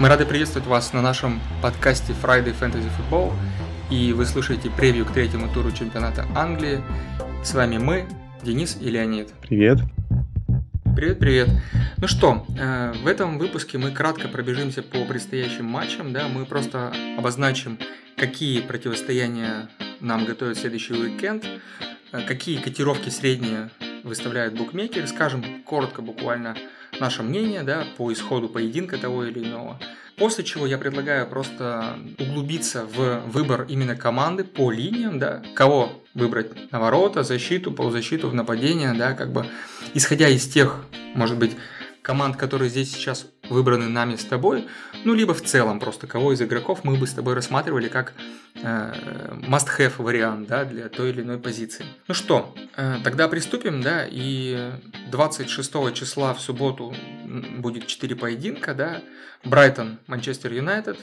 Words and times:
Мы 0.00 0.08
рады 0.08 0.24
приветствовать 0.24 0.66
вас 0.66 0.94
на 0.94 1.02
нашем 1.02 1.42
подкасте 1.60 2.14
Friday 2.14 2.58
Fantasy 2.58 2.88
Football. 2.96 3.34
И 3.90 4.14
вы 4.14 4.24
слушаете 4.24 4.70
превью 4.70 5.04
к 5.04 5.12
третьему 5.12 5.52
туру 5.52 5.72
чемпионата 5.72 6.24
Англии. 6.34 6.80
С 7.44 7.52
вами 7.52 7.76
мы, 7.76 8.06
Денис 8.42 8.78
и 8.80 8.88
Леонид. 8.88 9.34
Привет. 9.42 9.80
Привет, 10.96 11.18
привет. 11.18 11.48
Ну 11.98 12.08
что, 12.08 12.46
э, 12.58 12.94
в 13.02 13.06
этом 13.06 13.36
выпуске 13.36 13.76
мы 13.76 13.90
кратко 13.90 14.28
пробежимся 14.28 14.82
по 14.82 15.04
предстоящим 15.04 15.66
матчам, 15.66 16.14
да, 16.14 16.28
мы 16.28 16.46
просто 16.46 16.94
обозначим, 17.18 17.78
какие 18.16 18.62
противостояния 18.62 19.68
нам 20.00 20.24
готовят 20.24 20.56
следующий 20.56 20.94
уикенд, 20.94 21.44
э, 22.12 22.22
какие 22.22 22.56
котировки 22.56 23.10
средние 23.10 23.68
выставляют 24.02 24.54
букмекеры, 24.54 25.06
скажем 25.06 25.44
коротко 25.66 26.00
буквально 26.00 26.56
наше 27.00 27.22
мнение 27.22 27.62
да, 27.62 27.84
по 27.96 28.12
исходу 28.12 28.48
поединка 28.48 28.98
того 28.98 29.24
или 29.24 29.40
иного. 29.40 29.80
После 30.16 30.44
чего 30.44 30.66
я 30.66 30.76
предлагаю 30.76 31.26
просто 31.26 31.98
углубиться 32.18 32.84
в 32.84 33.22
выбор 33.26 33.64
именно 33.68 33.96
команды 33.96 34.44
по 34.44 34.70
линиям, 34.70 35.18
да, 35.18 35.42
кого 35.54 36.02
выбрать 36.12 36.70
на 36.72 36.78
ворота, 36.78 37.22
защиту, 37.22 37.72
полузащиту, 37.72 38.28
в 38.28 38.34
нападение, 38.34 38.92
да, 38.92 39.14
как 39.14 39.32
бы 39.32 39.46
исходя 39.94 40.28
из 40.28 40.46
тех, 40.46 40.84
может 41.14 41.38
быть, 41.38 41.56
команд, 42.02 42.36
которые 42.36 42.68
здесь 42.68 42.92
сейчас 42.92 43.26
выбраны 43.50 43.88
нами 43.88 44.16
с 44.16 44.24
тобой, 44.24 44.66
ну, 45.04 45.14
либо 45.14 45.34
в 45.34 45.42
целом 45.42 45.80
просто 45.80 46.06
кого 46.06 46.32
из 46.32 46.40
игроков 46.40 46.84
мы 46.84 46.96
бы 46.96 47.06
с 47.06 47.12
тобой 47.12 47.34
рассматривали 47.34 47.88
как 47.88 48.14
э, 48.54 48.92
must-have 49.42 49.94
вариант, 49.98 50.48
да, 50.48 50.64
для 50.64 50.88
той 50.88 51.10
или 51.10 51.22
иной 51.22 51.38
позиции. 51.38 51.84
Ну 52.08 52.14
что, 52.14 52.54
э, 52.76 52.96
тогда 53.04 53.28
приступим, 53.28 53.82
да, 53.82 54.06
и 54.08 54.72
26 55.10 55.92
числа 55.92 56.32
в 56.32 56.40
субботу 56.40 56.94
будет 57.58 57.86
4 57.86 58.16
поединка, 58.16 58.74
да, 58.74 59.02
Брайтон, 59.44 59.98
Манчестер 60.06 60.52
Юнайтед, 60.52 60.98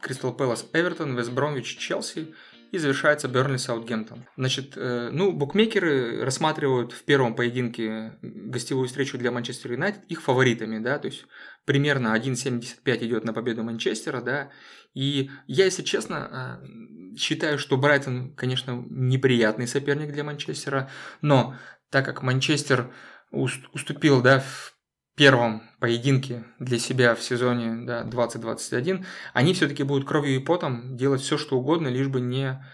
Кристал 0.00 0.32
Пэлас, 0.32 0.66
Эвертон, 0.72 1.16
Вест 1.16 1.30
Бромвич, 1.30 1.76
Челси 1.76 2.34
и 2.74 2.78
завершается 2.78 3.28
Бернли 3.28 3.56
Саутгемптон. 3.56 4.26
Значит, 4.36 4.72
э, 4.74 5.10
ну, 5.12 5.30
букмекеры 5.30 6.24
рассматривают 6.24 6.92
в 6.92 7.04
первом 7.04 7.36
поединке 7.36 8.18
гостевую 8.20 8.88
встречу 8.88 9.16
для 9.16 9.30
Манчестер 9.30 9.72
Юнайтед 9.72 10.02
их 10.08 10.20
фаворитами, 10.20 10.80
да, 10.80 10.98
то 10.98 11.06
есть 11.06 11.24
примерно 11.64 12.16
1.75 12.16 13.06
идет 13.06 13.24
на 13.24 13.32
победу 13.32 13.62
Манчестера, 13.62 14.20
да, 14.20 14.50
и 14.92 15.30
я, 15.46 15.66
если 15.66 15.84
честно, 15.84 16.60
э, 16.62 17.16
считаю, 17.16 17.60
что 17.60 17.76
Брайтон, 17.76 18.34
конечно, 18.34 18.84
неприятный 18.90 19.68
соперник 19.68 20.12
для 20.12 20.24
Манчестера, 20.24 20.90
но 21.22 21.54
так 21.90 22.04
как 22.04 22.22
Манчестер 22.22 22.92
уступил, 23.30 24.20
да, 24.20 24.40
в 24.40 24.73
первом 25.14 25.62
поединке 25.78 26.44
для 26.58 26.78
себя 26.78 27.14
в 27.14 27.22
сезоне 27.22 27.84
да, 27.86 28.04
2021, 28.04 29.06
они 29.32 29.54
все-таки 29.54 29.82
будут 29.82 30.08
кровью 30.08 30.36
и 30.36 30.44
потом 30.44 30.96
делать 30.96 31.20
все, 31.20 31.38
что 31.38 31.58
угодно, 31.58 31.88
лишь 31.88 32.08
бы 32.08 32.20
не, 32.20 32.64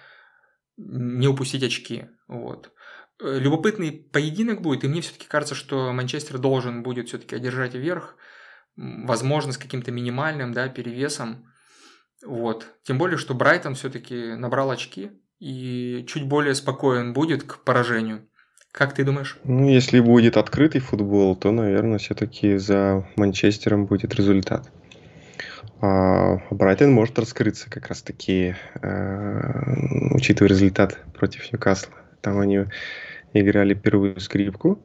не 0.77 1.29
упустить 1.29 1.63
очки. 1.63 2.07
Вот. 2.29 2.73
Э, 3.21 3.39
любопытный 3.39 3.93
поединок 3.93 4.63
будет, 4.63 4.85
и 4.85 4.89
мне 4.89 5.03
все-таки 5.03 5.27
кажется, 5.27 5.55
что 5.55 5.93
Манчестер 5.93 6.39
должен 6.39 6.83
будет 6.83 7.09
все-таки 7.09 7.37
одержать 7.37 7.75
верх, 7.75 8.17
возможно, 8.77 9.53
с 9.53 9.59
каким-то 9.59 9.93
минимальным 9.93 10.53
да, 10.53 10.69
перевесом. 10.69 11.47
Вот. 12.25 12.67
Тем 12.83 12.99
более, 12.99 13.19
что 13.19 13.35
Брайтон 13.35 13.75
все-таки 13.75 14.35
набрал 14.35 14.71
очки 14.71 15.11
и 15.39 16.05
чуть 16.07 16.27
более 16.27 16.55
спокоен 16.55 17.13
будет 17.13 17.43
к 17.45 17.65
поражению. 17.65 18.29
Как 18.73 18.95
ты 18.95 19.05
думаешь? 19.05 19.37
Ну, 19.45 19.69
если 19.69 20.01
будет 20.01 20.37
открытый 20.37 20.81
футбол, 20.81 21.35
то, 21.35 21.51
наверное, 21.51 21.99
все-таки 21.99 22.57
за 22.57 23.07
Манчестером 23.17 23.87
будет 23.87 24.15
результат. 24.15 24.71
А 25.81 26.39
Брайтон 26.51 26.93
может 26.93 27.19
раскрыться 27.19 27.71
как 27.71 27.89
раз-таки, 27.89 28.55
э, 28.81 30.15
учитывая 30.15 30.51
результат 30.51 30.99
против 31.15 31.53
Ньюкасла. 31.53 31.95
Там 32.21 32.39
они 32.39 32.67
играли 33.33 33.75
первую 33.75 34.21
скрипку. 34.21 34.79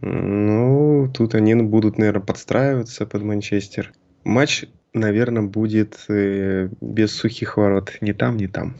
Ну, 0.00 1.10
тут 1.14 1.34
они 1.34 1.54
будут, 1.54 1.96
наверное, 1.96 2.22
подстраиваться 2.22 3.06
под 3.06 3.22
Манчестер. 3.22 3.92
Матч, 4.24 4.64
наверное, 4.92 5.42
будет 5.42 6.04
э, 6.08 6.68
без 6.80 7.14
сухих 7.14 7.56
ворот. 7.56 7.92
Ни 8.00 8.12
там, 8.12 8.36
ни 8.36 8.48
там. 8.48 8.74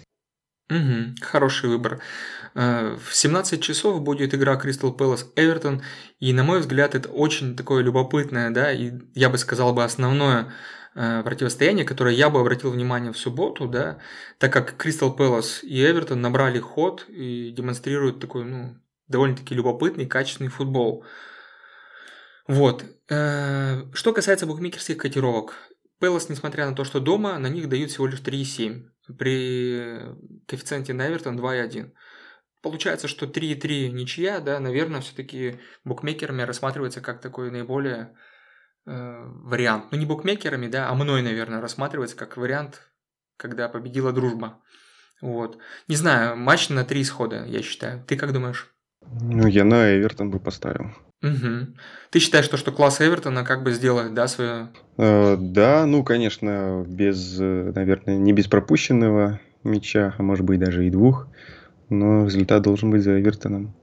Угу, 0.72 1.16
хороший 1.20 1.68
выбор. 1.68 2.00
Э, 2.54 2.96
в 2.96 3.14
17 3.14 3.62
часов 3.62 4.00
будет 4.00 4.34
игра 4.34 4.54
Crystal 4.54 4.96
Palace 4.96 5.26
Эвертон, 5.36 5.82
и 6.18 6.32
на 6.32 6.44
мой 6.44 6.60
взгляд 6.60 6.94
это 6.94 7.10
очень 7.10 7.56
такое 7.56 7.82
любопытное, 7.82 8.50
да, 8.50 8.72
и 8.72 8.92
я 9.14 9.28
бы 9.28 9.36
сказал 9.36 9.74
бы 9.74 9.84
основное 9.84 10.52
э, 10.94 11.22
противостояние, 11.24 11.84
которое 11.84 12.14
я 12.14 12.30
бы 12.30 12.40
обратил 12.40 12.70
внимание 12.70 13.12
в 13.12 13.18
субботу, 13.18 13.68
да, 13.68 13.98
так 14.38 14.52
как 14.52 14.74
Crystal 14.82 15.14
Palace 15.14 15.62
и 15.62 15.84
Эвертон 15.84 16.22
набрали 16.22 16.58
ход 16.58 17.04
и 17.08 17.52
демонстрируют 17.54 18.20
такой, 18.20 18.44
ну, 18.44 18.76
довольно-таки 19.08 19.54
любопытный, 19.54 20.06
качественный 20.06 20.50
футбол. 20.50 21.04
Вот. 22.46 22.84
Э, 23.10 23.82
что 23.92 24.12
касается 24.14 24.46
букмекерских 24.46 24.96
котировок, 24.96 25.54
Пэлас, 25.98 26.28
несмотря 26.30 26.68
на 26.68 26.74
то, 26.74 26.82
что 26.82 26.98
дома, 26.98 27.38
на 27.38 27.48
них 27.48 27.68
дают 27.68 27.90
всего 27.90 28.06
лишь 28.06 28.20
3,7. 28.20 28.91
При 29.18 30.00
коэффициенте 30.46 30.92
на 30.92 31.08
Эвертон 31.08 31.38
2,1. 31.38 31.92
Получается, 32.62 33.08
что 33.08 33.26
3,3 33.26 33.90
ничья, 33.90 34.40
да, 34.40 34.60
наверное, 34.60 35.00
все-таки 35.00 35.60
букмекерами 35.84 36.42
рассматривается 36.42 37.00
как 37.00 37.20
такой 37.20 37.50
наиболее 37.50 38.16
э, 38.86 39.24
вариант. 39.26 39.86
Ну, 39.90 39.98
не 39.98 40.06
букмекерами, 40.06 40.68
да, 40.68 40.88
а 40.88 40.94
мной, 40.94 41.22
наверное, 41.22 41.60
рассматривается 41.60 42.16
как 42.16 42.36
вариант, 42.36 42.88
когда 43.36 43.68
победила 43.68 44.12
дружба. 44.12 44.62
Вот. 45.20 45.58
Не 45.88 45.96
знаю, 45.96 46.36
матч 46.36 46.68
на 46.68 46.84
три 46.84 47.02
исхода, 47.02 47.44
я 47.46 47.62
считаю. 47.62 48.04
Ты 48.04 48.16
как 48.16 48.32
думаешь? 48.32 48.71
Ну, 49.20 49.46
я 49.46 49.64
на 49.64 49.96
Эвертон 49.96 50.30
бы 50.30 50.38
поставил. 50.38 50.92
Угу. 51.22 51.74
Ты 52.10 52.18
считаешь, 52.18 52.46
что, 52.46 52.56
что 52.56 52.72
класс 52.72 53.00
Эвертона 53.00 53.44
как 53.44 53.62
бы 53.62 53.72
сделает, 53.72 54.14
да, 54.14 54.26
свое... 54.26 54.70
Э, 54.98 55.36
да, 55.38 55.86
ну, 55.86 56.02
конечно, 56.02 56.84
без, 56.86 57.38
э, 57.38 57.72
наверное, 57.74 58.16
не 58.16 58.32
без 58.32 58.48
пропущенного 58.48 59.40
мяча, 59.62 60.14
а 60.18 60.22
может 60.22 60.44
быть 60.44 60.58
даже 60.58 60.86
и 60.86 60.90
двух 60.90 61.28
но 61.92 62.24
результат 62.24 62.62
должен 62.62 62.90
быть 62.90 63.02
за 63.02 63.20
Эвертоном. 63.20 63.74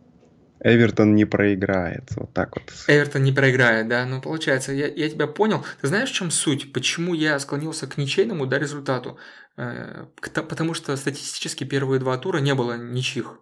Эвертон 0.61 1.15
не 1.15 1.23
проиграет, 1.23 2.11
вот 2.17 2.33
так 2.33 2.55
вот. 2.55 2.65
Эвертон 2.87 3.23
не 3.23 3.31
проиграет, 3.31 3.87
да, 3.87 4.05
ну 4.05 4.21
получается, 4.21 4.73
я, 4.73 4.87
я 4.87 5.09
тебя 5.09 5.25
понял. 5.25 5.63
Ты 5.79 5.87
знаешь, 5.87 6.09
в 6.09 6.13
чем 6.13 6.31
суть? 6.31 6.73
Почему 6.73 7.13
я 7.13 7.39
склонился 7.39 7.87
к 7.87 7.97
ничейному, 7.97 8.45
да, 8.45 8.59
результату? 8.59 9.17
Э, 9.55 10.07
потому 10.21 10.73
что 10.73 10.97
статистически 10.97 11.63
первые 11.63 12.01
два 12.01 12.17
тура 12.17 12.39
не 12.39 12.53
было 12.55 12.77
ничьих. 12.77 13.39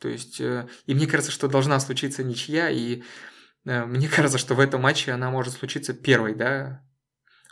То 0.00 0.08
есть, 0.08 0.40
э, 0.40 0.68
и 0.86 0.94
мне 0.94 1.06
кажется, 1.06 1.32
что 1.32 1.48
должна 1.48 1.80
случиться 1.80 2.22
ничья, 2.22 2.70
и 2.70 3.02
э, 3.64 3.84
мне 3.84 4.08
кажется, 4.14 4.38
что 4.38 4.54
в 4.54 4.60
этом 4.60 4.82
матче 4.82 5.12
она 5.12 5.30
может 5.30 5.54
случиться 5.54 5.92
первой, 5.92 6.34
да. 6.34 6.82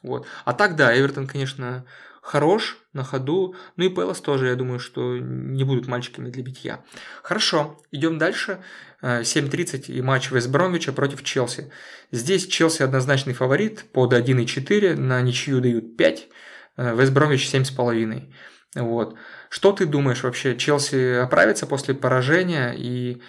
Вот. 0.02 0.26
А 0.44 0.52
так, 0.52 0.76
да, 0.76 0.96
Эвертон, 0.96 1.26
конечно, 1.26 1.84
хорош 2.22 2.78
на 2.92 3.02
ходу. 3.02 3.54
Ну 3.76 3.84
и 3.84 3.88
Пелос 3.88 4.20
тоже, 4.20 4.48
я 4.48 4.54
думаю, 4.54 4.78
что 4.78 5.16
не 5.18 5.64
будут 5.64 5.86
мальчиками 5.88 6.30
для 6.30 6.42
битья. 6.42 6.84
Хорошо, 7.22 7.80
идем 7.90 8.18
дальше. 8.18 8.62
7.30 9.02 9.84
э, 9.88 9.92
и 9.92 10.02
матч 10.02 10.30
Вестбромвича 10.30 10.92
против 10.92 11.22
Челси. 11.22 11.70
Здесь 12.10 12.46
Челси 12.46 12.82
однозначный 12.82 13.34
фаворит 13.34 13.84
под 13.92 14.12
1.4, 14.12 14.96
на 14.96 15.20
ничью 15.20 15.60
дают 15.60 15.96
5, 15.96 16.28
Вестбромвич 16.76 17.52
7.5. 17.52 18.32
Вот. 18.82 19.16
Что 19.48 19.72
ты 19.72 19.86
думаешь 19.86 20.22
вообще, 20.22 20.56
Челси 20.56 21.20
оправится 21.22 21.66
после 21.66 21.94
поражения 21.94 22.74
и 22.76 23.20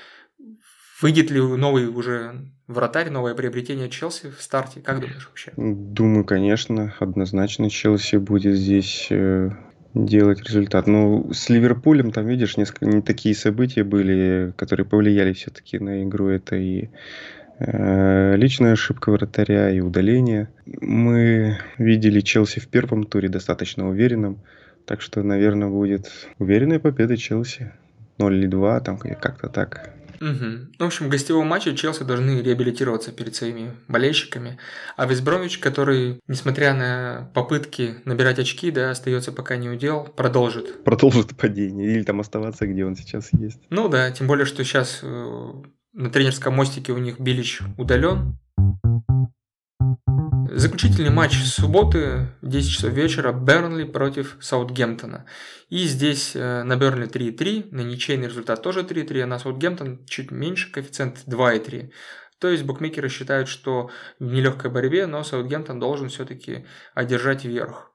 выйдет 1.02 1.31
ли 1.31 1.41
новый 1.41 1.88
уже 1.88 2.50
вратарь, 2.68 3.10
новое 3.10 3.36
приобретение 3.36 3.89
Челси 3.89 4.31
в 4.38 4.42
старте? 4.42 4.81
Как 4.81 5.00
думаешь 5.00 5.27
вообще? 5.27 5.54
Думаю, 5.56 6.25
конечно, 6.25 6.94
однозначно 7.00 7.69
Челси 7.69 8.18
будет 8.18 8.56
здесь 8.56 9.07
э, 9.10 9.50
делать 9.94 10.44
результат. 10.44 10.88
Но 10.88 11.24
ну, 11.24 11.33
с 11.33 11.50
Ливерпулем 11.50 12.12
там, 12.12 12.27
видишь, 12.27 12.57
несколько 12.57 12.86
не 12.86 13.01
такие 13.01 13.36
события 13.36 13.83
были, 13.83 14.54
которые 14.57 14.86
повлияли 14.86 15.33
все-таки 15.33 15.80
на 15.80 16.04
игру. 16.04 16.27
Это 16.27 16.56
и 16.56 16.89
э, 17.60 18.36
личная 18.36 18.74
ошибка 18.74 19.12
вратаря, 19.12 19.69
и 19.69 19.80
удаление. 19.80 20.50
Мы 20.66 21.57
видели 21.77 22.22
Челси 22.22 22.60
в 22.60 22.68
первом 22.68 23.06
туре 23.06 23.30
достаточно 23.30 23.89
уверенным. 23.89 24.39
Так 24.88 25.01
что, 25.01 25.22
наверное, 25.22 25.68
будет 25.68 26.10
уверенная 26.39 26.80
победа 26.80 27.18
Челси. 27.18 27.74
0 28.19 28.36
или 28.36 28.48
2, 28.48 28.80
там 28.80 28.98
как-то 28.98 29.50
так. 29.50 29.94
Угу. 30.22 30.80
В 30.80 30.84
общем, 30.84 31.06
в 31.06 31.10
гостевом 31.10 31.45
матче 31.45 31.75
Челси 31.75 32.04
должны 32.04 32.42
реабилитироваться 32.42 33.12
перед 33.12 33.36
своими 33.36 33.74
болельщиками. 33.89 34.57
А 34.95 35.06
Весбромвич, 35.06 35.60
который, 35.60 36.22
несмотря 36.28 36.74
на 36.74 37.30
попытки 37.34 37.95
набирать 38.06 38.39
очки, 38.39 38.72
да, 38.72 38.92
остается 38.92 39.31
пока 39.34 39.57
не 39.57 39.69
удел, 39.69 40.06
продолжит. 40.06 40.84
Продолжит 40.86 41.36
падение. 41.36 41.92
Или 41.92 42.04
там 42.04 42.22
оставаться, 42.22 42.66
где 42.66 42.86
он 42.86 42.95
сейчас 42.95 43.30
есть. 43.34 43.60
Ну 43.69 43.89
да, 43.89 44.10
тем 44.12 44.25
более, 44.25 44.45
что 44.45 44.63
сейчас 44.63 45.01
э, 45.04 45.51
на 45.94 46.10
тренерском 46.10 46.56
мостике 46.56 46.94
у 46.94 46.98
них 46.98 47.19
Билич 47.19 47.60
удален. 47.78 48.39
Заключительный 50.52 51.10
матч 51.10 51.38
субботы, 51.44 52.28
10 52.42 52.72
часов 52.72 52.94
вечера, 52.94 53.32
Бернли 53.32 53.84
против 53.84 54.38
Саутгемптона. 54.40 55.26
И 55.70 55.86
здесь 55.86 56.36
э, 56.36 56.64
на 56.64 56.76
Бернли 56.76 57.08
3,3, 57.08 57.70
на 57.72 57.82
ничейный 57.82 58.28
результат 58.28 58.62
тоже 58.62 58.82
3,3, 58.82 59.22
а 59.22 59.28
на 59.28 59.40
Саутгемптон 59.40 60.06
чуть 60.06 60.32
меньше, 60.32 60.72
коэффициент 60.72 61.24
2,3. 61.28 61.92
То 62.40 62.50
есть 62.50 62.64
букмекеры 62.64 63.10
считают, 63.10 63.48
что 63.48 63.90
в 64.20 64.26
нелегкой 64.32 64.72
борьбе, 64.72 65.08
но 65.08 65.24
Саутгемптон 65.24 65.80
должен 65.80 66.10
все-таки 66.10 66.66
одержать 66.94 67.46
верх. 67.46 67.92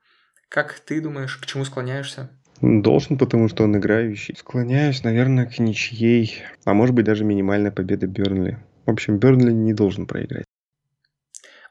Как 0.49 0.79
ты 0.81 1.01
думаешь, 1.01 1.37
к 1.37 1.47
чему 1.47 1.65
склоняешься? 1.65 2.31
Должен, 2.61 3.19
потому 3.19 3.49
что 3.49 3.65
он 3.65 3.77
играющий. 3.77 4.37
Склоняюсь, 4.37 5.03
наверное, 5.03 5.47
к 5.47 5.59
ничьей, 5.59 6.43
а 6.65 6.75
может 6.75 6.95
быть 6.95 7.07
даже 7.07 7.25
минимальная 7.25 7.71
победа 7.71 8.07
Бернли. 8.07 8.59
В 8.87 8.91
общем, 8.91 9.19
Бернли 9.19 9.53
не 9.53 9.73
должен 9.73 10.07
проиграть. 10.07 10.45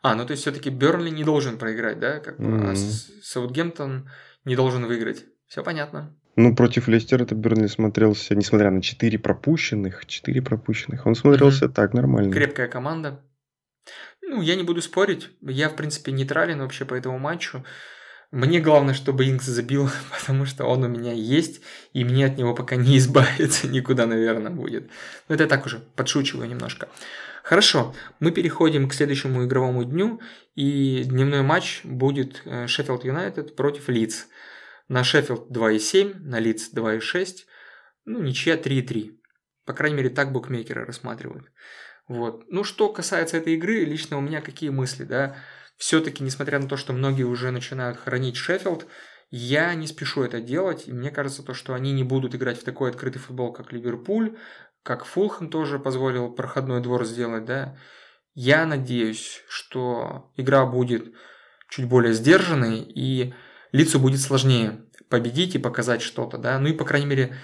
А, 0.01 0.15
ну 0.15 0.25
то 0.25 0.31
есть 0.31 0.42
все-таки 0.42 0.69
Бернли 0.69 1.09
не 1.09 1.24
должен 1.24 1.57
проиграть, 1.57 2.00
да? 2.00 2.19
Как 2.19 2.39
mm-hmm. 2.39 2.71
А 2.71 2.75
Саутгемптон 3.24 4.09
не 4.45 4.56
должен 4.56 4.86
выиграть. 4.86 5.25
Все 5.48 5.63
понятно. 5.63 6.15
Ну, 6.38 6.56
против 6.56 6.88
Лестера 6.88 7.24
это 7.24 7.36
Бернли 7.36 7.68
смотрелся, 7.68 8.36
несмотря 8.36 8.71
на 8.71 8.81
4 8.81 9.19
пропущенных, 9.19 10.06
4 10.06 10.42
пропущенных, 10.42 11.06
он 11.06 11.13
смотрелся 11.13 11.65
mm-hmm. 11.65 11.74
так 11.74 11.94
нормально. 11.94 12.33
Крепкая 12.33 12.68
команда. 12.68 13.21
Ну, 14.21 14.42
я 14.42 14.56
не 14.56 14.63
буду 14.63 14.81
спорить. 14.81 15.30
Я, 15.42 15.69
в 15.69 15.75
принципе, 15.75 16.12
нейтрален 16.13 16.59
вообще 16.59 16.86
по 16.86 16.94
этому 16.94 17.19
матчу. 17.19 17.65
Мне 18.31 18.62
главное, 18.62 18.94
чтобы 18.94 19.30
Инкс 19.30 19.45
забил, 19.45 19.89
потому 20.19 20.45
что 20.45 20.65
он 20.65 20.83
у 20.83 20.88
меня 20.88 21.12
есть, 21.12 21.62
и 21.92 22.06
мне 22.06 22.25
от 22.25 22.38
него 22.38 22.56
пока 22.56 22.77
не 22.77 22.97
избавиться 22.97 23.68
никуда, 23.71 24.06
наверное, 24.06 24.51
будет. 24.51 24.89
Но 25.27 25.36
это 25.36 25.44
я 25.44 25.50
так 25.50 25.65
уже 25.65 25.80
подшучиваю 25.80 26.47
немножко. 26.47 26.88
Хорошо, 27.43 27.95
мы 28.19 28.31
переходим 28.31 28.88
к 28.88 28.93
следующему 28.93 29.45
игровому 29.45 29.83
дню, 29.83 30.21
и 30.55 31.03
дневной 31.03 31.41
матч 31.41 31.81
будет 31.83 32.43
Шеффилд 32.67 33.03
Юнайтед 33.03 33.55
против 33.55 33.89
Лидс. 33.89 34.25
На 34.88 35.03
Шеффилд 35.03 35.49
2,7, 35.49 36.19
на 36.19 36.39
Лидс 36.39 36.71
2,6, 36.73 37.45
ну, 38.05 38.21
ничья 38.21 38.55
3,3. 38.57 39.17
По 39.65 39.73
крайней 39.73 39.97
мере, 39.97 40.09
так 40.09 40.31
букмекеры 40.31 40.85
рассматривают. 40.85 41.51
Вот. 42.07 42.43
Ну, 42.49 42.63
что 42.63 42.89
касается 42.89 43.38
этой 43.38 43.53
игры, 43.53 43.85
лично 43.85 44.17
у 44.17 44.21
меня 44.21 44.41
какие 44.41 44.69
мысли, 44.69 45.03
да 45.03 45.37
все-таки, 45.77 46.23
несмотря 46.23 46.59
на 46.59 46.67
то, 46.67 46.77
что 46.77 46.94
многие 46.94 47.23
уже 47.23 47.49
начинают 47.49 47.97
хоронить 47.97 48.35
Шеффилд, 48.35 48.85
я 49.31 49.73
не 49.73 49.87
спешу 49.87 50.21
это 50.21 50.39
делать, 50.39 50.87
и 50.87 50.94
мне 50.94 51.09
кажется, 51.09 51.41
то, 51.41 51.55
что 51.55 51.73
они 51.73 51.91
не 51.91 52.03
будут 52.03 52.35
играть 52.35 52.59
в 52.59 52.63
такой 52.63 52.91
открытый 52.91 53.19
футбол, 53.19 53.51
как 53.51 53.71
Ливерпуль, 53.71 54.37
как 54.83 55.06
Фулхэм 55.06 55.50
тоже 55.50 55.80
позволил 55.80 56.31
проходной 56.31 56.81
двор 56.81 57.06
сделать, 57.06 57.45
да. 57.45 57.78
Я 58.33 58.66
надеюсь, 58.66 59.44
что 59.48 60.31
игра 60.38 60.66
будет 60.66 61.13
чуть 61.69 61.88
более 61.88 62.13
сдержанной, 62.13 62.80
и 62.80 63.33
лицу 63.72 64.00
будет 64.00 64.22
сложнее 64.22 64.86
победить 65.10 65.56
и 65.56 65.60
показать 65.60 66.01
что-то, 66.01 66.38
да. 66.38 66.57
Ну 66.60 66.69
и, 66.69 66.74
по 66.74 66.86
крайней 66.86 67.07
мере, 67.07 67.36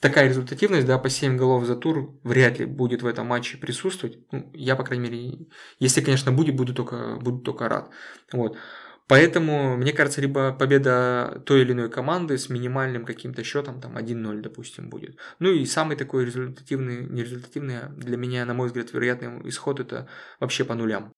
такая 0.00 0.28
результативность, 0.28 0.86
да, 0.86 0.98
по 0.98 1.08
7 1.08 1.36
голов 1.36 1.64
за 1.64 1.76
тур 1.76 2.18
вряд 2.24 2.58
ли 2.58 2.66
будет 2.66 3.02
в 3.02 3.06
этом 3.06 3.26
матче 3.26 3.56
присутствовать. 3.56 4.18
Ну, 4.32 4.50
я, 4.52 4.76
по 4.76 4.84
крайней 4.84 5.08
мере, 5.08 5.48
если, 5.78 6.02
конечно, 6.02 6.32
будет, 6.32 6.56
буду 6.56 6.74
только, 6.74 7.16
буду 7.16 7.38
только 7.38 7.68
рад. 7.68 7.90
Вот. 8.32 8.56
Поэтому, 9.06 9.76
мне 9.76 9.92
кажется, 9.92 10.22
либо 10.22 10.52
победа 10.52 11.42
той 11.44 11.60
или 11.62 11.72
иной 11.72 11.90
команды 11.90 12.38
с 12.38 12.48
минимальным 12.48 13.04
каким-то 13.04 13.44
счетом, 13.44 13.80
там 13.80 13.98
1-0, 13.98 14.40
допустим, 14.40 14.88
будет. 14.88 15.18
Ну 15.40 15.50
и 15.50 15.66
самый 15.66 15.96
такой 15.96 16.24
результативный, 16.24 17.06
нерезультативный 17.06 17.90
для 17.96 18.16
меня, 18.16 18.46
на 18.46 18.54
мой 18.54 18.68
взгляд, 18.68 18.92
вероятный 18.92 19.46
исход 19.48 19.80
это 19.80 20.08
вообще 20.40 20.64
по 20.64 20.74
нулям. 20.74 21.12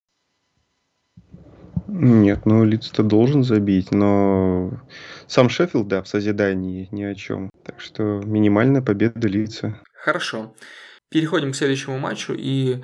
Нет, 1.89 2.45
ну 2.45 2.65
Лиц-то 2.65 3.05
должен 3.05 3.45
забить, 3.45 3.93
но 3.93 4.83
сам 5.29 5.49
Шеффилд, 5.49 5.87
да, 5.87 6.03
в 6.03 6.09
созидании 6.09 6.89
ни 6.91 7.05
о 7.05 7.15
чем. 7.15 7.51
Так 7.65 7.81
что 7.81 8.21
минимальная 8.25 8.83
победа 8.83 9.29
Лица. 9.29 9.81
Хорошо. 9.95 10.55
Переходим 11.09 11.53
к 11.53 11.57
следующему 11.57 11.99
матчу, 11.99 12.35
и 12.37 12.83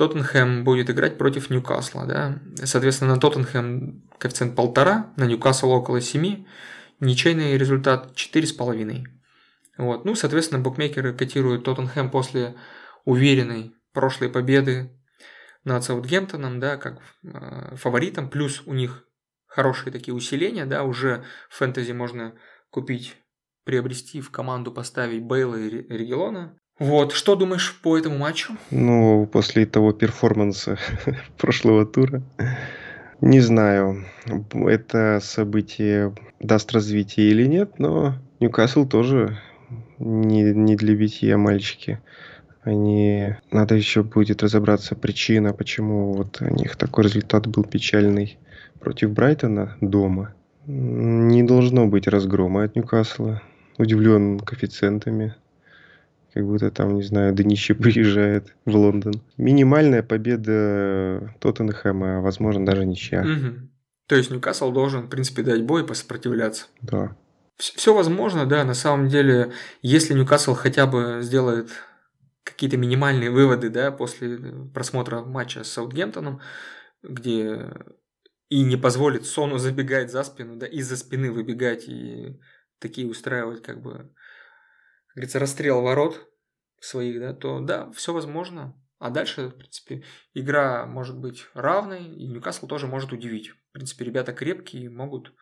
Тоттенхэм 0.00 0.64
будет 0.64 0.88
играть 0.88 1.18
против 1.18 1.50
Ньюкасла, 1.50 2.06
да. 2.06 2.38
Соответственно, 2.64 3.16
на 3.16 3.20
Тоттенхэм 3.20 4.08
коэффициент 4.16 4.56
полтора, 4.56 5.12
на 5.16 5.26
Ньюкасл 5.26 5.70
около 5.70 6.00
7, 6.00 6.46
ничейный 7.00 7.58
результат 7.58 8.12
4,5. 8.16 9.04
Вот. 9.76 10.06
Ну, 10.06 10.14
соответственно, 10.14 10.62
букмекеры 10.62 11.12
котируют 11.12 11.64
Тоттенхэм 11.64 12.10
после 12.10 12.54
уверенной 13.04 13.74
прошлой 13.92 14.30
победы 14.30 14.90
над 15.64 15.84
Саутгемптоном, 15.84 16.60
да, 16.60 16.78
как 16.78 17.02
э, 17.22 17.76
фаворитом, 17.76 18.30
плюс 18.30 18.62
у 18.64 18.72
них 18.72 19.04
хорошие 19.46 19.92
такие 19.92 20.14
усиления, 20.14 20.64
да, 20.64 20.84
уже 20.84 21.24
в 21.50 21.58
фэнтези 21.58 21.92
можно 21.92 22.32
купить, 22.70 23.18
приобрести 23.64 24.22
в 24.22 24.30
команду, 24.30 24.72
поставить 24.72 25.22
Бейла 25.22 25.56
и 25.56 25.68
Регелона. 25.68 26.58
Вот, 26.80 27.12
что 27.12 27.36
думаешь 27.36 27.78
по 27.82 27.96
этому 27.96 28.18
матчу? 28.18 28.54
Ну, 28.72 29.28
после 29.30 29.66
того 29.66 29.92
перформанса 29.92 30.78
прошлого 31.38 31.86
тура, 31.86 32.22
не 33.20 33.40
знаю, 33.40 34.06
это 34.52 35.20
событие 35.22 36.12
даст 36.40 36.72
развитие 36.72 37.30
или 37.30 37.46
нет, 37.46 37.78
но 37.78 38.16
Ньюкасл 38.40 38.86
тоже 38.86 39.38
не, 39.98 40.42
не 40.42 40.74
для 40.74 40.96
битья 40.96 41.36
мальчики 41.36 42.00
они 42.62 43.34
надо 43.50 43.74
еще 43.74 44.02
будет 44.02 44.42
разобраться 44.42 44.94
причина, 44.94 45.52
почему 45.52 46.12
вот 46.12 46.40
у 46.40 46.54
них 46.54 46.76
такой 46.76 47.04
результат 47.04 47.46
был 47.46 47.64
печальный 47.64 48.38
против 48.78 49.12
Брайтона 49.12 49.76
дома. 49.80 50.34
Не 50.66 51.42
должно 51.42 51.86
быть 51.86 52.06
разгрома 52.06 52.64
от 52.64 52.76
Ньюкасла. 52.76 53.42
Удивлен 53.78 54.40
коэффициентами. 54.40 55.34
Как 56.32 56.44
будто 56.46 56.70
там, 56.70 56.96
не 56.96 57.02
знаю, 57.02 57.34
Денищи 57.34 57.74
приезжает 57.74 58.54
в 58.64 58.76
Лондон. 58.76 59.14
Минимальная 59.36 60.02
победа 60.02 61.34
Тоттенхэма, 61.40 62.18
а 62.18 62.20
возможно 62.20 62.64
даже 62.64 62.84
ничья. 62.84 63.22
Угу. 63.22 63.68
То 64.06 64.16
есть 64.16 64.30
Ньюкасл 64.30 64.72
должен, 64.72 65.02
в 65.02 65.08
принципе, 65.08 65.42
дать 65.42 65.62
бой 65.62 65.82
и 65.82 65.86
посопротивляться. 65.86 66.66
Да. 66.82 67.16
Все 67.58 67.94
возможно, 67.94 68.46
да, 68.46 68.64
на 68.64 68.74
самом 68.74 69.08
деле, 69.08 69.52
если 69.82 70.14
Ньюкасл 70.14 70.54
хотя 70.54 70.86
бы 70.86 71.18
сделает 71.22 71.70
какие-то 72.42 72.76
минимальные 72.76 73.30
выводы, 73.30 73.70
да, 73.70 73.92
после 73.92 74.38
просмотра 74.74 75.20
матча 75.20 75.62
с 75.62 75.72
Саутгемптоном, 75.72 76.40
где 77.02 77.70
и 78.48 78.62
не 78.62 78.76
позволит 78.76 79.26
Сону 79.26 79.58
забегать 79.58 80.10
за 80.10 80.22
спину, 80.24 80.56
да, 80.56 80.66
из-за 80.66 80.96
спины 80.96 81.30
выбегать 81.30 81.88
и 81.88 82.40
такие 82.80 83.06
устраивать, 83.06 83.62
как 83.62 83.80
бы, 83.80 84.10
как 85.10 85.16
говорится, 85.16 85.38
расстрел 85.38 85.82
ворот 85.82 86.28
своих, 86.80 87.20
да, 87.20 87.34
то 87.34 87.60
да, 87.60 87.90
все 87.92 88.12
возможно. 88.12 88.80
А 88.98 89.10
дальше, 89.10 89.48
в 89.48 89.56
принципе, 89.56 90.04
игра 90.34 90.86
может 90.86 91.18
быть 91.18 91.46
равной, 91.54 92.04
и 92.04 92.26
Ньюкасл 92.26 92.66
тоже 92.66 92.86
может 92.86 93.12
удивить. 93.12 93.48
В 93.50 93.72
принципе, 93.72 94.04
ребята 94.04 94.32
крепкие, 94.32 94.90
могут 94.90 95.32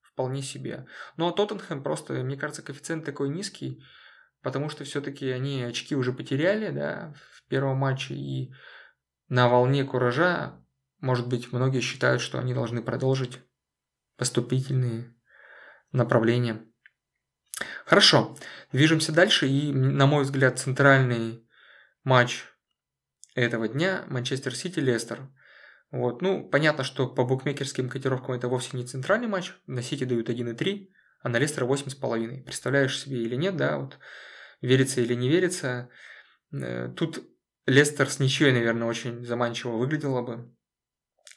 вполне 0.00 0.40
себе. 0.40 0.86
Ну 1.16 1.28
а 1.28 1.32
Тоттенхэм 1.32 1.82
просто, 1.82 2.14
мне 2.14 2.36
кажется, 2.36 2.62
коэффициент 2.62 3.04
такой 3.04 3.28
низкий, 3.28 3.82
потому 4.40 4.68
что 4.68 4.84
все-таки 4.84 5.28
они 5.30 5.62
очки 5.62 5.94
уже 5.94 6.12
потеряли, 6.12 6.70
да, 6.70 7.14
в 7.34 7.46
первом 7.48 7.78
матче, 7.78 8.14
и 8.14 8.52
на 9.28 9.48
волне 9.48 9.84
куража, 9.84 10.64
может 11.00 11.28
быть, 11.28 11.52
многие 11.52 11.80
считают, 11.80 12.22
что 12.22 12.38
они 12.38 12.54
должны 12.54 12.82
продолжить 12.82 13.40
поступительные 14.16 15.14
направления. 15.92 16.67
Хорошо, 17.84 18.36
движемся 18.72 19.12
дальше, 19.12 19.48
и, 19.48 19.72
на 19.72 20.06
мой 20.06 20.24
взгляд, 20.24 20.58
центральный 20.58 21.46
матч 22.04 22.44
этого 23.34 23.68
дня 23.68 24.04
Манчестер 24.08 24.54
Сити-Лестер. 24.54 25.28
Вот, 25.90 26.20
ну, 26.20 26.48
понятно, 26.48 26.84
что 26.84 27.06
по 27.08 27.24
букмекерским 27.24 27.88
котировкам 27.88 28.34
это 28.34 28.48
вовсе 28.48 28.76
не 28.76 28.84
центральный 28.84 29.28
матч, 29.28 29.52
на 29.66 29.82
Сити 29.82 30.04
дают 30.04 30.28
1,3, 30.28 30.88
а 31.22 31.28
на 31.28 31.38
Лестера 31.38 31.66
8,5. 31.66 32.44
Представляешь 32.44 32.98
себе 32.98 33.22
или 33.22 33.36
нет, 33.36 33.56
да, 33.56 33.78
вот 33.78 33.98
верится 34.60 35.00
или 35.00 35.14
не 35.14 35.28
верится. 35.28 35.88
Э, 36.52 36.88
тут 36.94 37.24
Лестер 37.66 38.08
с 38.08 38.18
ничьей, 38.18 38.52
наверное, 38.52 38.88
очень 38.88 39.24
заманчиво 39.24 39.76
выглядело 39.76 40.22
бы, 40.22 40.54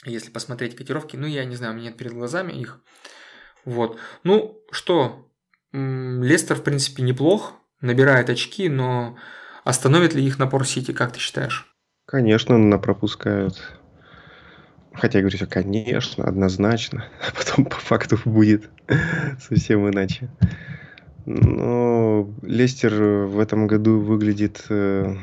если 0.05 0.31
посмотреть 0.31 0.75
котировки. 0.75 1.15
Ну, 1.15 1.27
я 1.27 1.45
не 1.45 1.55
знаю, 1.55 1.73
у 1.73 1.75
меня 1.77 1.89
нет 1.89 1.97
перед 1.97 2.13
глазами 2.13 2.53
их. 2.53 2.83
Вот. 3.65 3.99
Ну, 4.23 4.61
что, 4.71 5.30
Лестер, 5.73 6.57
в 6.57 6.63
принципе, 6.63 7.03
неплох, 7.03 7.53
набирает 7.79 8.29
очки, 8.29 8.69
но 8.69 9.17
остановит 9.63 10.13
ли 10.13 10.25
их 10.25 10.39
напор 10.39 10.65
Сити, 10.65 10.91
как 10.91 11.13
ты 11.13 11.19
считаешь? 11.19 11.73
Конечно, 12.05 12.57
на 12.57 12.77
пропускают. 12.77 13.61
Хотя 14.93 15.19
я 15.19 15.23
говорю, 15.23 15.37
все, 15.37 15.47
конечно, 15.47 16.25
однозначно, 16.25 17.05
а 17.27 17.31
потом 17.35 17.65
по 17.65 17.77
факту 17.77 18.19
будет 18.25 18.69
совсем 19.39 19.89
иначе. 19.89 20.29
Но 21.25 22.33
Лестер 22.41 22.93
в 22.93 23.39
этом 23.39 23.67
году 23.67 23.99
выглядит 23.99 24.65
э, 24.69 25.15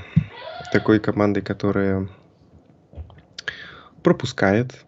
такой 0.73 1.01
командой, 1.01 1.43
которая 1.43 2.09
пропускает, 4.03 4.85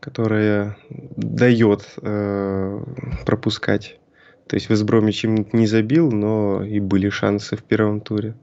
которая 0.00 0.76
дает 1.16 1.94
э, 2.02 2.84
пропускать. 3.24 3.98
То 4.46 4.56
есть 4.56 4.68
Весбромич 4.68 5.24
им 5.24 5.46
не 5.52 5.66
забил, 5.66 6.10
но 6.10 6.64
и 6.64 6.80
были 6.80 7.08
шансы 7.08 7.56
в 7.56 7.62
первом 7.62 8.00
туре. 8.00 8.34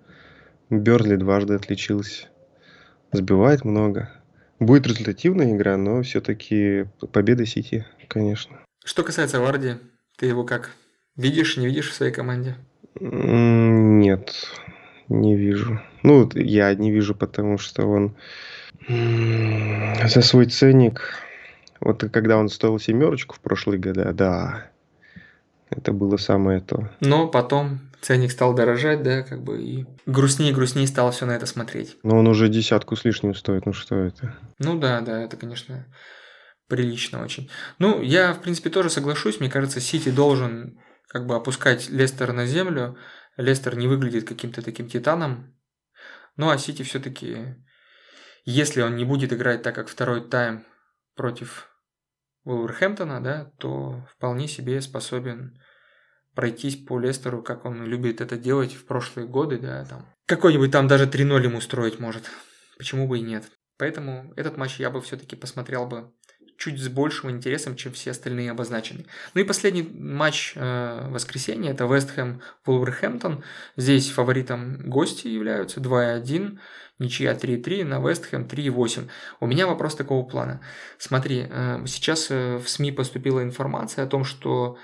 Берли 0.69 1.15
дважды 1.15 1.55
отличился. 1.55 2.27
Сбивает 3.11 3.65
много. 3.65 4.11
Будет 4.59 4.87
результативная 4.87 5.55
игра, 5.55 5.77
но 5.77 6.01
все-таки 6.01 6.85
победа 7.11 7.45
Сити, 7.45 7.85
конечно. 8.07 8.59
Что 8.83 9.03
касается 9.03 9.39
Варди, 9.39 9.75
ты 10.17 10.25
его 10.25 10.43
как? 10.43 10.71
Видишь, 11.15 11.57
не 11.57 11.65
видишь 11.65 11.89
в 11.89 11.93
своей 11.93 12.11
команде? 12.11 12.55
Нет, 12.99 14.33
не 15.07 15.35
вижу. 15.35 15.81
Ну, 16.03 16.29
я 16.33 16.73
не 16.75 16.91
вижу, 16.91 17.15
потому 17.15 17.57
что 17.57 17.85
он 17.85 18.15
за 18.87 20.21
свой 20.21 20.45
ценник, 20.45 21.01
вот 21.79 22.03
когда 22.11 22.37
он 22.37 22.49
стоил 22.49 22.79
семерочку 22.79 23.35
в 23.35 23.39
прошлые 23.39 23.79
года, 23.79 24.13
да, 24.13 24.69
это 25.69 25.91
было 25.91 26.17
самое 26.17 26.61
то. 26.61 26.89
Но 26.99 27.27
потом 27.27 27.79
ценник 28.01 28.31
стал 28.31 28.53
дорожать, 28.53 29.03
да, 29.03 29.23
как 29.23 29.43
бы 29.43 29.61
и 29.61 29.85
грустнее 30.05 30.51
и 30.51 30.53
грустнее 30.53 30.87
стало 30.87 31.11
все 31.11 31.25
на 31.25 31.31
это 31.31 31.45
смотреть. 31.45 31.97
Но 32.03 32.17
он 32.17 32.27
уже 32.27 32.49
десятку 32.49 32.95
с 32.95 33.05
лишним 33.05 33.35
стоит, 33.35 33.65
ну 33.65 33.73
что 33.73 33.95
это? 33.95 34.37
Ну 34.57 34.77
да, 34.79 35.01
да, 35.01 35.21
это, 35.21 35.37
конечно, 35.37 35.85
прилично 36.67 37.23
очень. 37.23 37.49
Ну, 37.77 38.01
я, 38.01 38.33
в 38.33 38.41
принципе, 38.41 38.69
тоже 38.69 38.89
соглашусь. 38.89 39.39
Мне 39.39 39.49
кажется, 39.49 39.79
Сити 39.79 40.09
должен 40.09 40.79
как 41.07 41.25
бы 41.25 41.35
опускать 41.35 41.89
Лестер 41.89 42.33
на 42.33 42.45
землю. 42.45 42.97
Лестер 43.37 43.75
не 43.75 43.87
выглядит 43.87 44.27
каким-то 44.27 44.61
таким 44.61 44.87
титаном. 44.87 45.55
Ну, 46.37 46.49
а 46.49 46.57
Сити 46.57 46.83
все-таки, 46.83 47.55
если 48.45 48.81
он 48.81 48.95
не 48.95 49.05
будет 49.05 49.33
играть 49.33 49.61
так, 49.61 49.75
как 49.75 49.87
второй 49.87 50.27
тайм 50.27 50.63
против 51.15 51.68
Вулверхэмптона, 52.43 53.21
да, 53.21 53.51
то 53.57 54.05
вполне 54.15 54.47
себе 54.47 54.81
способен 54.81 55.59
пройтись 56.35 56.77
по 56.77 56.99
Лестеру, 56.99 57.43
как 57.43 57.65
он 57.65 57.83
любит 57.83 58.21
это 58.21 58.37
делать 58.37 58.73
в 58.73 58.85
прошлые 58.85 59.27
годы, 59.27 59.59
да, 59.59 59.85
там. 59.85 60.13
Какой-нибудь 60.25 60.71
там 60.71 60.87
даже 60.87 61.05
3-0 61.05 61.43
ему 61.43 61.57
устроить 61.57 61.99
может. 61.99 62.29
Почему 62.77 63.07
бы 63.07 63.19
и 63.19 63.21
нет. 63.21 63.49
Поэтому 63.77 64.33
этот 64.35 64.57
матч 64.57 64.79
я 64.79 64.89
бы 64.89 65.01
все-таки 65.01 65.35
посмотрел 65.35 65.85
бы 65.85 66.13
чуть 66.59 66.77
с 66.77 66.89
большим 66.89 67.31
интересом, 67.31 67.77
чем 67.77 67.93
все 67.93 68.11
остальные 68.11 68.51
обозначенные. 68.51 69.05
Ну 69.33 69.41
и 69.41 69.45
последний 69.45 69.81
матч 69.81 70.53
э, 70.55 71.07
воскресенья– 71.09 71.71
это 71.73 71.85
Вест 71.85 72.11
Хэм 72.11 72.41
Вулверхэмптон. 72.65 73.43
Здесь 73.77 74.09
фаворитом 74.11 74.77
гости 74.89 75.27
являются 75.27 75.79
2-1, 75.79 76.59
ничья 76.99 77.33
3-3, 77.33 77.85
на 77.85 78.05
Вест 78.05 78.25
Хэм 78.25 78.43
3-8. 78.43 79.07
У 79.39 79.47
меня 79.47 79.67
вопрос 79.67 79.95
такого 79.95 80.27
плана. 80.27 80.59
Смотри, 80.97 81.47
э, 81.49 81.85
сейчас 81.87 82.29
э, 82.29 82.57
в 82.57 82.67
СМИ 82.67 82.91
поступила 82.91 83.41
информация 83.41 84.03
о 84.03 84.07
том, 84.07 84.25
что 84.25 84.77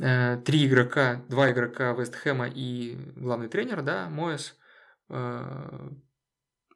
э, 0.00 0.40
три 0.42 0.66
игрока, 0.66 1.22
два 1.28 1.50
игрока 1.50 1.92
Вест 1.92 2.16
Хэма 2.16 2.48
и 2.48 2.96
главный 3.14 3.48
тренер, 3.48 3.82
да, 3.82 4.08
Моэс, 4.08 4.56
э, 5.10 5.90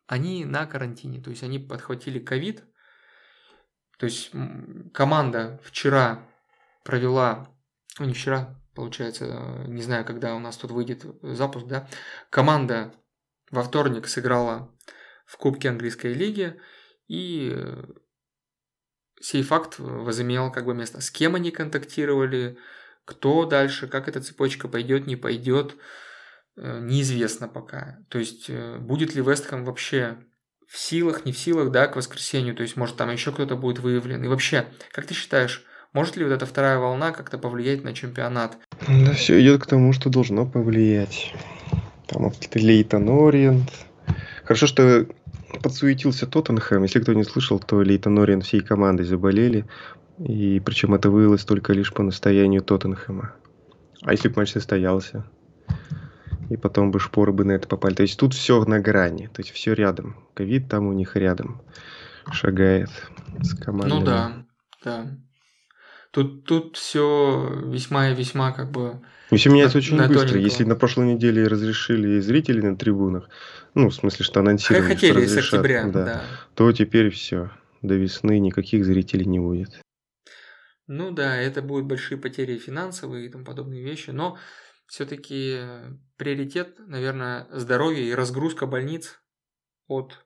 они 0.07 0.45
на 0.45 0.67
карантине, 0.67 1.23
то 1.23 1.31
есть 1.31 1.43
они 1.43 1.59
подхватили 1.59 2.19
ковид– 2.19 2.63
то 3.99 4.07
есть 4.07 4.31
команда 4.95 5.61
вчера 5.65 6.27
провела, 6.85 7.49
ну 7.99 8.07
не 8.07 8.15
вчера, 8.15 8.57
получается, 8.75 9.65
не 9.67 9.83
знаю, 9.83 10.05
когда 10.05 10.35
у 10.35 10.39
нас 10.39 10.57
тут 10.57 10.71
выйдет 10.71 11.05
запуск, 11.23 11.67
да, 11.67 11.89
команда 12.31 12.95
во 13.51 13.63
вторник 13.63 14.07
сыграла 14.07 14.73
в 15.27 15.37
Кубке 15.37 15.69
Английской 15.69 16.15
лиги, 16.15 16.61
и 17.09 17.55
сей 19.21 19.43
факт 19.43 19.79
возымел 19.79 20.53
как 20.53 20.65
бы 20.65 20.75
место. 20.75 21.01
С 21.01 21.11
кем 21.11 21.35
они 21.35 21.51
контактировали, 21.51 22.57
кто 23.05 23.45
дальше, 23.47 23.89
как 23.89 24.09
эта 24.09 24.21
цепочка 24.21 24.69
пойдет, 24.69 25.07
не 25.07 25.17
пойдет, 25.17 25.77
э, 26.57 26.81
неизвестно 26.81 27.49
пока. 27.49 27.99
То 28.11 28.19
есть 28.19 28.49
э, 28.49 28.79
будет 28.79 29.15
ли 29.15 29.23
Вестхэм 29.23 29.65
вообще 29.65 30.19
в 30.69 30.79
силах, 30.79 31.25
не 31.25 31.33
в 31.33 31.39
силах, 31.39 31.71
да, 31.71 31.87
к 31.87 31.97
воскресенью, 31.97 32.55
то 32.55 32.63
есть, 32.63 32.77
может, 32.77 32.97
там 32.97 33.11
еще 33.11 33.33
кто-то 33.33 33.57
будет 33.57 33.79
выявлен. 33.79 34.23
И 34.23 34.29
вообще, 34.29 34.67
как 34.93 35.07
ты 35.07 35.15
считаешь, 35.15 35.65
может 35.95 36.17
ли 36.17 36.25
вот 36.25 36.33
эта 36.33 36.45
вторая 36.45 36.79
волна 36.79 37.13
как-то 37.13 37.39
повлиять 37.39 37.83
на 37.83 37.95
чемпионат? 37.95 38.59
Да 38.87 39.13
все 39.15 39.41
идет 39.41 39.63
к 39.63 39.67
тому, 39.67 39.95
что 39.95 40.11
должно 40.11 40.47
повлиять. 40.47 41.35
Там 42.07 42.31
Лейтон 42.55 43.09
Ориент. 43.09 43.71
Хорошо, 44.45 44.67
что 44.67 45.07
подсуетился 45.63 46.27
Тоттенхэм. 46.27 46.83
Если 46.83 47.01
кто 47.01 47.15
не 47.15 47.25
слышал, 47.25 47.59
то 47.59 47.81
Лейтон 47.81 48.19
Ориент 48.19 48.45
всей 48.45 48.61
командой 48.61 49.05
заболели. 49.05 49.65
И 50.19 50.61
причем 50.61 50.95
это 50.95 51.11
выявилось 51.11 51.45
только 51.45 51.73
лишь 51.73 51.93
по 51.95 52.03
настоянию 52.03 52.63
Тоттенхэма. 52.63 53.33
А 54.03 54.13
если 54.13 54.29
бы 54.29 54.35
матч 54.37 54.53
состоялся? 54.53 55.25
И 56.51 56.57
потом 56.57 56.91
бы 56.91 57.01
шпоры 57.01 57.33
бы 57.33 57.45
на 57.45 57.53
это 57.53 57.69
попали. 57.69 57.95
То 57.95 58.03
есть 58.03 58.19
тут 58.19 58.35
все 58.35 58.65
на 58.65 58.81
грани, 58.81 59.27
то 59.27 59.41
есть 59.41 59.51
все 59.53 59.75
рядом. 59.75 60.17
Ковид 60.35 60.69
там 60.69 60.87
у 60.87 60.93
них 60.93 61.17
рядом 61.17 61.63
шагает 62.33 62.91
с 63.41 63.55
командой. 63.55 63.99
Ну 63.99 64.05
да, 64.05 64.47
да. 64.85 65.19
Тут, 66.11 66.45
тут 66.45 66.77
все 66.77 67.63
весьма 67.67 68.11
и 68.11 68.15
весьма 68.15 68.53
как 68.53 68.71
бы... 68.71 69.01
И 69.31 69.37
все 69.37 69.51
меняется 69.51 69.77
на, 69.77 69.81
очень 69.81 69.97
на 69.97 70.09
быстро. 70.09 70.21
Тоненького. 70.21 70.43
Если 70.43 70.65
на 70.65 70.75
прошлой 70.75 71.15
неделе 71.15 71.47
разрешили 71.47 72.19
зрители 72.21 72.63
на 72.63 72.77
трибунах, 72.77 73.29
ну, 73.75 73.91
в 73.91 73.95
смысле, 73.95 74.25
что 74.25 74.41
анонсировали, 74.41 74.95
Хотели 74.95 75.27
что 75.27 75.43
с 75.43 75.45
октября, 75.45 75.85
да, 75.85 76.05
да. 76.05 76.23
то 76.55 76.73
теперь 76.73 77.11
все. 77.11 77.51
До 77.83 77.95
весны 77.95 78.39
никаких 78.39 78.87
зрителей 78.87 79.27
не 79.27 79.39
будет. 79.39 79.81
Ну 80.87 81.11
да, 81.11 81.37
это 81.37 81.61
будут 81.61 81.85
большие 81.85 82.17
потери 82.17 82.57
финансовые 82.57 83.27
и 83.27 83.29
тому 83.29 83.45
подобные 83.45 83.83
вещи, 83.83 84.09
но 84.11 84.39
все-таки 84.89 85.61
приоритет, 86.17 86.79
наверное, 86.79 87.47
здоровье 87.53 88.05
и 88.05 88.15
разгрузка 88.15 88.67
больниц 88.67 89.21
от 89.87 90.25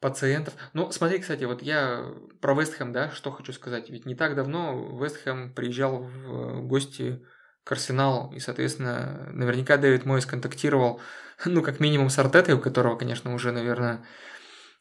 пациентов. 0.00 0.54
Ну, 0.72 0.90
смотри, 0.92 1.18
кстати, 1.18 1.44
вот 1.44 1.62
я 1.62 2.14
про 2.40 2.54
Вестхэм, 2.54 2.92
да, 2.92 3.10
что 3.10 3.30
хочу 3.32 3.52
сказать. 3.52 3.90
Ведь 3.90 4.06
не 4.06 4.14
так 4.14 4.36
давно 4.36 4.98
Вестхэм 5.00 5.52
приезжал 5.52 6.02
в 6.02 6.66
гости 6.66 7.20
к 7.64 7.72
Арсеналу, 7.72 8.32
и, 8.32 8.38
соответственно, 8.38 9.28
наверняка 9.32 9.76
Дэвид 9.76 10.06
Мойс 10.06 10.24
контактировал, 10.24 11.00
ну, 11.44 11.62
как 11.62 11.80
минимум 11.80 12.10
с 12.10 12.18
Артетой, 12.18 12.54
у 12.54 12.60
которого, 12.60 12.96
конечно, 12.96 13.34
уже, 13.34 13.52
наверное, 13.52 14.04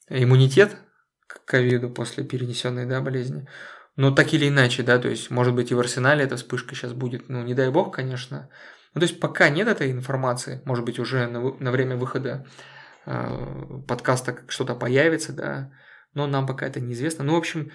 иммунитет 0.07 0.77
к 1.27 1.43
ковиду 1.43 1.89
после 1.89 2.23
перенесенной, 2.23 2.85
да, 2.85 3.01
болезни. 3.01 3.47
Но 3.97 4.11
так 4.11 4.31
или 4.33 4.47
иначе, 4.47 4.83
да, 4.83 4.99
то 4.99 5.09
есть, 5.09 5.31
может 5.31 5.55
быть, 5.55 5.71
и 5.71 5.75
в 5.75 5.79
Арсенале 5.79 6.23
эта 6.23 6.37
вспышка 6.37 6.75
сейчас 6.75 6.93
будет, 6.93 7.29
ну, 7.29 7.43
не 7.43 7.55
дай 7.55 7.69
бог, 7.69 7.93
конечно. 7.93 8.49
Ну, 8.93 9.01
то 9.01 9.05
есть, 9.07 9.19
пока 9.19 9.49
нет 9.49 9.67
этой 9.67 9.91
информации, 9.91 10.61
может 10.65 10.85
быть, 10.85 10.99
уже 10.99 11.27
на, 11.27 11.55
на 11.59 11.71
время 11.71 11.97
выхода 11.97 12.45
э, 13.07 13.81
подкаста 13.87 14.37
что-то 14.47 14.75
появится, 14.75 15.33
да, 15.33 15.71
но 16.13 16.27
нам 16.27 16.45
пока 16.45 16.67
это 16.67 16.79
неизвестно. 16.79 17.23
Ну, 17.23 17.33
в 17.33 17.37
общем, 17.37 17.71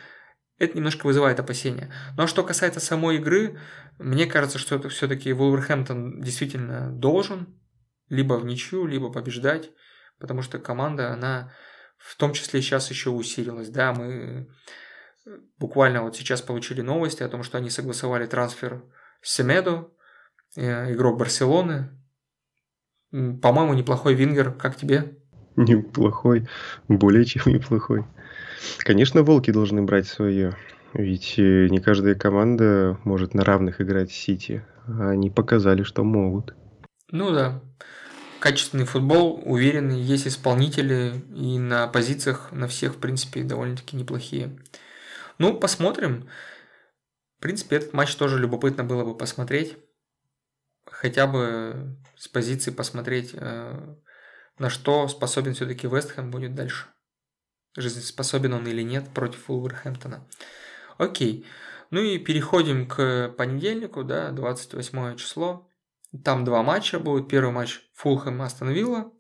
это 0.59 0.76
немножко 0.76 1.07
вызывает 1.07 1.41
опасения. 1.41 1.93
Ну, 2.17 2.23
а 2.23 2.26
что 2.29 2.45
касается 2.45 2.79
самой 2.79 3.17
игры, 3.17 3.59
мне 3.99 4.26
кажется, 4.26 4.59
что 4.59 4.76
это 4.76 4.88
все-таки 4.91 5.33
Вулверхэмптон 5.33 6.23
действительно 6.23 6.93
должен 6.93 7.61
либо 8.09 8.35
в 8.35 8.45
ничью, 8.45 8.87
либо 8.87 9.11
побеждать, 9.11 9.73
потому 10.21 10.43
что 10.43 10.61
команда, 10.61 11.12
она 11.12 11.52
в 11.99 12.17
том 12.17 12.33
числе 12.33 12.62
сейчас 12.62 12.91
еще 12.91 13.11
усилилась, 13.11 13.71
да, 13.71 13.93
мы 13.93 14.49
Буквально 15.59 16.02
вот 16.02 16.17
сейчас 16.17 16.43
получили 16.43 16.81
новости 16.81 17.23
о 17.23 17.29
том, 17.29 17.43
что 17.43 17.59
они 17.59 17.71
согласовали 17.71 18.26
трансфер 18.26 18.83
Семеду, 19.21 19.97
э, 20.57 20.93
игрок 20.93 21.19
Барселоны. 21.19 21.91
По-моему, 23.11 23.75
неплохой 23.75 24.14
вингер. 24.14 24.52
Как 24.52 24.76
тебе? 24.76 25.17
Неплохой. 25.57 26.49
Более 26.88 27.25
чем 27.25 27.52
неплохой. 27.52 28.05
Конечно, 28.79 29.23
волки 29.23 29.50
должны 29.50 29.83
брать 29.83 30.07
свое. 30.07 30.57
Ведь 30.95 31.38
э, 31.38 31.69
не 31.69 31.79
каждая 31.79 32.14
команда 32.14 32.99
может 33.05 33.35
на 33.35 33.45
равных 33.45 33.81
играть 33.81 34.11
с 34.11 34.14
Сити. 34.14 34.64
Они 34.87 35.31
показали, 35.31 35.85
что 35.85 36.05
могут. 36.05 36.55
Ну 37.11 37.31
да. 37.31 37.62
Качественный 38.41 38.87
футбол, 38.87 39.41
уверенный, 39.45 40.00
есть 40.00 40.26
исполнители, 40.26 41.12
и 41.33 41.59
на 41.59 41.87
позициях 41.87 42.50
на 42.50 42.67
всех, 42.67 42.95
в 42.95 42.99
принципе, 42.99 43.45
довольно-таки 43.45 43.97
неплохие. 43.97 44.59
Ну, 45.38 45.58
посмотрим. 45.58 46.28
В 47.38 47.42
принципе, 47.42 47.76
этот 47.76 47.92
матч 47.92 48.14
тоже 48.14 48.38
любопытно 48.38 48.84
было 48.84 49.04
бы 49.04 49.16
посмотреть. 49.16 49.76
Хотя 50.86 51.26
бы 51.26 51.96
с 52.16 52.28
позиции 52.28 52.70
посмотреть, 52.70 53.30
э, 53.34 53.96
на 54.58 54.70
что 54.70 55.08
способен 55.08 55.54
все-таки 55.54 55.86
Вестхэм 55.86 56.30
будет 56.30 56.54
дальше. 56.54 56.86
Жизнеспособен 57.76 58.52
он 58.52 58.66
или 58.66 58.82
нет 58.82 59.08
против 59.14 59.48
Вулверхэмптона. 59.48 60.28
Окей. 60.98 61.46
Ну 61.90 62.00
и 62.00 62.18
переходим 62.18 62.86
к 62.86 63.34
понедельнику, 63.36 64.04
да, 64.04 64.30
28 64.30 65.16
число. 65.16 65.68
Там 66.24 66.44
два 66.44 66.62
матча 66.62 66.98
будут. 66.98 67.28
Первый 67.28 67.52
матч 67.52 67.80
Фулхэм 67.94 68.42
остановила. 68.42 69.12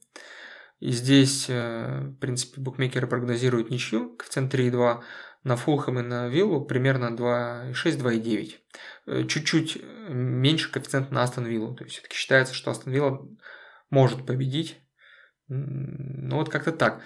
И 0.80 0.90
здесь, 0.90 1.46
э, 1.48 2.00
в 2.00 2.18
принципе, 2.18 2.60
букмекеры 2.60 3.06
прогнозируют 3.06 3.70
ничью, 3.70 4.16
коэффициент 4.16 4.52
3,2. 4.52 5.02
На 5.44 5.56
Фулхэм 5.56 5.98
и 5.98 6.02
на 6.02 6.28
Виллу 6.28 6.64
примерно 6.64 7.14
2,6-2,9. 7.14 8.52
Э, 9.06 9.24
чуть-чуть 9.26 9.82
меньше 10.08 10.70
коэффициент 10.70 11.10
на 11.10 11.22
Астон 11.22 11.46
Виллу. 11.46 11.74
То 11.74 11.84
есть 11.84 11.96
все-таки 11.96 12.16
считается, 12.16 12.54
что 12.54 12.70
Астон 12.70 12.92
Вилла 12.92 13.26
может 13.90 14.24
победить. 14.24 14.78
Ну 15.48 16.36
вот 16.36 16.48
как-то 16.48 16.72
так. 16.72 17.00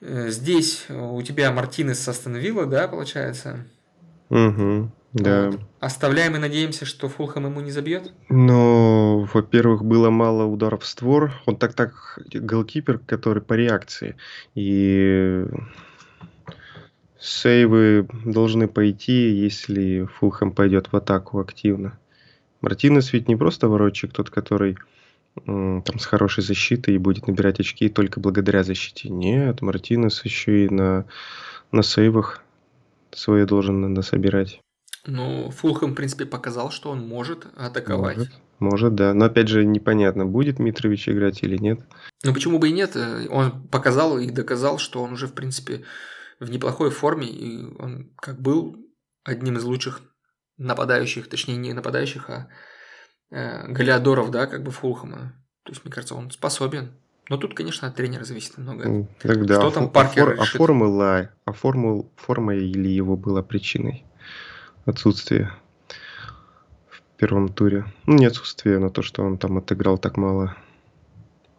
Э, 0.00 0.28
здесь 0.30 0.86
у 0.90 1.22
тебя 1.22 1.52
Мартинес 1.52 2.00
с 2.00 2.08
Астон 2.08 2.36
Вилла, 2.36 2.66
да, 2.66 2.88
получается? 2.88 3.64
Угу, 4.30 4.90
да. 5.12 5.50
Вот. 5.50 5.60
Оставляем 5.80 6.34
и 6.34 6.38
надеемся, 6.38 6.84
что 6.84 7.08
Фулхэм 7.08 7.46
ему 7.46 7.60
не 7.60 7.70
забьет? 7.70 8.12
Ну, 8.28 9.28
во-первых, 9.32 9.84
было 9.84 10.10
мало 10.10 10.44
ударов 10.44 10.82
в 10.82 10.86
створ. 10.86 11.32
Он 11.46 11.56
так-так 11.56 12.18
голкипер, 12.32 12.98
который 12.98 13.42
по 13.42 13.52
реакции. 13.54 14.16
И 14.54 15.44
сейвы 17.18 18.06
должны 18.24 18.68
пойти, 18.68 19.30
если 19.30 20.04
Фулхэм 20.04 20.52
пойдет 20.52 20.92
в 20.92 20.96
атаку 20.96 21.40
активно. 21.40 21.98
Мартинес 22.60 23.12
ведь 23.12 23.28
не 23.28 23.36
просто 23.36 23.68
воротчик, 23.68 24.12
тот, 24.12 24.30
который 24.30 24.78
там 25.34 25.98
с 25.98 26.06
хорошей 26.06 26.42
защитой 26.44 26.94
и 26.94 26.98
будет 26.98 27.26
набирать 27.26 27.60
очки 27.60 27.88
только 27.88 28.20
благодаря 28.20 28.62
защите. 28.62 29.08
Нет, 29.08 29.62
Мартинес 29.62 30.24
еще 30.24 30.64
и 30.64 30.68
на, 30.68 31.06
на 31.72 31.82
сейвах 31.82 32.42
свое 33.10 33.44
должен 33.44 33.92
насобирать. 33.92 34.60
Ну, 35.06 35.50
Фулхэм, 35.50 35.92
в 35.92 35.94
принципе, 35.94 36.24
показал, 36.24 36.70
что 36.70 36.90
он 36.90 37.06
может 37.06 37.46
атаковать. 37.56 38.16
Может, 38.16 38.32
может, 38.58 38.94
да. 38.94 39.12
Но 39.12 39.26
опять 39.26 39.48
же, 39.48 39.64
непонятно, 39.64 40.24
будет 40.24 40.58
Митрович 40.58 41.08
играть 41.08 41.42
или 41.42 41.56
нет. 41.56 41.80
Ну, 42.22 42.32
почему 42.32 42.58
бы 42.58 42.68
и 42.68 42.72
нет? 42.72 42.96
Он 43.30 43.62
показал 43.68 44.18
и 44.18 44.30
доказал, 44.30 44.78
что 44.78 45.02
он 45.02 45.12
уже, 45.12 45.26
в 45.26 45.34
принципе, 45.34 45.82
в 46.40 46.50
неплохой 46.50 46.90
форме, 46.90 47.26
и 47.26 47.64
он 47.78 48.12
как 48.16 48.40
был 48.40 48.76
одним 49.24 49.56
из 49.56 49.64
лучших 49.64 50.02
нападающих, 50.56 51.28
точнее, 51.28 51.56
не 51.56 51.72
нападающих, 51.72 52.30
а 52.30 52.48
э, 53.30 53.66
Галиадоров, 53.68 54.30
да, 54.30 54.46
как 54.46 54.62
бы 54.62 54.70
Фулхэма. 54.70 55.34
То 55.64 55.72
есть, 55.72 55.84
мне 55.84 55.92
кажется, 55.92 56.14
он 56.14 56.30
способен. 56.30 56.92
Но 57.30 57.38
тут, 57.38 57.54
конечно, 57.54 57.88
от 57.88 57.96
тренера 57.96 58.24
зависит 58.24 58.58
много. 58.58 59.08
Тогда 59.20 59.54
Что 59.54 59.68
а 59.68 59.70
там 59.70 59.90
Паркер 59.90 60.30
а, 60.38 60.42
а 60.42 60.44
формула, 60.44 61.30
а 61.46 61.52
формул, 61.52 62.12
форма 62.16 62.54
или 62.54 62.88
его 62.88 63.16
была 63.16 63.42
причиной 63.42 64.04
отсутствия 64.84 65.50
в 66.90 67.00
первом 67.16 67.48
туре? 67.48 67.86
Ну, 68.04 68.16
не 68.16 68.26
отсутствие, 68.26 68.78
но 68.78 68.90
то, 68.90 69.00
что 69.00 69.22
он 69.22 69.38
там 69.38 69.56
отыграл 69.56 69.96
так 69.96 70.18
мало, 70.18 70.54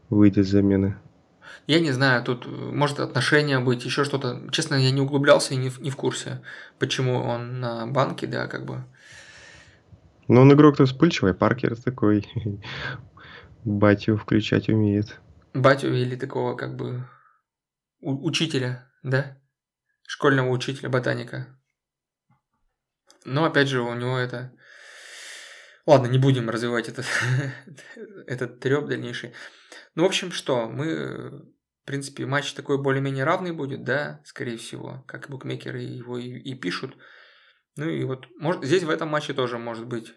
выйдя 0.09 0.43
с 0.43 0.49
замены. 0.49 0.97
Я 1.67 1.79
не 1.79 1.91
знаю, 1.91 2.23
тут 2.23 2.45
может 2.45 2.99
отношения 2.99 3.59
быть, 3.59 3.85
еще 3.85 4.03
что-то. 4.03 4.47
Честно, 4.51 4.75
я 4.75 4.91
не 4.91 5.01
углублялся 5.01 5.53
и 5.53 5.57
не 5.57 5.69
в, 5.69 5.79
не 5.81 5.89
в 5.89 5.95
курсе, 5.95 6.41
почему 6.79 7.21
он 7.21 7.59
на 7.59 7.87
банке, 7.87 8.27
да, 8.27 8.47
как 8.47 8.65
бы. 8.65 8.83
Ну, 10.27 10.41
он 10.41 10.53
игрок-то 10.53 10.85
вспыльчивый, 10.85 11.33
Паркер 11.33 11.75
такой. 11.75 12.27
Батю 13.63 14.17
включать 14.17 14.69
умеет 14.69 15.19
батю 15.55 15.93
или 15.93 16.15
такого 16.15 16.55
как 16.55 16.75
бы 16.75 17.07
учителя, 18.01 18.91
да? 19.01 19.41
Школьного 20.05 20.49
учителя 20.49 20.89
ботаника. 20.89 21.57
Но 23.23 23.45
опять 23.45 23.69
же, 23.69 23.81
у 23.81 23.93
него 23.95 24.17
это... 24.17 24.53
Ладно, 25.87 26.07
не 26.07 26.19
будем 26.19 26.49
развивать 26.49 26.89
этот, 26.89 27.05
этот 28.27 28.59
треп 28.59 28.85
дальнейший. 28.85 29.33
Ну, 29.95 30.03
в 30.03 30.07
общем, 30.07 30.31
что, 30.31 30.67
мы, 30.67 31.45
в 31.85 31.87
принципе, 31.87 32.25
матч 32.25 32.53
такой 32.53 32.81
более-менее 32.81 33.25
равный 33.25 33.51
будет, 33.51 33.83
да, 33.83 34.19
скорее 34.25 34.57
всего, 34.57 35.03
как 35.07 35.29
букмекеры 35.29 35.81
его 35.81 36.17
и, 36.17 36.29
и 36.29 36.55
пишут. 36.55 36.97
Ну 37.75 37.87
и 37.87 38.03
вот, 38.05 38.25
может, 38.39 38.65
здесь 38.65 38.81
в 38.81 38.89
этом 38.89 39.09
матче 39.09 39.35
тоже 39.35 39.59
может 39.59 39.85
быть 39.85 40.15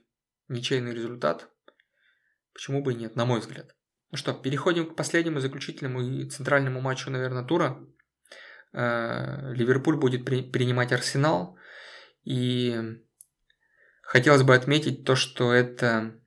ничейный 0.48 0.94
результат. 0.94 1.50
Почему 2.54 2.82
бы 2.82 2.94
и 2.94 2.96
нет, 2.96 3.16
на 3.16 3.26
мой 3.26 3.40
взгляд. 3.40 3.76
Ну 4.10 4.16
что, 4.16 4.32
переходим 4.32 4.88
к 4.88 4.96
последнему 4.96 5.40
заключительному 5.40 6.00
и 6.00 6.24
центральному 6.30 6.80
матчу, 6.80 7.10
наверное, 7.10 7.44
тура. 7.44 7.78
Э, 8.72 9.52
Ливерпуль 9.52 9.96
будет 9.96 10.24
при, 10.24 10.40
принимать 10.40 10.92
Арсенал. 10.92 11.58
И 12.24 12.80
хотелось 14.00 14.42
бы 14.42 14.54
отметить 14.54 15.04
то, 15.04 15.16
что 15.16 15.52
это, 15.52 16.18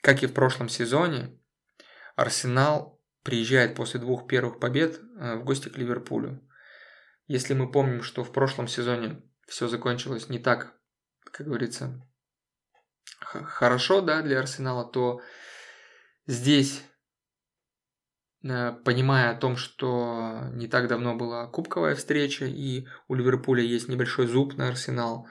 как 0.00 0.22
и 0.22 0.26
в 0.26 0.32
прошлом 0.32 0.68
сезоне, 0.68 1.36
Арсенал 2.14 3.01
приезжает 3.22 3.74
после 3.74 4.00
двух 4.00 4.26
первых 4.26 4.58
побед 4.58 5.00
э, 5.18 5.36
в 5.36 5.44
гости 5.44 5.68
к 5.68 5.76
Ливерпулю. 5.76 6.42
Если 7.26 7.54
мы 7.54 7.70
помним, 7.70 8.02
что 8.02 8.24
в 8.24 8.32
прошлом 8.32 8.68
сезоне 8.68 9.22
все 9.46 9.68
закончилось 9.68 10.28
не 10.28 10.38
так, 10.38 10.74
как 11.30 11.46
говорится, 11.46 12.04
хорошо 13.20 14.00
да, 14.00 14.22
для 14.22 14.40
Арсенала, 14.40 14.84
то 14.84 15.20
здесь, 16.26 16.82
э, 18.42 18.72
понимая 18.84 19.30
о 19.30 19.38
том, 19.38 19.56
что 19.56 20.48
не 20.52 20.66
так 20.66 20.88
давно 20.88 21.14
была 21.14 21.46
кубковая 21.46 21.94
встреча, 21.94 22.46
и 22.46 22.86
у 23.08 23.14
Ливерпуля 23.14 23.62
есть 23.62 23.88
небольшой 23.88 24.26
зуб 24.26 24.56
на 24.56 24.68
Арсенал, 24.68 25.28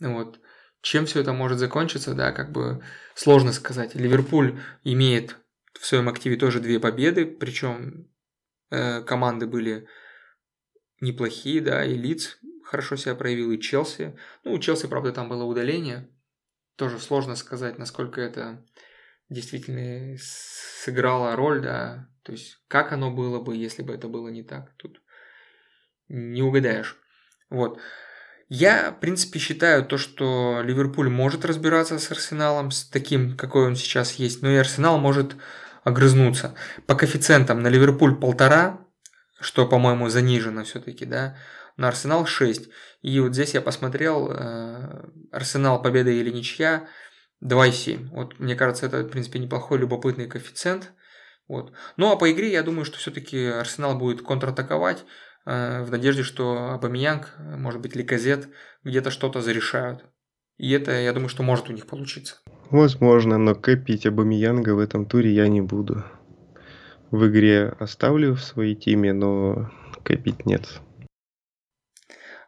вот, 0.00 0.40
чем 0.80 1.06
все 1.06 1.20
это 1.20 1.32
может 1.32 1.58
закончиться, 1.58 2.14
да, 2.14 2.32
как 2.32 2.50
бы 2.50 2.82
сложно 3.14 3.52
сказать. 3.52 3.94
Ливерпуль 3.94 4.60
имеет 4.82 5.36
в 5.82 5.86
своем 5.86 6.08
активе 6.08 6.36
тоже 6.36 6.60
две 6.60 6.78
победы, 6.78 7.26
причем 7.26 8.08
э, 8.70 9.02
команды 9.02 9.48
были 9.48 9.88
неплохие, 11.00 11.60
да, 11.60 11.84
и 11.84 11.96
Лиц 11.96 12.38
хорошо 12.64 12.94
себя 12.94 13.16
проявил, 13.16 13.50
и 13.50 13.60
Челси. 13.60 14.16
Ну, 14.44 14.52
у 14.52 14.60
Челси, 14.60 14.86
правда, 14.86 15.10
там 15.10 15.28
было 15.28 15.42
удаление. 15.42 16.08
Тоже 16.76 17.00
сложно 17.00 17.34
сказать, 17.34 17.78
насколько 17.78 18.20
это 18.20 18.64
действительно 19.28 20.16
сыграла 20.20 21.34
роль, 21.34 21.60
да, 21.60 22.08
то 22.22 22.30
есть 22.30 22.62
как 22.68 22.92
оно 22.92 23.10
было 23.10 23.40
бы, 23.40 23.56
если 23.56 23.82
бы 23.82 23.92
это 23.92 24.06
было 24.06 24.28
не 24.28 24.44
так, 24.44 24.72
тут 24.76 25.02
не 26.06 26.42
угадаешь. 26.42 26.96
Вот. 27.50 27.80
Я, 28.48 28.92
в 28.92 29.00
принципе, 29.00 29.40
считаю 29.40 29.84
то, 29.84 29.98
что 29.98 30.60
Ливерпуль 30.62 31.08
может 31.08 31.44
разбираться 31.44 31.98
с 31.98 32.08
Арсеналом, 32.12 32.70
с 32.70 32.84
таким, 32.88 33.36
какой 33.36 33.66
он 33.66 33.74
сейчас 33.74 34.12
есть, 34.12 34.42
но 34.42 34.48
и 34.48 34.56
Арсенал 34.56 35.00
может 35.00 35.34
огрызнуться. 35.84 36.54
По 36.86 36.94
коэффициентам 36.94 37.60
на 37.62 37.68
Ливерпуль 37.68 38.16
полтора, 38.16 38.80
что, 39.40 39.66
по-моему, 39.66 40.08
занижено 40.08 40.64
все-таки, 40.64 41.04
да, 41.04 41.36
на 41.76 41.88
Арсенал 41.88 42.26
6. 42.26 42.68
И 43.02 43.20
вот 43.20 43.34
здесь 43.34 43.54
я 43.54 43.60
посмотрел, 43.60 44.30
э, 44.30 45.10
Арсенал 45.32 45.82
победа 45.82 46.10
или 46.10 46.30
ничья, 46.30 46.88
2,7. 47.42 48.08
Вот, 48.10 48.38
мне 48.38 48.54
кажется, 48.54 48.86
это, 48.86 49.02
в 49.02 49.08
принципе, 49.08 49.38
неплохой, 49.38 49.78
любопытный 49.78 50.28
коэффициент. 50.28 50.92
Вот. 51.48 51.72
Ну, 51.96 52.12
а 52.12 52.16
по 52.16 52.30
игре, 52.30 52.52
я 52.52 52.62
думаю, 52.62 52.84
что 52.84 52.98
все-таки 52.98 53.44
Арсенал 53.46 53.98
будет 53.98 54.22
контратаковать 54.22 55.04
э, 55.44 55.82
в 55.82 55.90
надежде, 55.90 56.22
что 56.22 56.70
Абамиянг, 56.70 57.34
может 57.38 57.80
быть, 57.80 57.96
Ликазет 57.96 58.48
где-то 58.84 59.10
что-то 59.10 59.40
зарешают. 59.42 60.04
И 60.58 60.70
это, 60.70 60.92
я 60.92 61.12
думаю, 61.12 61.28
что 61.28 61.42
может 61.42 61.68
у 61.68 61.72
них 61.72 61.86
получиться. 61.86 62.36
Возможно, 62.70 63.38
но 63.38 63.54
копить 63.54 64.06
Абамиянга 64.06 64.74
в 64.74 64.78
этом 64.78 65.06
туре 65.06 65.32
я 65.32 65.48
не 65.48 65.60
буду. 65.60 66.04
В 67.10 67.26
игре 67.28 67.68
оставлю 67.78 68.34
в 68.34 68.42
своей 68.42 68.74
теме, 68.74 69.12
но 69.12 69.70
копить 70.02 70.46
нет. 70.46 70.80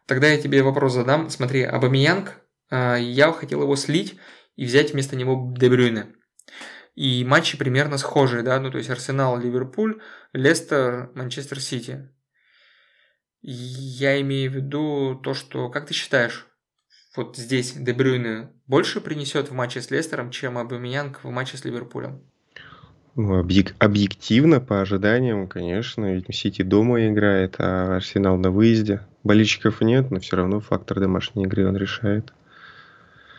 Тогда 0.07 0.29
я 0.29 0.41
тебе 0.41 0.63
вопрос 0.63 0.95
задам. 0.95 1.31
Смотри, 1.31 1.63
Абамиянг, 1.63 2.41
э, 2.71 2.97
я 3.01 3.33
хотел 3.33 3.63
его 3.63 3.77
слить 3.77 4.19
и 4.57 4.65
взять 4.65 4.93
вместо 4.93 5.17
него 5.17 5.55
Дебрюйне. 5.57 6.15
И 6.95 7.25
матчи 7.25 7.59
примерно 7.59 7.99
схожие, 7.99 8.43
да, 8.43 8.61
ну 8.61 8.71
то 8.71 8.79
есть 8.79 8.91
Арсенал, 8.91 9.39
Ливерпуль, 9.39 10.01
Лестер, 10.33 11.11
Манчестер 11.15 11.61
Сити. 11.61 12.09
Я 13.41 14.21
имею 14.21 14.51
в 14.51 14.55
виду 14.55 15.21
то, 15.23 15.35
что, 15.35 15.69
как 15.71 15.87
ты 15.87 15.95
считаешь, 15.95 16.47
вот 17.17 17.37
здесь 17.37 17.73
Дебрюйне 17.73 18.49
больше 18.67 19.01
принесет 19.01 19.51
в 19.51 19.55
матче 19.55 19.81
с 19.81 19.91
Лестером, 19.91 20.31
чем 20.31 20.59
Абамиянг 20.59 21.23
в 21.23 21.31
матче 21.31 21.57
с 21.57 21.65
Ливерпулем? 21.65 22.21
Ну, 23.17 23.41
объек- 23.41 23.75
объективно, 23.79 24.61
по 24.61 24.81
ожиданиям, 24.81 25.47
конечно, 25.47 26.15
ведь 26.15 26.35
Сити 26.35 26.63
дома 26.63 27.07
играет, 27.07 27.57
а 27.59 27.97
Арсенал 27.97 28.37
на 28.37 28.51
выезде. 28.51 29.03
Болельщиков 29.23 29.81
нет, 29.81 30.11
но 30.11 30.19
все 30.19 30.37
равно 30.37 30.61
фактор 30.61 30.99
домашней 30.99 31.45
игры 31.45 31.69
он 31.69 31.77
решает. 31.77 32.33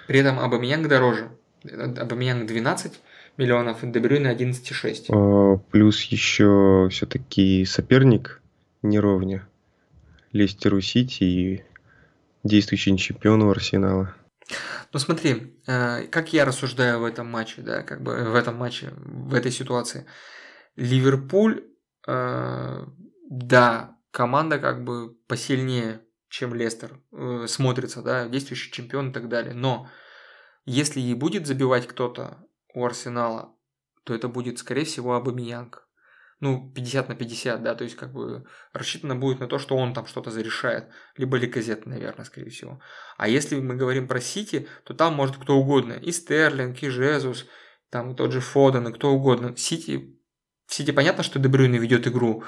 При 0.08 0.20
этом 0.20 0.40
Абамиянг 0.40 0.88
дороже. 0.88 1.30
Абамиянг 1.64 2.48
12 2.48 2.94
миллионов, 3.38 3.80
Дебрюйне 3.82 4.30
11,6. 4.30 5.08
А, 5.10 5.58
плюс 5.72 6.02
еще 6.04 6.88
все-таки 6.90 7.66
соперник 7.66 8.42
неровня. 8.82 9.46
Лестеру 10.32 10.80
Сити 10.80 11.24
и 11.24 11.64
действующий 12.46 12.98
чемпион 12.98 13.44
Арсенала. 13.50 14.16
Ну 14.94 15.00
смотри, 15.00 15.60
э, 15.68 16.04
как 16.08 16.32
я 16.32 16.46
рассуждаю 16.46 17.00
в 17.00 17.04
этом 17.04 17.28
матче, 17.28 17.62
да, 17.62 17.82
как 17.82 18.02
бы 18.02 18.14
в 18.14 18.36
этом 18.36 18.56
матче, 18.56 18.94
в 18.96 19.34
этой 19.34 19.52
ситуации. 19.52 20.06
Ливерпуль, 20.76 21.66
э, 22.08 22.86
да, 23.30 23.98
команда 24.12 24.60
как 24.60 24.84
бы 24.84 25.16
посильнее, 25.28 26.02
чем 26.30 26.54
Лестер 26.54 27.02
э, 27.12 27.46
смотрится, 27.48 28.02
да, 28.02 28.30
действующий 28.30 28.72
чемпион 28.72 29.10
и 29.10 29.14
так 29.14 29.28
далее. 29.28 29.54
Но 29.54 29.90
если 30.66 31.02
и 31.02 31.14
будет 31.16 31.48
забивать 31.48 31.88
кто-то 31.88 32.46
у 32.74 32.86
Арсенала, 32.86 33.56
то 34.04 34.14
это 34.14 34.28
будет, 34.28 34.60
скорее 34.60 34.86
всего, 34.86 35.16
Абамиянг. 35.16 35.85
Ну, 36.42 36.72
50 36.76 37.10
на 37.10 37.16
50, 37.16 37.64
да, 37.64 37.76
то 37.76 37.86
есть 37.86 37.96
как 37.96 38.12
бы 38.12 38.46
рассчитано 38.74 39.16
будет 39.16 39.40
на 39.40 39.48
то, 39.48 39.58
что 39.58 39.78
он 39.78 39.94
там 39.94 40.06
что-то 40.06 40.32
зарешает. 40.32 40.90
Либо 41.16 41.38
Ликозет, 41.38 41.86
наверное, 41.86 42.26
скорее 42.26 42.50
всего. 42.50 42.82
А 43.18 43.30
если 43.30 43.60
мы 43.60 43.76
говорим 43.76 44.08
про 44.08 44.20
Сити, 44.20 44.68
то 44.84 44.94
там 44.94 45.14
может 45.14 45.38
кто 45.38 45.56
угодно. 45.56 45.94
И 45.94 46.12
Стерлинг, 46.12 46.84
и 46.84 46.90
Жезус, 46.90 47.46
там 47.90 48.16
тот 48.16 48.34
же 48.34 48.42
Фоден, 48.42 48.88
и 48.88 48.94
кто 48.94 49.12
угодно. 49.12 49.56
Сити, 49.56 50.20
в 50.68 50.74
Сити 50.74 50.92
понятно, 50.92 51.24
что 51.24 51.40
Дебрюйне 51.40 51.80
ведет 51.80 52.06
игру, 52.08 52.44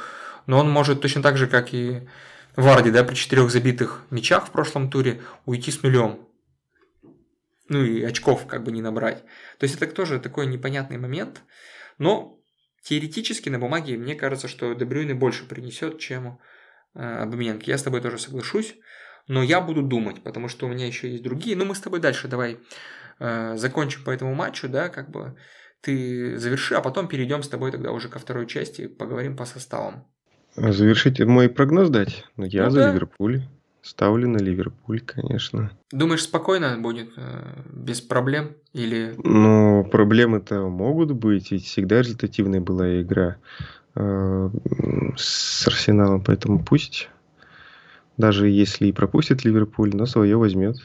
но 0.48 0.60
он 0.60 0.70
может 0.70 1.02
точно 1.02 1.22
так 1.24 1.38
же, 1.38 1.48
как 1.48 1.74
и 1.74 2.08
Варди, 2.58 2.90
да, 2.90 3.04
при 3.04 3.14
четырех 3.14 3.52
забитых 3.52 4.04
мячах 4.10 4.48
в 4.48 4.52
прошлом 4.52 4.90
туре 4.90 5.22
уйти 5.46 5.72
с 5.72 5.84
нулем. 5.84 6.28
Ну 7.70 7.84
и 7.84 8.02
очков 8.04 8.48
как 8.48 8.64
бы 8.64 8.72
не 8.72 8.82
набрать. 8.82 9.24
То 9.60 9.66
есть 9.66 9.76
это 9.76 9.94
тоже 9.94 10.20
такой 10.20 10.48
непонятный 10.48 10.98
момент. 10.98 11.44
Но 12.00 12.37
теоретически 12.88 13.50
на 13.50 13.60
бумаге 13.60 13.98
мне 13.98 14.16
кажется, 14.16 14.48
что 14.48 14.74
Дебрюйне 14.74 15.14
больше 15.14 15.46
принесет, 15.46 16.00
чем 16.00 16.40
э, 16.96 17.00
Абамьянг. 17.00 17.64
Я 17.64 17.78
с 17.78 17.84
тобой 17.84 18.02
тоже 18.02 18.18
соглашусь. 18.18 18.76
Но 19.28 19.44
я 19.44 19.60
буду 19.60 19.82
думать, 19.82 20.24
потому 20.24 20.48
что 20.48 20.66
у 20.66 20.70
меня 20.70 20.88
еще 20.88 21.12
есть 21.12 21.24
другие. 21.24 21.58
Ну, 21.58 21.66
мы 21.66 21.76
с 21.76 21.82
тобой 21.82 22.00
дальше 22.00 22.30
давай 22.30 22.60
э, 23.20 23.58
закончим 23.58 24.06
по 24.06 24.12
этому 24.12 24.34
матчу, 24.34 24.70
да, 24.70 24.88
как 24.88 25.10
бы 25.10 25.36
ты 25.82 26.38
заверши, 26.38 26.76
а 26.76 26.82
потом 26.82 27.10
перейдем 27.10 27.44
с 27.44 27.50
тобой 27.50 27.72
тогда 27.72 27.92
уже 27.92 28.08
ко 28.08 28.20
второй 28.20 28.48
части, 28.48 28.88
поговорим 28.88 29.36
по 29.36 29.46
составам. 29.46 30.08
Завершите 30.56 31.26
мой 31.26 31.50
прогноз 31.50 31.90
дать? 31.90 32.26
Ну, 32.38 32.46
я 32.46 32.66
ну, 32.66 32.70
за 32.70 32.80
да. 32.80 32.92
Ливерпуль. 32.92 33.44
Ставлю 33.88 34.28
на 34.28 34.38
Ливерпуль, 34.38 35.00
конечно. 35.00 35.72
Думаешь, 35.92 36.24
спокойно 36.24 36.78
будет, 36.78 37.10
э, 37.16 37.62
без 37.72 38.02
проблем? 38.02 38.58
Или... 38.74 39.16
Ну, 39.24 39.88
проблемы-то 39.90 40.68
могут 40.68 41.14
быть, 41.14 41.52
ведь 41.52 41.66
всегда 41.66 42.00
результативная 42.00 42.60
была 42.60 43.02
игра 43.02 43.38
э, 43.96 44.50
с 45.16 45.66
Арсеналом, 45.66 46.22
поэтому 46.22 46.62
пусть, 46.62 47.08
даже 48.18 48.50
если 48.50 48.88
и 48.88 48.92
пропустит 48.92 49.46
Ливерпуль, 49.46 49.96
но 49.96 50.06
свое 50.06 50.36
возьмет. 50.36 50.76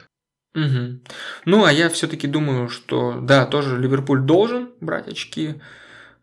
Угу. 0.55 1.01
Ну, 1.47 1.65
а 1.65 1.73
я 1.73 1.89
все-таки 1.89 2.29
думаю, 2.29 2.69
что 2.69 3.19
да, 3.21 3.47
тоже 3.47 3.81
Ливерпуль 3.81 4.21
должен 4.21 4.71
брать 4.81 5.09
очки. 5.09 5.61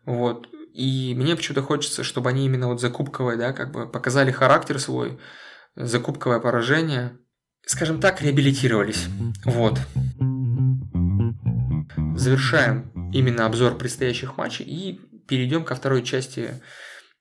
Вот. 0.06 0.48
И 0.72 1.14
мне 1.14 1.36
почему-то 1.36 1.60
хочется, 1.60 2.04
чтобы 2.04 2.30
они 2.30 2.46
именно 2.46 2.68
вот 2.68 2.80
закупковые, 2.80 3.36
да, 3.36 3.52
как 3.52 3.70
бы 3.70 3.86
показали 3.86 4.30
характер 4.30 4.78
свой, 4.78 5.18
закупковое 5.84 6.40
поражение, 6.40 7.12
скажем 7.66 8.00
так, 8.00 8.22
реабилитировались. 8.22 9.06
Вот. 9.44 9.78
Завершаем 12.16 12.90
именно 13.12 13.46
обзор 13.46 13.76
предстоящих 13.76 14.36
матчей 14.36 14.64
и 14.64 15.00
перейдем 15.26 15.64
ко 15.64 15.74
второй 15.74 16.02
части 16.02 16.50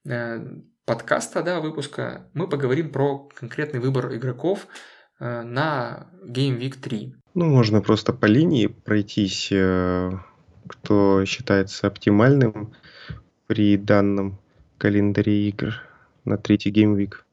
э, 0.06 0.45
подкаста, 0.86 1.43
да, 1.43 1.60
выпуска. 1.60 2.28
Мы 2.34 2.48
поговорим 2.48 2.91
про 2.91 3.30
конкретный 3.39 3.80
выбор 3.80 4.13
игроков 4.15 4.67
э, 5.19 5.41
на 5.41 6.08
Game 6.26 6.60
Week 6.60 6.76
3. 6.82 7.15
Ну, 7.36 7.45
можно 7.45 7.82
просто 7.82 8.12
по 8.13 8.26
линии 8.26 8.67
пройтись, 8.67 9.50
э, 9.52 10.12
кто 10.67 11.24
считается 11.26 11.88
оптимальным 11.88 12.74
при 13.48 13.78
данном 13.78 14.39
календаре 14.78 15.50
игр 15.50 15.76
на 16.26 16.38
третий 16.38 16.72
геймвик. 16.72 17.26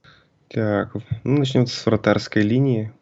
Так, 0.48 0.94
ну, 1.24 1.38
начнем 1.38 1.66
с 1.66 1.86
вратарской 1.86 2.42
линии. 2.42 2.92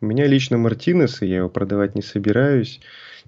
У 0.00 0.06
меня 0.06 0.26
лично 0.26 0.56
Мартинес, 0.56 1.20
и 1.20 1.26
я 1.26 1.36
его 1.36 1.48
продавать 1.48 1.94
не 1.94 2.02
собираюсь. 2.02 2.80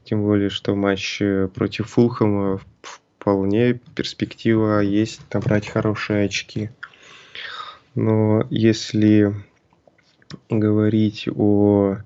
Тем 0.04 0.22
более, 0.22 0.48
что 0.48 0.74
матч 0.74 1.20
э, 1.20 1.48
против 1.48 1.90
Фулхэма 1.90 2.60
вполне 2.80 3.74
перспектива 3.94 4.80
есть 4.80 5.20
набрать 5.32 5.68
хорошие 5.68 6.24
очки. 6.24 6.70
Но 7.94 8.46
если 8.50 9.34
говорить 10.48 11.28
о 11.34 11.96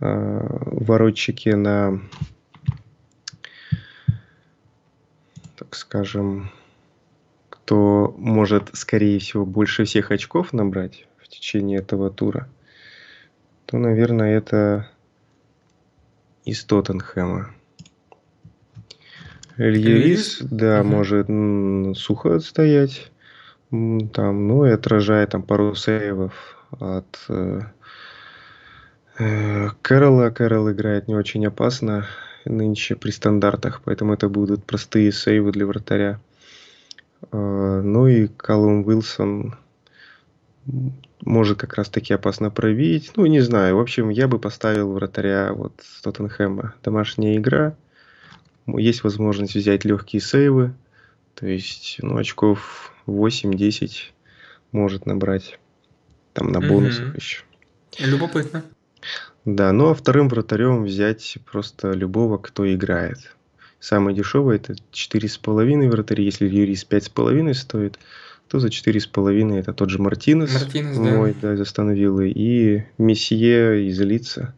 э, 0.00 0.40
воротчике 0.66 1.56
на 1.56 2.00
так 5.56 5.74
скажем, 5.74 6.50
кто 7.66 8.14
может, 8.16 8.70
скорее 8.74 9.18
всего, 9.18 9.44
больше 9.44 9.84
всех 9.84 10.12
очков 10.12 10.52
набрать 10.52 11.08
в 11.18 11.26
течение 11.26 11.80
этого 11.80 12.10
тура, 12.10 12.48
то, 13.66 13.76
наверное, 13.76 14.38
это 14.38 14.88
из 16.44 16.62
Тоттенхэма. 16.62 17.50
Эльерис, 19.56 20.38
да, 20.42 20.80
угу. 20.80 20.88
может 20.88 21.98
сухо 21.98 22.36
отстоять, 22.36 23.10
там, 23.70 24.46
ну 24.46 24.64
и 24.64 24.70
отражает 24.70 25.30
там 25.30 25.42
пару 25.42 25.74
сейвов 25.74 26.34
от 26.70 27.18
э, 27.28 27.62
э, 29.18 29.68
Кэрола. 29.82 30.30
Кэрол 30.30 30.70
играет 30.70 31.08
не 31.08 31.16
очень 31.16 31.44
опасно 31.44 32.06
нынче 32.44 32.94
при 32.94 33.10
стандартах, 33.10 33.80
поэтому 33.84 34.14
это 34.14 34.28
будут 34.28 34.64
простые 34.64 35.10
сейвы 35.10 35.50
для 35.50 35.66
вратаря. 35.66 36.20
Ну 37.32 38.06
и 38.06 38.28
Калум 38.28 38.86
Уилсон 38.86 39.56
может 41.24 41.58
как 41.58 41.74
раз 41.74 41.88
таки 41.88 42.12
опасно 42.12 42.50
пробить. 42.50 43.12
Ну, 43.16 43.26
не 43.26 43.40
знаю. 43.40 43.76
В 43.76 43.80
общем, 43.80 44.08
я 44.08 44.28
бы 44.28 44.38
поставил 44.38 44.92
вратаря 44.92 45.52
вот 45.52 45.72
с 45.82 46.02
Тоттенхэма. 46.02 46.74
Домашняя 46.82 47.36
игра. 47.36 47.76
Есть 48.66 49.04
возможность 49.04 49.54
взять 49.54 49.84
легкие 49.84 50.20
сейвы. 50.20 50.74
То 51.34 51.46
есть, 51.46 51.98
ну, 52.00 52.16
очков 52.16 52.92
8-10 53.06 54.12
может 54.72 55.06
набрать. 55.06 55.58
Там 56.32 56.50
на 56.52 56.60
бонусах 56.60 57.08
угу. 57.08 57.16
еще. 57.16 57.42
Любопытно. 57.98 58.62
Да, 59.44 59.72
ну 59.72 59.90
а 59.90 59.94
вторым 59.94 60.28
вратарем 60.28 60.84
взять 60.84 61.38
просто 61.50 61.92
любого, 61.92 62.36
кто 62.36 62.72
играет. 62.72 63.35
Самый 63.80 64.14
дешевый 64.14 64.56
это 64.56 64.74
4,5 64.92 65.88
вратарь. 65.88 66.22
Если 66.22 66.46
Юрис 66.46 66.86
5,5 66.88 67.54
стоит, 67.54 67.98
то 68.48 68.58
за 68.58 68.68
4,5 68.68 69.58
это 69.58 69.72
тот 69.72 69.90
же 69.90 70.00
Мартинес, 70.00 70.52
Мартинес 70.52 70.96
мой, 70.96 71.34
да. 71.40 71.48
да, 71.48 71.54
из 71.54 71.60
Астон 71.60 71.92
Виллы, 71.92 72.30
и 72.30 72.84
Месье 72.98 73.86
из 73.88 74.00
Лица, 74.00 74.54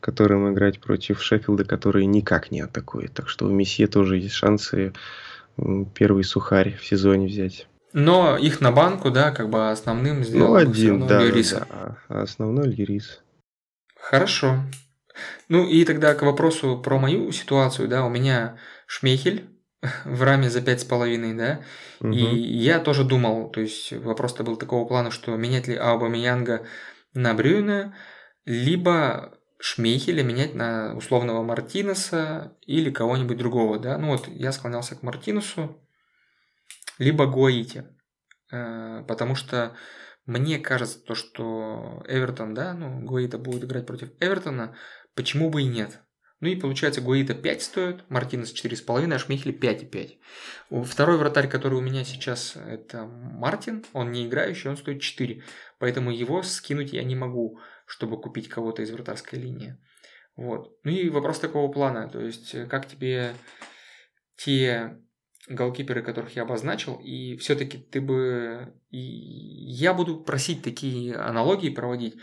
которым 0.00 0.52
играть 0.52 0.80
против 0.80 1.22
Шеффилда, 1.22 1.64
который 1.64 2.06
никак 2.06 2.50
не 2.50 2.60
атакует. 2.60 3.12
Так 3.14 3.28
что 3.28 3.46
у 3.46 3.50
Месье 3.50 3.86
тоже 3.86 4.18
есть 4.18 4.34
шансы 4.34 4.92
первый 5.94 6.24
сухарь 6.24 6.76
в 6.76 6.86
сезоне 6.86 7.26
взять. 7.26 7.66
Но 7.92 8.36
их 8.36 8.60
на 8.60 8.70
банку, 8.70 9.10
да, 9.10 9.30
как 9.30 9.48
бы 9.48 9.70
основным 9.70 10.22
сделал 10.22 10.52
ну, 10.52 10.56
один, 10.56 11.06
да, 11.06 11.22
Льюриса. 11.22 11.66
Да, 11.70 11.96
а 12.08 12.22
основной 12.22 12.68
Льюрис. 12.68 13.20
Хорошо. 13.98 14.62
Ну 15.48 15.66
и 15.66 15.84
тогда 15.84 16.14
к 16.14 16.22
вопросу 16.22 16.80
про 16.80 16.98
мою 16.98 17.32
ситуацию, 17.32 17.88
да, 17.88 18.04
у 18.04 18.10
меня 18.10 18.58
Шмехель 18.86 19.48
в 20.04 20.22
раме 20.22 20.50
за 20.50 20.60
пять 20.62 20.80
с 20.80 20.84
половиной, 20.84 21.34
да, 21.34 21.62
угу. 22.00 22.12
и 22.12 22.24
я 22.24 22.80
тоже 22.80 23.04
думал, 23.04 23.50
то 23.50 23.60
есть 23.60 23.92
вопрос-то 23.92 24.44
был 24.44 24.56
такого 24.56 24.86
плана, 24.86 25.10
что 25.10 25.36
менять 25.36 25.68
ли 25.68 25.76
Аубамеянга 25.76 26.66
на 27.14 27.34
Брюна, 27.34 27.94
либо 28.44 29.38
Шмейхеля 29.60 30.22
менять 30.22 30.54
на 30.54 30.94
условного 30.96 31.42
Мартинеса 31.42 32.56
или 32.66 32.90
кого-нибудь 32.90 33.36
другого, 33.36 33.78
да, 33.78 33.98
ну 33.98 34.08
вот 34.08 34.28
я 34.28 34.52
склонялся 34.52 34.96
к 34.96 35.02
Мартинесу, 35.02 35.80
либо 36.98 37.26
Гуаите, 37.26 37.86
э, 38.52 39.04
потому 39.06 39.34
что 39.34 39.76
мне 40.28 40.58
кажется, 40.58 41.00
то, 41.00 41.14
что 41.14 42.04
Эвертон, 42.06 42.52
да, 42.52 42.74
ну, 42.74 43.00
Гуэйта 43.00 43.38
будет 43.38 43.64
играть 43.64 43.86
против 43.86 44.10
Эвертона, 44.20 44.76
почему 45.18 45.50
бы 45.50 45.62
и 45.62 45.66
нет? 45.66 46.00
Ну 46.38 46.46
и 46.46 46.54
получается, 46.54 47.00
Гуэйта 47.00 47.34
5 47.34 47.62
стоит, 47.62 48.08
Мартинес 48.08 48.54
4,5, 48.54 49.12
а 49.12 49.18
Шмихель 49.18 49.58
5,5. 49.58 50.84
Второй 50.84 51.18
вратарь, 51.18 51.48
который 51.48 51.74
у 51.74 51.80
меня 51.80 52.04
сейчас, 52.04 52.54
это 52.54 53.04
Мартин, 53.04 53.84
он 53.92 54.12
не 54.12 54.24
играющий, 54.24 54.70
он 54.70 54.76
стоит 54.76 55.02
4. 55.02 55.42
Поэтому 55.80 56.12
его 56.12 56.44
скинуть 56.44 56.92
я 56.92 57.02
не 57.02 57.16
могу, 57.16 57.58
чтобы 57.84 58.20
купить 58.20 58.48
кого-то 58.48 58.82
из 58.82 58.92
вратарской 58.92 59.40
линии. 59.40 59.76
Вот. 60.36 60.78
Ну 60.84 60.92
и 60.92 61.10
вопрос 61.10 61.40
такого 61.40 61.72
плана, 61.72 62.08
то 62.08 62.20
есть 62.20 62.54
как 62.68 62.86
тебе 62.86 63.34
те 64.36 64.96
голкиперы, 65.48 66.02
которых 66.02 66.36
я 66.36 66.42
обозначил, 66.42 67.00
и 67.02 67.36
все-таки 67.38 67.78
ты 67.78 68.00
бы... 68.00 68.74
И 68.90 69.00
я 69.00 69.92
буду 69.92 70.20
просить 70.20 70.62
такие 70.62 71.16
аналогии 71.16 71.70
проводить. 71.70 72.14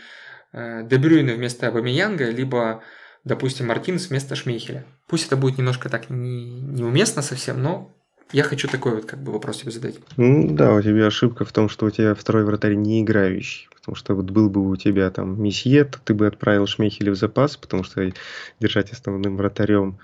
Э, 0.52 0.86
Дебрюйна 0.86 1.34
вместо 1.34 1.68
Абамиянга, 1.68 2.30
либо, 2.30 2.82
допустим, 3.24 3.66
Мартинес 3.66 4.10
вместо 4.10 4.34
Шмейхеля. 4.34 4.84
Пусть 5.06 5.26
это 5.26 5.36
будет 5.36 5.58
немножко 5.58 5.88
так 5.88 6.10
не, 6.10 6.60
неуместно 6.60 7.22
совсем, 7.22 7.62
но 7.62 7.96
я 8.32 8.42
хочу 8.42 8.68
такой 8.68 8.96
вот 8.96 9.04
как 9.04 9.22
бы 9.22 9.32
вопрос 9.32 9.58
тебе 9.58 9.70
задать. 9.70 9.96
Ну 10.16 10.48
да, 10.50 10.74
у 10.74 10.82
тебя 10.82 11.06
ошибка 11.06 11.44
в 11.44 11.52
том, 11.52 11.68
что 11.68 11.86
у 11.86 11.90
тебя 11.90 12.14
второй 12.14 12.44
вратарь 12.44 12.74
не 12.74 13.02
играющий, 13.02 13.68
Потому 13.74 13.94
что 13.94 14.14
вот 14.14 14.30
был 14.30 14.50
бы 14.50 14.68
у 14.68 14.74
тебя 14.74 15.10
там 15.10 15.40
Месье, 15.40 15.84
то 15.84 16.00
ты 16.02 16.12
бы 16.12 16.26
отправил 16.26 16.66
Шмейхеля 16.66 17.12
в 17.12 17.16
запас, 17.16 17.56
потому 17.56 17.84
что 17.84 18.10
держать 18.58 18.90
основным 18.90 19.36
вратарем 19.36 19.98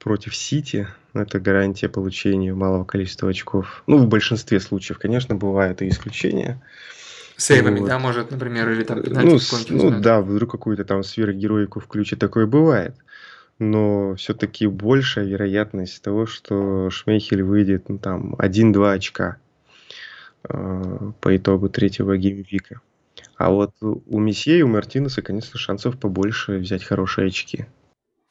против 0.00 0.34
Сити– 0.34 0.88
это 1.14 1.40
гарантия 1.40 1.88
получения 1.88 2.54
малого 2.54 2.84
количества 2.84 3.30
очков. 3.30 3.82
Ну, 3.86 3.98
в 3.98 4.08
большинстве 4.08 4.60
случаев, 4.60 4.98
конечно, 4.98 5.34
бывают 5.34 5.82
и 5.82 5.88
исключения. 5.88 6.62
Сейвами, 7.36 7.80
вот. 7.80 7.88
да, 7.88 7.98
может, 7.98 8.30
например, 8.30 8.70
или 8.70 8.82
там 8.82 9.02
пенальти 9.02 9.32
Ну, 9.32 9.38
с, 9.38 9.68
ну 9.68 10.00
да, 10.00 10.22
вдруг 10.22 10.50
какую-то 10.50 10.84
там 10.84 11.02
сверхгероику 11.02 11.80
включит, 11.80 12.18
такое 12.18 12.46
бывает. 12.46 12.94
Но 13.58 14.14
все-таки 14.16 14.66
большая 14.66 15.26
вероятность 15.26 16.02
того, 16.02 16.26
что 16.26 16.90
Шмейхель 16.90 17.42
выйдет 17.42 17.88
ну, 17.88 17.98
там 17.98 18.34
1-2 18.34 18.92
очка 18.92 19.36
э, 20.48 21.12
по 21.20 21.36
итогу 21.36 21.68
третьего 21.68 22.16
геймвика. 22.16 22.80
А 23.36 23.50
вот 23.50 23.72
у 23.80 24.18
Месье 24.18 24.58
и 24.58 24.62
у 24.62 24.68
Мартинеса, 24.68 25.20
конечно, 25.20 25.58
шансов 25.58 25.98
побольше 25.98 26.56
взять 26.58 26.84
хорошие 26.84 27.28
очки. 27.28 27.66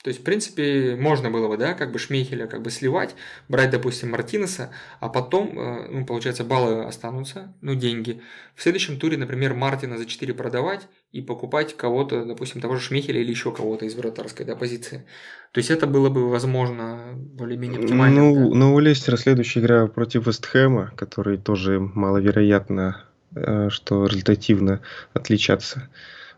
То 0.05 0.09
есть, 0.09 0.21
в 0.21 0.23
принципе, 0.23 0.95
можно 0.95 1.31
было 1.31 1.47
бы, 1.47 1.57
да, 1.57 1.73
как 1.73 1.91
бы 1.91 1.97
Шмейхеля 1.97 2.45
как 2.45 2.61
бы 2.61 2.69
сливать, 2.69 3.15
брать, 3.49 3.71
допустим, 3.71 4.11
Мартинеса, 4.11 4.69
а 4.99 5.09
потом, 5.09 5.57
э, 5.57 5.87
ну, 5.89 6.05
получается, 6.05 6.43
баллы 6.43 6.83
останутся, 6.83 7.55
ну, 7.61 7.73
деньги. 7.73 8.21
В 8.53 8.61
следующем 8.61 8.99
туре, 8.99 9.17
например, 9.17 9.55
Мартина 9.55 9.97
за 9.97 10.05
4 10.05 10.35
продавать 10.35 10.87
и 11.11 11.23
покупать 11.23 11.75
кого-то, 11.75 12.23
допустим, 12.23 12.61
того 12.61 12.75
же 12.75 12.81
Шмейхеля 12.81 13.19
или 13.19 13.31
еще 13.31 13.51
кого-то 13.51 13.85
из 13.85 13.95
вратарской 13.95 14.45
да, 14.45 14.55
позиции. 14.55 15.07
То 15.53 15.57
есть, 15.57 15.71
это 15.71 15.87
было 15.87 16.11
бы, 16.11 16.29
возможно, 16.29 17.15
более-менее 17.15 17.79
оптимально. 17.79 18.19
Ну, 18.21 18.49
да? 18.51 18.55
ну, 18.57 18.75
у 18.75 18.79
Лестера 18.79 19.17
следующая 19.17 19.61
игра 19.61 19.87
против 19.87 20.27
Вестхэма, 20.27 20.93
который 20.95 21.39
тоже 21.39 21.79
маловероятно, 21.79 23.05
э, 23.33 23.69
что 23.71 24.05
результативно 24.05 24.81
отличаться 25.13 25.89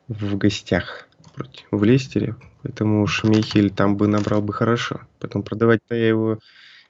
в 0.08 0.38
гостях 0.38 1.10
в 1.72 1.84
Лестере. 1.84 2.36
Поэтому 2.64 3.06
Шмейхель 3.08 3.70
там 3.70 3.98
бы 3.98 4.08
набрал 4.08 4.42
бы 4.42 4.54
хорошо. 4.54 5.02
Потом 5.20 5.44
продавать-то 5.44 5.96
я 5.96 6.08
его 6.08 6.40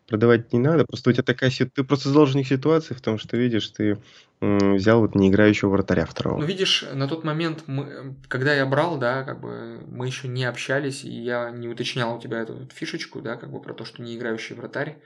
продавать 0.07 0.53
не 0.53 0.59
надо. 0.59 0.85
Просто 0.85 1.09
у 1.09 1.13
тебя 1.13 1.23
такая 1.23 1.51
ты 1.51 1.83
просто 1.83 2.09
заложник 2.09 2.47
ситуации 2.47 2.93
в 2.93 3.01
том, 3.01 3.19
что 3.19 3.37
видишь, 3.37 3.67
ты 3.69 3.97
взял 4.39 5.01
вот 5.01 5.15
не 5.15 5.29
играющего 5.29 5.69
вратаря 5.69 6.05
второго. 6.05 6.39
Ну, 6.39 6.45
видишь, 6.45 6.85
на 6.93 7.07
тот 7.07 7.23
момент, 7.23 7.63
мы, 7.67 8.15
когда 8.27 8.53
я 8.53 8.65
брал, 8.65 8.97
да, 8.97 9.23
как 9.23 9.41
бы 9.41 9.81
мы 9.87 10.07
еще 10.07 10.27
не 10.27 10.45
общались, 10.45 11.03
и 11.03 11.09
я 11.09 11.49
не 11.49 11.67
уточнял 11.67 12.15
у 12.15 12.21
тебя 12.21 12.39
эту 12.39 12.69
фишечку, 12.73 13.21
да, 13.21 13.35
как 13.35 13.51
бы 13.51 13.59
про 13.59 13.73
то, 13.73 13.83
что 13.83 14.01
не 14.01 14.15
играющий 14.15 14.55
вратарь, 14.55 15.01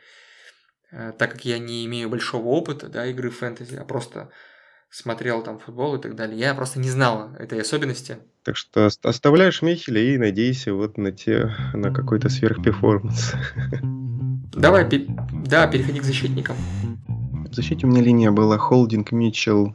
э, 0.91 1.13
так 1.17 1.31
как 1.31 1.45
я 1.45 1.59
не 1.59 1.85
имею 1.85 2.09
большого 2.09 2.47
опыта, 2.47 2.89
да, 2.89 3.05
игры 3.05 3.29
в 3.29 3.37
фэнтези, 3.37 3.75
а 3.77 3.85
просто 3.85 4.29
смотрел 4.91 5.41
там 5.41 5.57
футбол 5.57 5.95
и 5.95 6.01
так 6.01 6.15
далее. 6.15 6.37
Я 6.37 6.53
просто 6.53 6.79
не 6.79 6.89
знал 6.89 7.33
этой 7.39 7.61
особенности. 7.61 8.17
Так 8.43 8.57
что 8.57 8.89
оставляешь 9.03 9.61
Михеля 9.61 10.01
и 10.01 10.17
надейся 10.17 10.73
вот 10.73 10.97
на 10.97 11.11
те, 11.11 11.55
на 11.73 11.91
какой-то 11.91 12.29
сверхперформанс. 12.29 13.33
Давай, 14.53 14.87
да, 15.45 15.67
переходи 15.67 15.99
к 16.01 16.03
защитникам. 16.03 16.57
В 17.07 17.53
защите 17.53 17.87
у 17.87 17.89
меня 17.89 18.01
линия 18.01 18.31
была 18.31 18.57
Холдинг, 18.57 19.11
Митчелл, 19.13 19.73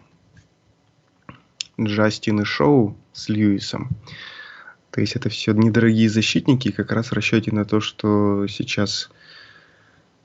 Джастин 1.81 2.41
и 2.41 2.45
Шоу 2.45 2.97
с 3.13 3.31
Льюисом. 3.31 3.97
То 4.91 5.01
есть 5.01 5.17
это 5.17 5.31
все 5.31 5.53
недорогие 5.53 6.11
защитники, 6.11 6.71
как 6.71 6.93
раз 6.93 7.09
в 7.09 7.13
расчете 7.13 7.53
на 7.53 7.65
то, 7.65 7.81
что 7.81 8.47
сейчас 8.49 9.11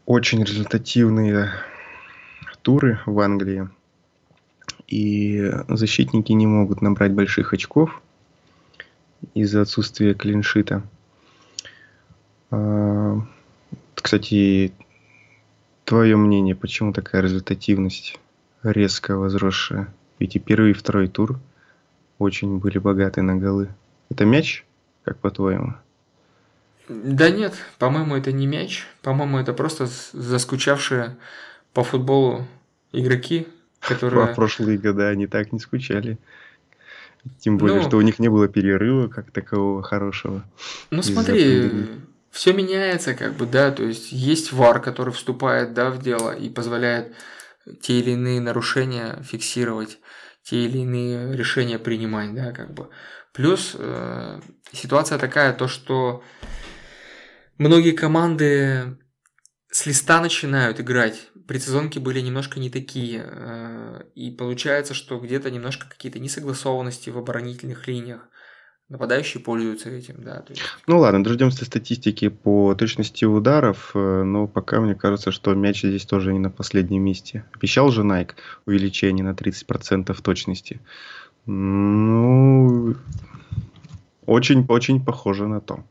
очень 0.06 0.44
результативные 0.44 1.52
туры 2.62 3.00
в 3.06 3.18
Англии– 3.20 3.70
и 4.92 5.50
защитники 5.70 6.34
не 6.34 6.46
могут 6.46 6.82
набрать 6.82 7.14
больших 7.14 7.54
очков 7.54 8.02
из-за 9.34 9.62
отсутствия 9.62 10.14
клиншита. 10.14 10.84
А, 12.50 13.22
кстати, 13.96 14.74
твое 15.86 16.18
мнение, 16.18 16.56
почему 16.56 16.92
такая 16.92 17.22
результативность 17.22 18.20
резко 18.64 19.16
возросшая? 19.18 19.94
Ведь 20.20 20.36
и 20.36 20.40
первый, 20.40 20.72
и 20.72 20.74
второй 20.74 21.08
тур 21.08 21.40
очень 22.20 22.58
были 22.58 22.78
богаты 22.78 23.22
на 23.22 23.38
голы. 23.38 23.70
Это 24.10 24.26
мяч, 24.26 24.66
как 25.06 25.18
по-твоему? 25.20 25.76
Да 26.90 27.30
нет, 27.30 27.54
по-моему, 27.80 28.18
это 28.18 28.34
не 28.34 28.46
мяч. 28.46 28.86
По-моему, 29.02 29.38
это 29.38 29.54
просто 29.54 29.88
заскучавшие 30.12 31.16
по 31.74 31.86
футболу 31.86 32.46
игроки, 32.92 33.48
которые... 33.82 34.28
В 34.28 34.36
прошлые 34.36 34.78
года 34.78 35.10
они 35.10 35.28
так 35.28 35.52
не 35.52 35.60
скучали. 35.60 36.18
Тем 37.40 37.58
более, 37.58 37.82
ну, 37.82 37.88
что 37.88 37.98
у 37.98 38.02
них 38.02 38.20
не 38.20 38.30
было 38.30 38.48
перерыва 38.48 39.08
как 39.08 39.32
такового 39.32 39.84
хорошего. 39.84 40.44
Ну 40.90 41.04
смотри, 41.04 41.72
все 42.32 42.54
меняется, 42.54 43.14
как 43.14 43.34
бы, 43.34 43.46
да, 43.46 43.72
то 43.72 43.84
есть 43.84 44.12
есть 44.12 44.52
ВАР, 44.52 44.82
который 44.82 45.14
вступает, 45.14 45.74
да, 45.74 45.92
в 45.92 46.02
дело 46.02 46.32
и 46.32 46.50
позволяет 46.50 47.14
те 47.82 48.00
или 48.00 48.12
иные 48.12 48.42
нарушения 48.42 49.22
фиксировать, 49.24 50.00
те 50.44 50.66
или 50.66 50.80
иные 50.80 51.36
решения 51.36 51.78
принимать, 51.78 52.34
да, 52.34 52.52
как 52.52 52.74
бы. 52.74 52.90
Плюс 53.34 53.76
э, 53.78 54.40
ситуация 54.72 55.20
такая, 55.20 55.54
то 55.54 55.68
что 55.68 56.24
многие 57.58 57.92
команды 57.92 58.98
с 59.72 59.86
листа 59.86 60.22
начинают 60.22 60.80
играть. 60.82 61.30
Предсезонки 61.48 61.98
были 61.98 62.20
немножко 62.20 62.60
не 62.60 62.70
такие. 62.70 63.24
Э, 63.26 64.04
и 64.16 64.30
получается, 64.30 64.94
что 64.94 65.18
где-то 65.18 65.50
немножко 65.50 65.88
какие-то 65.90 66.20
несогласованности 66.20 67.10
в 67.10 67.18
оборонительных 67.18 67.88
линиях. 67.88 68.28
Нападающие 68.90 69.42
пользуются 69.42 69.90
этим, 69.90 70.22
да. 70.22 70.44
Есть... 70.50 70.62
Ну 70.88 71.00
ладно, 71.00 71.24
дождемся 71.24 71.64
статистики 71.64 72.28
по 72.28 72.76
точности 72.76 73.24
ударов, 73.24 73.92
э, 73.96 74.24
но 74.24 74.46
пока 74.48 74.82
мне 74.82 74.94
кажется, 74.94 75.32
что 75.32 75.54
мяч 75.54 75.80
здесь 75.80 76.06
тоже 76.06 76.34
не 76.34 76.40
на 76.40 76.50
последнем 76.50 77.02
месте. 77.02 77.46
Обещал 77.54 77.90
же 77.92 78.02
Nike 78.02 78.32
увеличение 78.66 79.24
на 79.24 79.32
30% 79.32 80.22
точности. 80.22 80.82
Ну, 81.46 82.96
очень-очень 84.26 85.04
похоже 85.04 85.48
на 85.48 85.62
то. 85.62 85.86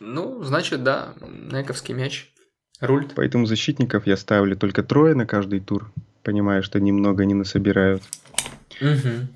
Ну, 0.00 0.42
значит, 0.42 0.82
да, 0.82 1.14
Найковский 1.20 1.94
мяч 1.94 2.32
Рулит. 2.80 3.12
Поэтому 3.14 3.46
защитников 3.46 4.06
я 4.06 4.16
ставлю 4.16 4.56
только 4.56 4.82
трое 4.82 5.14
на 5.14 5.26
каждый 5.26 5.60
тур, 5.60 5.90
понимая, 6.22 6.62
что 6.62 6.80
немного 6.80 7.24
не 7.24 7.34
насобирают. 7.34 8.02
Угу. 8.80 9.28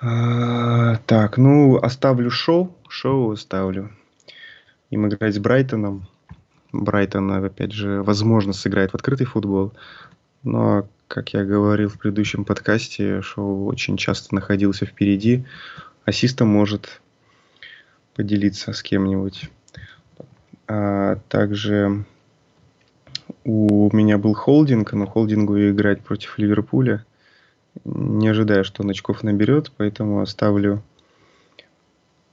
А, 0.00 0.96
так, 1.06 1.38
ну, 1.38 1.76
оставлю 1.76 2.30
шоу. 2.30 2.76
Шоу 2.88 3.32
оставлю. 3.32 3.90
Им 4.90 5.08
играть 5.08 5.34
с 5.34 5.38
Брайтоном. 5.38 6.06
Брайтон, 6.72 7.30
опять 7.32 7.72
же, 7.72 8.02
возможно, 8.02 8.52
сыграет 8.52 8.92
в 8.92 8.94
открытый 8.94 9.26
футбол. 9.26 9.72
Но, 10.42 10.88
как 11.08 11.32
я 11.32 11.44
говорил 11.44 11.88
в 11.88 11.98
предыдущем 11.98 12.44
подкасте, 12.44 13.22
Шоу 13.22 13.66
очень 13.66 13.96
часто 13.96 14.34
находился 14.34 14.84
впереди. 14.84 15.44
Ассистом 16.04 16.48
может 16.48 17.00
поделиться 18.14 18.72
с 18.72 18.82
кем-нибудь. 18.82 19.50
А 20.66 21.16
также 21.28 22.04
у 23.48 23.88
меня 23.96 24.18
был 24.18 24.34
холдинг, 24.34 24.92
но 24.92 25.06
холдингу 25.06 25.58
играть 25.70 26.02
против 26.02 26.36
Ливерпуля 26.36 27.06
не 27.86 28.28
ожидаю, 28.28 28.62
что 28.62 28.82
он 28.82 28.90
очков 28.90 29.22
наберет, 29.22 29.72
поэтому 29.74 30.20
оставлю 30.20 30.82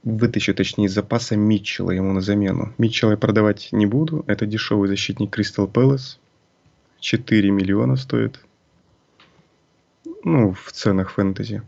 вытащу, 0.04 0.54
точнее, 0.54 0.86
из 0.86 0.92
запаса 0.92 1.34
Митчелла 1.34 1.92
ему 1.92 2.12
на 2.12 2.20
замену. 2.20 2.74
Митчелла 2.76 3.12
я 3.12 3.16
продавать 3.16 3.70
не 3.72 3.86
буду. 3.86 4.24
Это 4.26 4.44
дешевый 4.44 4.88
защитник 4.88 5.30
Кристал 5.30 5.66
Пэлас. 5.66 6.20
4 7.00 7.50
миллиона 7.50 7.96
стоит. 7.96 8.38
Ну, 10.22 10.52
в 10.52 10.70
ценах 10.72 11.12
фэнтези. 11.12 11.62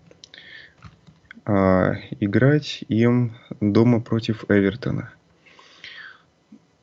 А 1.47 1.95
играть 2.21 2.85
им 2.89 3.35
дома 3.61 4.03
против 4.03 4.45
Эвертона. 4.51 5.11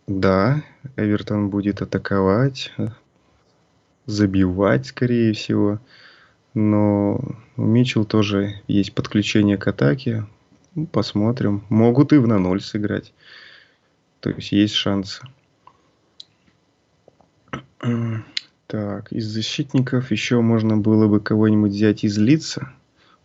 Да, 0.07 0.63
Эвертон 0.97 1.49
будет 1.49 1.81
атаковать, 1.81 2.71
забивать, 4.05 4.85
скорее 4.85 5.33
всего. 5.33 5.79
Но 6.53 7.19
у 7.57 7.61
Митчелл 7.61 8.05
тоже 8.05 8.61
есть 8.67 8.93
подключение 8.93 9.57
к 9.57 9.67
атаке. 9.67 10.25
Ну, 10.75 10.85
посмотрим. 10.85 11.63
Могут 11.69 12.13
и 12.13 12.17
в 12.17 12.27
на 12.27 12.37
ноль 12.37 12.61
сыграть. 12.61 13.13
То 14.19 14.29
есть 14.29 14.51
есть 14.51 14.75
шансы. 14.75 15.21
Так, 18.67 19.11
из 19.13 19.27
защитников 19.27 20.09
еще 20.09 20.41
можно 20.41 20.75
было 20.75 21.07
бы 21.07 21.19
кого-нибудь 21.19 21.71
взять 21.71 22.03
из 22.03 22.17
лица. 22.17 22.73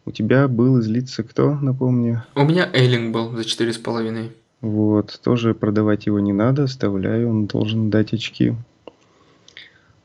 У 0.04 0.10
тебя 0.10 0.46
был 0.48 0.78
из 0.78 0.86
лица 0.86 1.22
кто, 1.22 1.54
напомню? 1.54 2.24
У 2.34 2.44
меня 2.44 2.68
Эйлинг 2.74 3.14
был 3.14 3.30
за 3.34 3.46
четыре 3.46 3.72
с 3.72 3.78
половиной. 3.78 4.32
Вот, 4.60 5.20
тоже 5.22 5.54
продавать 5.54 6.06
его 6.06 6.20
не 6.20 6.32
надо, 6.32 6.64
оставляю, 6.64 7.30
он 7.30 7.46
должен 7.46 7.88
дать 7.88 8.12
очки. 8.12 8.54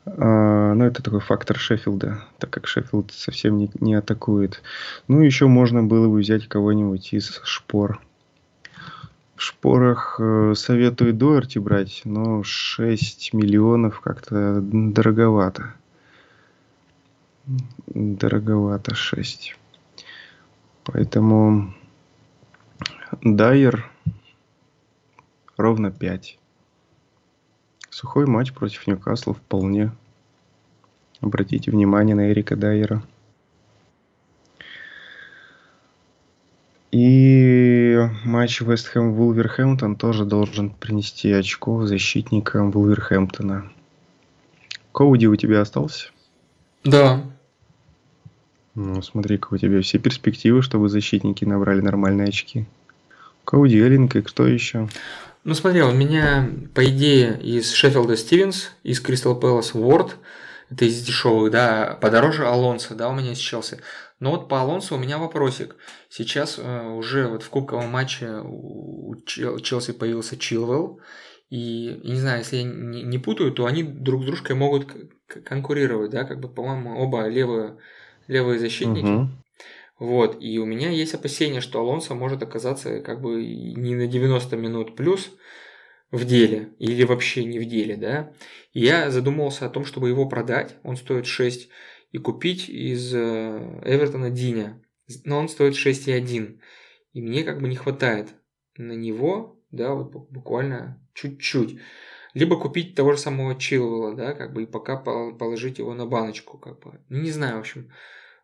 А, 0.06 0.72
ну, 0.74 0.84
это 0.84 1.02
такой 1.02 1.20
фактор 1.20 1.58
Шеффилда, 1.58 2.22
так 2.38 2.50
как 2.50 2.66
Шеффилд 2.66 3.12
совсем 3.12 3.58
не, 3.58 3.70
не 3.80 3.94
атакует. 3.94 4.62
Ну, 5.08 5.20
еще 5.20 5.46
можно 5.46 5.82
было 5.82 6.08
бы 6.08 6.18
взять 6.18 6.48
кого-нибудь 6.48 7.12
из 7.12 7.40
шпор. 7.44 8.00
В 9.34 9.42
шпорах 9.42 10.16
э, 10.18 10.54
советую 10.56 11.12
Дуэрти 11.12 11.58
брать, 11.58 12.02
но 12.04 12.42
6 12.42 13.34
миллионов 13.34 14.00
как-то 14.00 14.60
дороговато. 14.62 15.74
Дороговато 17.86 18.94
6. 18.94 19.56
Поэтому 20.84 21.74
Дайер 23.22 23.90
ровно 25.56 25.90
5. 25.90 26.38
Сухой 27.90 28.26
матч 28.26 28.52
против 28.52 28.86
Ньюкасла 28.86 29.34
вполне. 29.34 29.90
Обратите 31.20 31.70
внимание 31.70 32.14
на 32.14 32.30
Эрика 32.30 32.56
Дайера. 32.56 33.02
И 36.92 37.98
матч 38.24 38.60
Вест 38.60 38.88
Хэм 38.88 39.12
Вулверхэмптон 39.12 39.96
тоже 39.96 40.24
должен 40.24 40.70
принести 40.70 41.32
очко 41.32 41.86
защитникам 41.86 42.70
Вулверхэмптона. 42.70 43.70
Коуди 44.92 45.26
у 45.26 45.36
тебя 45.36 45.60
остался? 45.60 46.10
Да. 46.84 47.22
Ну, 48.74 49.02
смотри-ка, 49.02 49.48
у 49.52 49.56
тебя 49.58 49.82
все 49.82 49.98
перспективы, 49.98 50.62
чтобы 50.62 50.88
защитники 50.88 51.44
набрали 51.44 51.80
нормальные 51.80 52.28
очки. 52.28 52.66
Коуди 53.44 53.78
Эллинг 53.78 54.16
и 54.16 54.22
кто 54.22 54.46
еще? 54.46 54.88
Ну 55.46 55.54
смотри, 55.54 55.80
у 55.82 55.92
меня, 55.92 56.50
по 56.74 56.84
идее, 56.84 57.40
из 57.40 57.70
Шеффилда 57.72 58.16
Стивенс, 58.16 58.72
из 58.82 58.98
Кристал 59.00 59.38
Пэлас 59.38 59.76
Уорд, 59.76 60.16
это 60.70 60.86
из 60.86 61.00
дешевых, 61.04 61.52
да, 61.52 61.96
подороже 62.00 62.48
Алонсо, 62.48 62.96
да, 62.96 63.08
у 63.08 63.14
меня 63.14 63.30
из 63.30 63.38
Челси. 63.38 63.78
Но 64.18 64.32
вот 64.32 64.48
по 64.48 64.60
Алонсо 64.60 64.96
у 64.96 64.98
меня 64.98 65.18
вопросик. 65.18 65.76
Сейчас 66.08 66.58
э, 66.58 66.88
уже 66.88 67.28
вот 67.28 67.44
в 67.44 67.48
кубковом 67.48 67.90
матче 67.90 68.40
у 68.42 69.14
Челси 69.24 69.92
появился 69.92 70.36
Чилвелл, 70.36 71.00
и, 71.48 72.00
не 72.02 72.16
знаю, 72.16 72.40
если 72.40 72.56
я 72.56 72.64
не, 72.64 73.04
не 73.04 73.18
путаю, 73.18 73.52
то 73.52 73.66
они 73.66 73.84
друг 73.84 74.24
с 74.24 74.26
дружкой 74.26 74.56
могут 74.56 74.88
конкурировать, 75.44 76.10
да, 76.10 76.24
как 76.24 76.40
бы, 76.40 76.48
по-моему, 76.48 76.98
оба 76.98 77.28
левые, 77.28 77.76
левые 78.26 78.58
защитники. 78.58 79.06
Угу. 79.06 79.28
Вот, 79.98 80.36
и 80.40 80.58
у 80.58 80.66
меня 80.66 80.90
есть 80.90 81.14
опасение, 81.14 81.60
что 81.60 81.80
Алонсо 81.80 82.14
может 82.14 82.42
оказаться 82.42 83.00
как 83.00 83.22
бы 83.22 83.42
не 83.44 83.94
на 83.94 84.06
90 84.06 84.56
минут 84.56 84.94
плюс 84.94 85.30
в 86.10 86.24
деле, 86.24 86.74
или 86.78 87.04
вообще 87.04 87.44
не 87.44 87.58
в 87.58 87.64
деле, 87.64 87.96
да. 87.96 88.32
И 88.72 88.80
я 88.80 89.10
задумался 89.10 89.66
о 89.66 89.70
том, 89.70 89.84
чтобы 89.84 90.08
его 90.08 90.28
продать, 90.28 90.76
он 90.82 90.96
стоит 90.96 91.26
6, 91.26 91.70
и 92.12 92.18
купить 92.18 92.68
из 92.68 93.12
э, 93.14 93.80
Эвертона 93.84 94.30
Диня, 94.30 94.82
но 95.24 95.38
он 95.38 95.48
стоит 95.48 95.74
6,1. 95.74 96.60
И 97.12 97.22
мне 97.22 97.44
как 97.44 97.60
бы 97.60 97.68
не 97.68 97.76
хватает 97.76 98.34
на 98.76 98.92
него, 98.92 99.62
да, 99.70 99.94
вот 99.94 100.12
буквально 100.30 101.02
чуть-чуть. 101.14 101.78
Либо 102.34 102.60
купить 102.60 102.94
того 102.94 103.12
же 103.12 103.18
самого 103.18 103.58
Чилвелла, 103.58 104.14
да, 104.14 104.34
как 104.34 104.52
бы 104.52 104.64
и 104.64 104.66
пока 104.66 104.96
положить 104.96 105.78
его 105.78 105.94
на 105.94 106.04
баночку, 106.04 106.58
как 106.58 106.80
бы. 106.80 107.00
Не 107.08 107.30
знаю, 107.30 107.56
в 107.56 107.60
общем. 107.60 107.90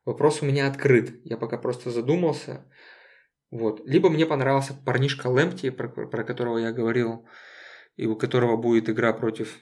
Вопрос 0.04 0.42
у 0.42 0.46
меня 0.46 0.66
открыт. 0.66 1.20
Я 1.24 1.36
пока 1.36 1.58
просто 1.58 1.90
задумался. 1.90 2.66
Вот. 3.50 3.82
Либо 3.86 4.08
мне 4.08 4.26
понравился 4.26 4.74
парнишка 4.74 5.28
Лэмпти, 5.28 5.70
про, 5.70 5.88
про 5.88 6.24
которого 6.24 6.58
я 6.58 6.72
говорил, 6.72 7.26
и 7.96 8.06
у 8.06 8.16
которого 8.16 8.56
будет 8.56 8.88
игра 8.88 9.12
против, 9.12 9.58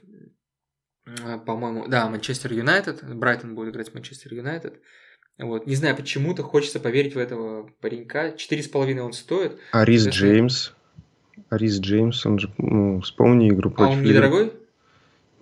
э, 1.06 1.38
по-моему, 1.44 1.88
да, 1.88 2.08
Манчестер 2.08 2.52
Юнайтед. 2.52 3.04
Брайтон 3.16 3.54
будет 3.54 3.74
играть 3.74 3.88
с 3.88 3.94
Манчестер 3.94 4.32
Юнайтед. 4.32 4.80
Вот. 5.38 5.66
Не 5.66 5.74
знаю, 5.74 5.96
почему-то 5.96 6.42
хочется 6.42 6.80
поверить 6.80 7.14
в 7.14 7.18
этого 7.18 7.68
паренька. 7.80 8.32
Четыре 8.32 8.62
с 8.62 8.68
половиной 8.68 9.02
он 9.02 9.12
стоит. 9.12 9.58
Арис 9.72 10.06
Джеймс. 10.06 10.72
Арис 11.48 11.80
Джеймс, 11.80 12.24
он 12.26 12.38
же, 12.38 12.52
ну, 12.58 13.00
вспомни 13.00 13.48
игру 13.48 13.70
против... 13.70 13.94
А 13.94 13.98
он 13.98 14.04
недорогой? 14.04 14.52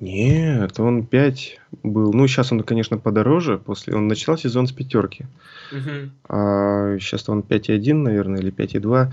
Нет, 0.01 0.79
он 0.79 1.05
5 1.05 1.61
был. 1.83 2.13
Ну, 2.13 2.27
сейчас 2.29 2.53
он, 2.53 2.63
конечно, 2.63 2.99
подороже. 2.99 3.59
После 3.59 3.95
он 3.95 4.07
начинал 4.07 4.39
сезон 4.39 4.67
с 4.67 4.73
пятерки. 4.73 5.27
Угу. 5.73 6.11
А 6.29 6.99
сейчас 6.99 7.29
он 7.29 7.41
5,1, 7.41 7.95
наверное, 7.95 8.41
или 8.41 8.53
5,2. 8.53 9.13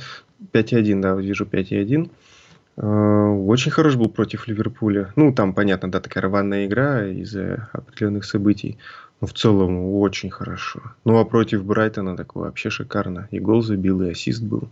5,1, 0.53 1.01
да, 1.01 1.15
вижу 1.15 1.45
5,1. 1.45 2.09
А, 2.77 3.29
очень 3.31 3.71
хорош 3.71 3.95
был 3.95 4.09
против 4.09 4.47
Ливерпуля. 4.47 5.11
Ну, 5.15 5.33
там, 5.33 5.53
понятно, 5.53 5.89
да, 5.89 5.99
такая 5.99 6.23
рваная 6.23 6.67
игра 6.67 7.07
из-за 7.07 7.69
определенных 7.73 8.25
событий. 8.25 8.77
Но 9.21 9.27
в 9.27 9.33
целом 9.33 9.95
очень 9.95 10.29
хорошо. 10.29 10.81
Ну, 11.03 11.17
а 11.17 11.25
против 11.25 11.63
Брайтона 11.63 12.15
так 12.15 12.35
вообще 12.35 12.69
шикарно. 12.69 13.27
И 13.31 13.39
гол 13.39 13.61
забил, 13.63 14.01
и 14.03 14.11
ассист 14.11 14.43
был. 14.43 14.69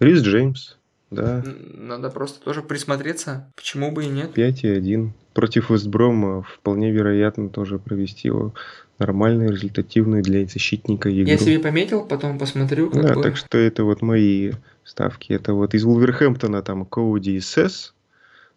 Рис 0.00 0.22
Джеймс, 0.22 0.76
да. 1.14 1.44
Надо 1.74 2.10
просто 2.10 2.42
тоже 2.42 2.62
присмотреться. 2.62 3.50
Почему 3.56 3.92
бы 3.92 4.04
и 4.04 4.08
нет? 4.08 4.36
5,1 4.36 5.10
против 5.32 5.70
Вестброма 5.70 6.42
вполне 6.42 6.90
вероятно 6.90 7.48
тоже 7.48 7.78
провести 7.78 8.28
его 8.28 8.54
нормальную, 8.98 9.50
результативную 9.50 10.22
для 10.22 10.46
защитника 10.46 11.10
игру. 11.10 11.30
Я 11.30 11.38
себе 11.38 11.58
пометил, 11.58 12.04
потом 12.04 12.38
посмотрю. 12.38 12.90
Как 12.90 13.02
да, 13.02 13.14
так 13.20 13.36
что 13.36 13.58
это 13.58 13.84
вот 13.84 14.02
мои 14.02 14.52
ставки. 14.84 15.32
Это 15.32 15.54
вот 15.54 15.74
из 15.74 15.84
Вулверхэмптона 15.84 16.62
там 16.62 16.84
Коуди 16.84 17.36
и 17.36 17.40
Сес. 17.40 17.94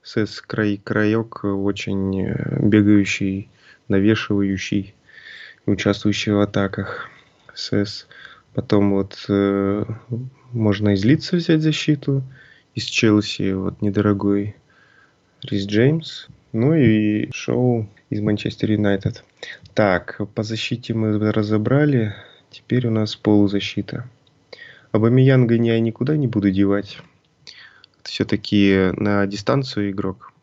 Сес 0.03 0.41
край, 0.41 0.79
краек 0.83 1.43
очень 1.43 2.21
э, 2.21 2.59
бегающий, 2.61 3.49
навешивающий, 3.87 4.93
участвующий 5.65 6.33
в 6.33 6.39
атаках. 6.39 7.09
Сес. 7.55 8.07
Потом 8.53 8.91
вот 8.91 9.17
э, 9.29 9.85
можно 10.51 10.89
из 10.93 11.03
Лица 11.03 11.37
взять 11.37 11.61
защиту. 11.61 12.23
Из 12.75 12.83
Челси 12.83 13.53
вот 13.53 13.81
недорогой 13.81 14.57
Рис 15.43 15.65
Джеймс. 15.65 16.27
Ну 16.51 16.73
и 16.73 17.31
шоу 17.31 17.89
из 18.09 18.19
Манчестер 18.19 18.69
Юнайтед. 18.69 19.23
Так, 19.73 20.19
по 20.35 20.43
защите 20.43 20.93
мы 20.93 21.17
разобрали. 21.31 22.15
Теперь 22.51 22.88
у 22.88 22.91
нас 22.91 23.15
полузащита. 23.15 24.09
Абамиянга 24.91 25.55
я 25.55 25.79
никуда 25.79 26.17
не 26.17 26.27
буду 26.27 26.51
девать. 26.51 26.99
Все-таки 28.03 28.91
на 28.97 29.25
дистанцию 29.25 29.91
игрок. 29.91 30.33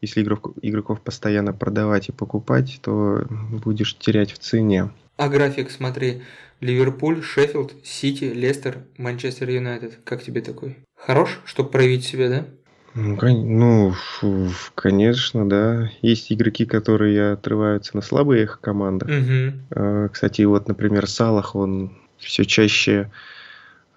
Если 0.00 0.22
игрок, 0.22 0.54
игроков 0.62 1.00
постоянно 1.00 1.52
продавать 1.52 2.08
и 2.08 2.12
покупать, 2.12 2.78
то 2.82 3.26
будешь 3.50 3.96
терять 3.96 4.32
в 4.32 4.38
цене. 4.38 4.90
А 5.16 5.28
график, 5.28 5.70
смотри, 5.70 6.22
Ливерпуль, 6.60 7.22
Шеффилд, 7.22 7.74
Сити, 7.82 8.24
Лестер, 8.24 8.78
Манчестер 8.98 9.48
Юнайтед. 9.48 9.98
Как 10.04 10.22
тебе 10.22 10.42
такой? 10.42 10.76
Хорош, 10.96 11.40
чтобы 11.44 11.70
проявить 11.70 12.04
себя, 12.04 12.28
да? 12.28 12.46
Ну, 12.94 13.94
ну 14.22 14.50
конечно, 14.74 15.48
да. 15.48 15.90
Есть 16.00 16.32
игроки, 16.32 16.64
которые 16.64 17.32
отрываются 17.32 17.94
на 17.94 18.02
слабые 18.02 18.44
их 18.44 18.60
командах. 18.60 19.08
Угу. 19.08 20.10
Кстати, 20.12 20.42
вот, 20.42 20.66
например, 20.68 21.06
Салах, 21.06 21.54
он 21.54 21.92
все 22.18 22.44
чаще 22.44 23.10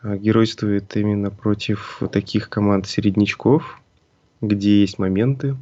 а, 0.02 0.18
геройствует 0.18 0.96
именно 0.98 1.32
против 1.32 2.02
таких 2.12 2.50
команд 2.50 2.88
середнячков, 2.88 3.82
где 4.42 4.82
есть 4.82 5.00
моменты. 5.00 5.56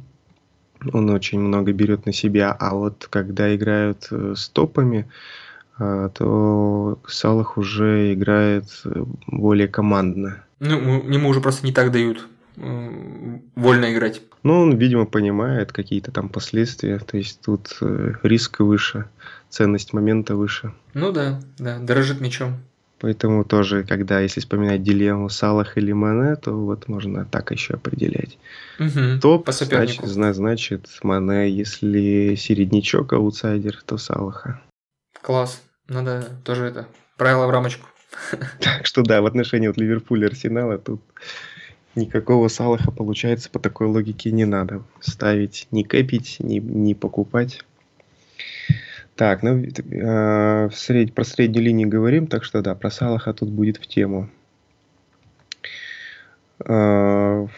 Он 0.92 1.10
очень 1.10 1.40
много 1.40 1.72
берет 1.72 2.06
на 2.06 2.12
себя, 2.12 2.52
а 2.52 2.74
вот 2.74 3.06
когда 3.10 3.54
играют 3.54 4.08
э, 4.10 4.34
с 4.36 4.48
топами, 4.48 5.08
а, 5.78 6.08
то 6.08 6.98
Салах 7.06 7.56
уже 7.56 8.14
играет 8.14 8.64
э, 8.84 9.04
более 9.26 9.68
командно. 9.68 10.44
Ну, 10.60 11.08
ему 11.08 11.28
уже 11.28 11.40
просто 11.40 11.66
не 11.66 11.72
так 11.72 11.92
дают 11.92 12.26
вольно 12.56 13.92
играть. 13.92 14.20
Ну, 14.42 14.62
он, 14.62 14.76
видимо, 14.76 15.06
понимает 15.06 15.72
какие-то 15.72 16.10
там 16.10 16.28
последствия. 16.28 16.98
То 16.98 17.16
есть 17.16 17.40
тут 17.40 17.76
э, 17.80 18.14
риск 18.22 18.60
выше, 18.60 19.04
ценность 19.48 19.92
момента 19.92 20.34
выше. 20.34 20.72
Ну 20.94 21.12
да, 21.12 21.40
да, 21.58 21.78
дорожит 21.78 22.20
мечом. 22.20 22.56
Поэтому 23.00 23.44
тоже, 23.44 23.84
когда, 23.84 24.20
если 24.20 24.40
вспоминать 24.40 24.82
дилемму 24.82 25.28
Салах 25.28 25.78
или 25.78 25.92
Мане, 25.92 26.34
то 26.36 26.52
вот 26.52 26.88
можно 26.88 27.24
так 27.24 27.52
еще 27.52 27.74
определять. 27.74 28.38
Угу, 28.80 29.20
Топ, 29.22 29.44
по 29.44 29.52
значит, 29.52 30.04
значит 30.04 30.88
Мане, 31.02 31.48
если 31.48 32.34
середнячок, 32.34 33.12
аутсайдер, 33.12 33.80
то 33.86 33.98
Салаха. 33.98 34.60
Класс. 35.22 35.62
Надо 35.88 36.28
тоже 36.44 36.66
это, 36.66 36.88
правило 37.16 37.46
в 37.46 37.50
рамочку. 37.50 37.88
Так 38.60 38.86
что 38.86 39.02
да, 39.02 39.22
в 39.22 39.26
отношении 39.26 39.68
вот 39.68 39.76
Ливерпуля 39.76 40.26
и 40.26 40.30
Арсенала 40.30 40.78
тут 40.78 41.00
никакого 41.94 42.48
Салаха, 42.48 42.90
получается, 42.90 43.48
по 43.50 43.58
такой 43.58 43.86
логике 43.86 44.32
не 44.32 44.44
надо 44.44 44.82
ставить, 45.00 45.68
не 45.70 45.84
кэпить, 45.84 46.36
не, 46.40 46.58
не 46.58 46.94
покупать. 46.94 47.64
Так, 49.18 49.42
ну, 49.42 49.60
э, 49.64 50.70
сред... 50.72 51.12
про 51.12 51.24
среднюю 51.24 51.64
линию 51.64 51.88
говорим, 51.88 52.28
так 52.28 52.44
что 52.44 52.62
да, 52.62 52.76
про 52.76 52.88
Салаха 52.88 53.32
тут 53.34 53.48
будет 53.48 53.76
в 53.78 53.88
тему. 53.88 54.30
Э, 56.64 57.48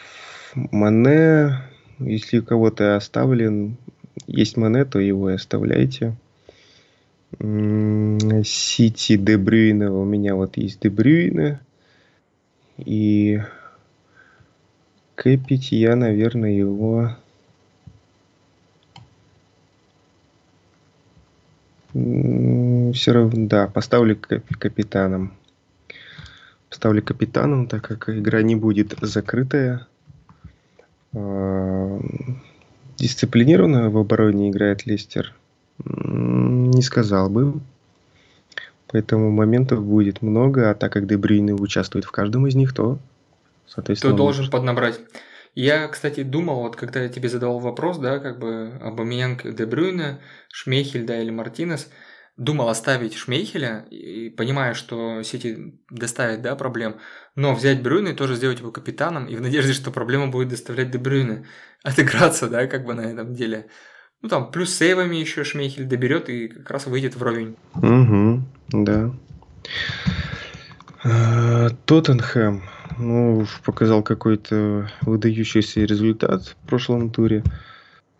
Мане, 0.55 1.59
если 1.99 2.39
у 2.39 2.43
кого-то 2.43 2.95
оставлен 2.95 3.77
есть 4.25 4.57
Монето, 4.57 4.97
его 4.97 5.29
и 5.29 5.35
оставляйте. 5.35 6.15
Сити 8.43 9.17
Дебрюина, 9.17 9.93
у 9.93 10.03
меня 10.03 10.33
вот 10.33 10.57
есть 10.57 10.81
Дебрюина. 10.81 11.61
И 12.77 13.39
Кэпить 15.13 15.71
я, 15.73 15.95
наверное, 15.95 16.53
его... 16.53 17.17
Все 21.93 23.11
равно, 23.11 23.47
да, 23.47 23.67
поставлю 23.67 24.17
капитаном. 24.17 25.33
Поставлю 26.69 27.03
капитаном, 27.03 27.67
так 27.67 27.85
как 27.85 28.09
игра 28.09 28.41
не 28.41 28.55
будет 28.55 28.95
закрытая. 29.01 29.87
Дисциплинированно 32.97 33.89
в 33.89 33.97
обороне 33.97 34.49
играет 34.49 34.85
Лестер? 34.85 35.33
Не 35.83 36.81
сказал 36.81 37.29
бы. 37.29 37.59
Поэтому 38.87 39.31
моментов 39.31 39.83
будет 39.85 40.21
много, 40.21 40.69
а 40.69 40.75
так 40.75 40.93
как 40.93 41.07
Дебрюйны 41.07 41.53
участвует 41.53 42.05
в 42.05 42.11
каждом 42.11 42.47
из 42.47 42.55
них, 42.55 42.73
то, 42.73 42.99
соответственно... 43.67 44.13
То 44.13 44.17
должен 44.17 44.41
может... 44.41 44.51
поднабрать. 44.51 44.99
Я, 45.53 45.87
кстати, 45.87 46.23
думал, 46.23 46.61
вот 46.61 46.75
когда 46.75 47.01
я 47.03 47.09
тебе 47.09 47.29
задавал 47.29 47.59
вопрос, 47.59 47.97
да, 47.97 48.19
как 48.19 48.39
бы 48.39 48.77
об 48.81 49.01
Амиянг 49.01 49.43
Дебрюйне, 49.43 50.21
Шмейхель, 50.51 51.05
да, 51.05 51.21
или 51.21 51.29
Мартинес– 51.29 51.89
думал 52.37 52.69
оставить 52.69 53.15
Шмейхеля, 53.15 53.85
и 53.91 54.29
понимая, 54.29 54.73
что 54.73 55.21
Сити 55.23 55.79
доставит 55.89 56.41
да, 56.41 56.55
проблем, 56.55 56.95
но 57.35 57.53
взять 57.53 57.83
Брюна 57.83 58.09
и 58.09 58.15
тоже 58.15 58.35
сделать 58.35 58.59
его 58.59 58.71
капитаном, 58.71 59.27
и 59.27 59.35
в 59.35 59.41
надежде, 59.41 59.73
что 59.73 59.91
проблема 59.91 60.27
будет 60.27 60.49
доставлять 60.49 60.91
Дебрюйне. 60.91 61.45
Отыграться, 61.83 62.47
да, 62.47 62.67
как 62.67 62.85
бы 62.85 62.93
на 62.93 63.01
этом 63.01 63.33
деле. 63.33 63.67
Ну 64.21 64.29
там, 64.29 64.51
плюс 64.51 64.73
сейвами 64.73 65.15
еще 65.15 65.43
Шмейхель 65.43 65.85
доберет 65.85 66.29
и 66.29 66.47
как 66.47 66.69
раз 66.69 66.85
выйдет 66.85 67.15
вровень. 67.15 67.57
Угу, 67.75 68.43
да. 68.83 69.11
А, 71.03 71.69
Тоттенхэм, 71.85 72.63
ну, 73.01 73.45
показал 73.63 74.03
какой-то 74.03 74.89
выдающийся 75.01 75.81
результат 75.81 76.45
в 76.45 76.55
прошлом 76.67 77.11
туре. 77.11 77.43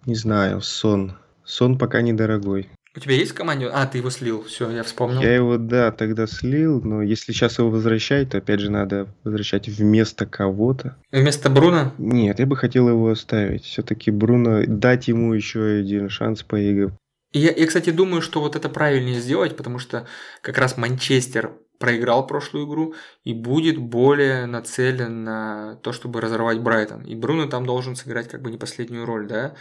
Не 0.05 0.15
знаю, 0.15 0.61
сон. 0.61 1.17
Сон 1.43 1.77
пока 1.77 2.01
недорогой. 2.01 2.69
У 2.93 2.99
тебя 2.99 3.15
есть 3.15 3.31
в 3.31 3.35
команде? 3.35 3.67
А, 3.67 3.85
ты 3.85 3.99
его 3.99 4.09
слил. 4.09 4.43
Все, 4.43 4.69
я 4.69 4.83
вспомнил. 4.83 5.21
Я 5.21 5.33
его, 5.33 5.57
да, 5.57 5.91
тогда 5.91 6.27
слил, 6.27 6.81
но 6.81 7.01
если 7.01 7.31
сейчас 7.31 7.57
его 7.57 7.69
возвращать, 7.69 8.31
то 8.31 8.39
опять 8.39 8.59
же 8.59 8.69
надо 8.69 9.07
возвращать 9.23 9.69
вместо 9.69 10.25
кого-то. 10.25 10.97
Вместо 11.09 11.49
Бруно? 11.49 11.93
Нет, 11.97 12.39
я 12.39 12.45
бы 12.45 12.57
хотел 12.57 12.89
его 12.89 13.09
оставить. 13.09 13.63
Все-таки 13.63 14.11
Бруно, 14.11 14.63
дать 14.67 15.07
ему 15.07 15.33
еще 15.33 15.63
один 15.63 16.09
шанс 16.09 16.43
поиграть. 16.43 16.93
Я, 17.31 17.51
я, 17.51 17.65
кстати, 17.65 17.91
думаю, 17.91 18.21
что 18.21 18.41
вот 18.41 18.57
это 18.57 18.67
правильнее 18.67 19.21
сделать, 19.21 19.55
потому 19.55 19.79
что 19.79 20.05
как 20.41 20.57
раз 20.57 20.75
Манчестер 20.75 21.51
проиграл 21.81 22.25
прошлую 22.25 22.65
игру 22.65 22.95
и 23.25 23.33
будет 23.33 23.77
более 23.77 24.45
нацелен 24.45 25.25
на 25.25 25.75
то, 25.83 25.91
чтобы 25.91 26.21
разорвать 26.21 26.61
Брайтон. 26.61 27.01
И 27.03 27.15
Бруно 27.15 27.47
там 27.47 27.65
должен 27.65 27.95
сыграть 27.97 28.29
как 28.29 28.41
бы 28.41 28.51
не 28.51 28.57
последнюю 28.57 29.05
роль, 29.05 29.27
да? 29.27 29.55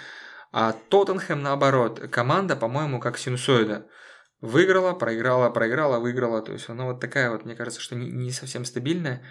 А 0.53 0.73
Тоттенхэм, 0.73 1.43
наоборот, 1.43 1.99
команда, 2.11 2.55
по-моему, 2.55 3.01
как 3.01 3.19
синусоида. 3.19 3.87
Выиграла, 4.41 4.93
проиграла, 4.93 5.51
проиграла, 5.51 5.99
выиграла. 5.99 6.43
То 6.43 6.53
есть 6.53 6.69
она 6.69 6.85
вот 6.85 7.01
такая 7.01 7.31
вот, 7.31 7.45
мне 7.45 7.57
кажется, 7.57 7.81
что 7.81 7.97
не, 7.97 8.31
совсем 8.31 8.65
стабильная. 8.65 9.23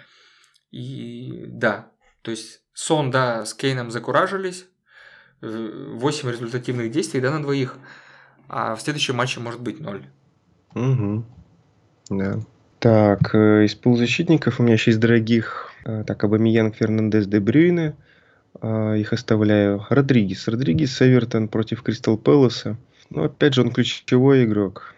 И 0.70 1.46
да, 1.46 1.92
то 2.22 2.30
есть 2.30 2.62
Сон, 2.74 3.10
да, 3.10 3.44
с 3.44 3.54
Кейном 3.54 3.90
закуражились. 3.90 4.66
8 5.42 6.30
результативных 6.30 6.90
действий, 6.90 7.20
да, 7.20 7.30
на 7.30 7.42
двоих. 7.42 7.76
А 8.48 8.74
в 8.74 8.80
следующем 8.82 9.16
матче 9.16 9.40
может 9.40 9.60
быть 9.60 9.80
0. 9.80 10.06
Угу. 10.74 11.24
Да. 12.10 12.40
Так, 12.80 13.34
э, 13.34 13.64
из 13.64 13.74
полузащитников 13.74 14.58
у 14.58 14.64
меня 14.64 14.74
еще 14.74 14.90
из 14.90 14.98
дорогих. 14.98 15.72
Э, 15.84 16.02
так, 16.04 16.22
Абамиянг, 16.24 16.76
Фернандес, 16.76 17.26
Де 17.26 17.38
Брюйне– 17.40 17.94
а, 18.60 18.94
их 18.94 19.12
оставляю. 19.12 19.86
Родригес. 19.88 20.48
Родригес 20.48 21.00
Эвертон 21.02 21.48
против 21.48 21.82
Кристал 21.82 22.18
Пэласа. 22.18 22.76
Ну, 23.10 23.24
опять 23.24 23.54
же, 23.54 23.62
он 23.62 23.72
ключевой 23.72 24.44
игрок. 24.44 24.94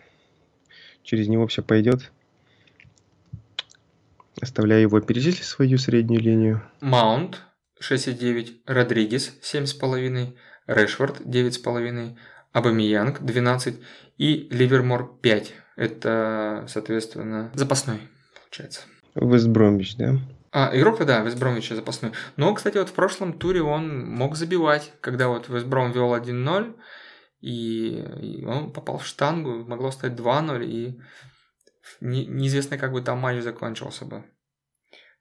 Через 1.03 1.29
него 1.29 1.47
все 1.47 1.63
пойдет. 1.63 2.13
Оставляю 4.41 4.83
его 4.83 5.01
перечислить 5.01 5.45
свою 5.45 5.79
среднюю 5.79 6.21
линию. 6.21 6.63
Маунт 6.81 7.41
6,9. 7.81 8.63
Родригес 8.67 9.39
7,5. 9.43 10.35
Решфорд 10.67 11.21
9,5. 11.21 12.17
Абамиянг 12.53 13.23
12. 13.23 13.77
И 14.19 14.49
Ливермор 14.51 15.19
5. 15.21 15.55
Это, 15.77 16.65
соответственно, 16.69 17.51
запасной, 17.55 18.01
получается. 18.45 18.83
Вестбромвич, 19.15 19.97
да? 19.97 20.15
А, 20.53 20.71
игрок-то 20.75 21.07
да, 21.07 21.21
Вестбромвича 21.21 21.75
запасной. 21.75 22.13
Но, 22.37 22.53
кстати, 22.55 22.77
вот 22.77 22.91
в 22.91 22.93
прошлом 22.93 23.33
туре 23.33 23.63
он 23.63 24.07
мог 24.07 24.37
забивать, 24.37 24.93
когда 25.01 25.29
вот 25.29 25.49
Вестбром 25.49 25.93
вел 25.93 26.15
1-0, 26.15 26.75
и, 27.41 27.89
и 28.21 28.45
он 28.45 28.73
попал 28.73 28.99
в 28.99 29.07
штангу, 29.07 29.65
могло 29.65 29.91
стать 29.91 30.13
2-0, 30.13 30.65
и 30.65 31.01
не, 32.01 32.27
неизвестно, 32.27 32.79
как 32.79 32.93
бы 32.93 33.01
там 33.01 33.19
матч 33.19 33.43
закончился 33.43 34.05
бы 34.05 34.25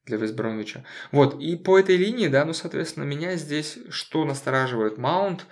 для 0.06 0.18
Вестбромвича. 0.18 0.84
Вот, 1.12 1.39
и 1.39 1.56
по 1.56 1.80
этой 1.80 1.95
линии, 1.95 2.28
да, 2.28 2.43
ну, 2.43 2.54
соответственно, 2.54 3.06
меня 3.06 3.36
здесь 3.36 3.78
что 3.89 4.26
настораживает? 4.26 4.97
Маунт, 4.97 5.45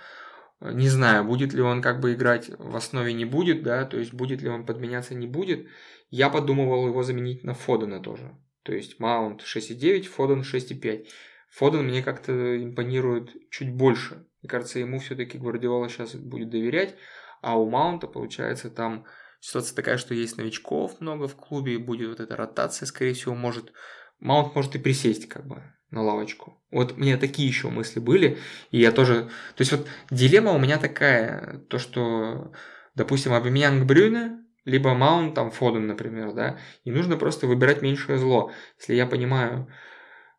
не 0.60 0.88
знаю, 0.88 1.24
будет 1.24 1.54
ли 1.54 1.62
он 1.62 1.80
как 1.80 2.00
бы 2.00 2.12
играть 2.12 2.50
в 2.58 2.76
основе, 2.76 3.12
не 3.12 3.24
будет, 3.24 3.62
да, 3.62 3.84
то 3.86 3.98
есть 3.98 4.12
будет 4.12 4.42
ли 4.42 4.48
он 4.48 4.66
подменяться, 4.66 5.14
не 5.14 5.26
будет. 5.26 5.66
Я 6.10 6.28
подумывал 6.28 6.88
его 6.88 7.02
заменить 7.02 7.44
на 7.44 7.54
Фодена 7.54 8.00
тоже. 8.00 8.36
То 8.62 8.74
есть 8.74 9.00
Маунт 9.00 9.42
6,9, 9.42 10.04
Фоден 10.04 10.40
6,5. 10.40 11.06
Фоден 11.50 11.86
мне 11.86 12.02
как-то 12.02 12.62
импонирует 12.62 13.30
чуть 13.50 13.72
больше. 13.72 14.26
Мне 14.42 14.50
кажется, 14.50 14.78
ему 14.78 14.98
все-таки 14.98 15.38
Гвардиола 15.38 15.88
сейчас 15.88 16.14
будет 16.14 16.50
доверять. 16.50 16.94
А 17.40 17.58
у 17.58 17.68
Маунта, 17.68 18.06
получается, 18.06 18.70
там 18.70 19.06
ситуация 19.40 19.74
такая, 19.74 19.96
что 19.96 20.14
есть 20.14 20.36
новичков 20.36 21.00
много 21.00 21.26
в 21.26 21.36
клубе, 21.36 21.78
будет 21.78 22.10
вот 22.10 22.20
эта 22.20 22.36
ротация, 22.36 22.86
скорее 22.86 23.14
всего, 23.14 23.34
может... 23.34 23.72
Маунт 24.18 24.54
может 24.54 24.74
и 24.74 24.78
присесть 24.78 25.28
как 25.28 25.46
бы 25.46 25.62
на 25.90 26.02
лавочку. 26.02 26.60
Вот 26.70 26.96
мне 26.96 27.16
такие 27.16 27.48
еще 27.48 27.68
мысли 27.68 28.00
были, 28.00 28.38
и 28.70 28.80
я 28.80 28.92
тоже... 28.92 29.24
То 29.56 29.60
есть 29.60 29.72
вот 29.72 29.88
дилемма 30.10 30.52
у 30.52 30.58
меня 30.58 30.78
такая, 30.78 31.58
то 31.68 31.78
что, 31.78 32.52
допустим, 32.94 33.32
Абамьянг 33.32 33.84
Брюне, 33.84 34.38
либо 34.64 34.94
Маунт, 34.94 35.34
там, 35.34 35.50
Фоден, 35.50 35.86
например, 35.86 36.32
да, 36.32 36.58
и 36.84 36.90
нужно 36.90 37.16
просто 37.16 37.46
выбирать 37.46 37.82
меньшее 37.82 38.18
зло. 38.18 38.52
Если 38.78 38.94
я 38.94 39.06
понимаю, 39.06 39.68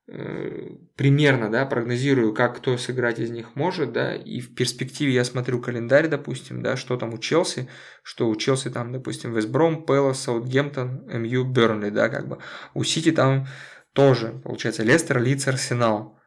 э, 0.08 0.70
примерно, 0.96 1.50
да, 1.50 1.66
прогнозирую, 1.66 2.34
как 2.34 2.58
кто 2.58 2.78
сыграть 2.78 3.20
из 3.20 3.32
них 3.32 3.56
может, 3.56 3.92
да, 3.92 4.16
и 4.16 4.40
в 4.40 4.56
перспективе 4.56 5.14
я 5.14 5.26
смотрю 5.26 5.60
календарь, 5.60 6.08
допустим, 6.08 6.62
да, 6.62 6.78
что 6.78 6.96
там 6.96 7.14
у 7.14 7.18
Челси, 7.18 7.68
что 8.04 8.30
у 8.30 8.36
Челси 8.36 8.70
там, 8.70 8.94
допустим, 8.94 9.34
Вестбром, 9.34 9.86
Пэлас, 9.86 10.22
Саутгемптон, 10.22 11.08
МЮ, 11.08 11.44
Бернли, 11.44 11.90
да, 11.90 12.08
как 12.08 12.28
бы. 12.28 12.38
У 12.74 12.84
Сити 12.84 13.12
там 13.12 13.48
тоже, 13.94 14.42
получается, 14.44 14.84
Лестер, 14.84 15.22
Лидс, 15.22 15.48
Арсенал, 15.48 16.20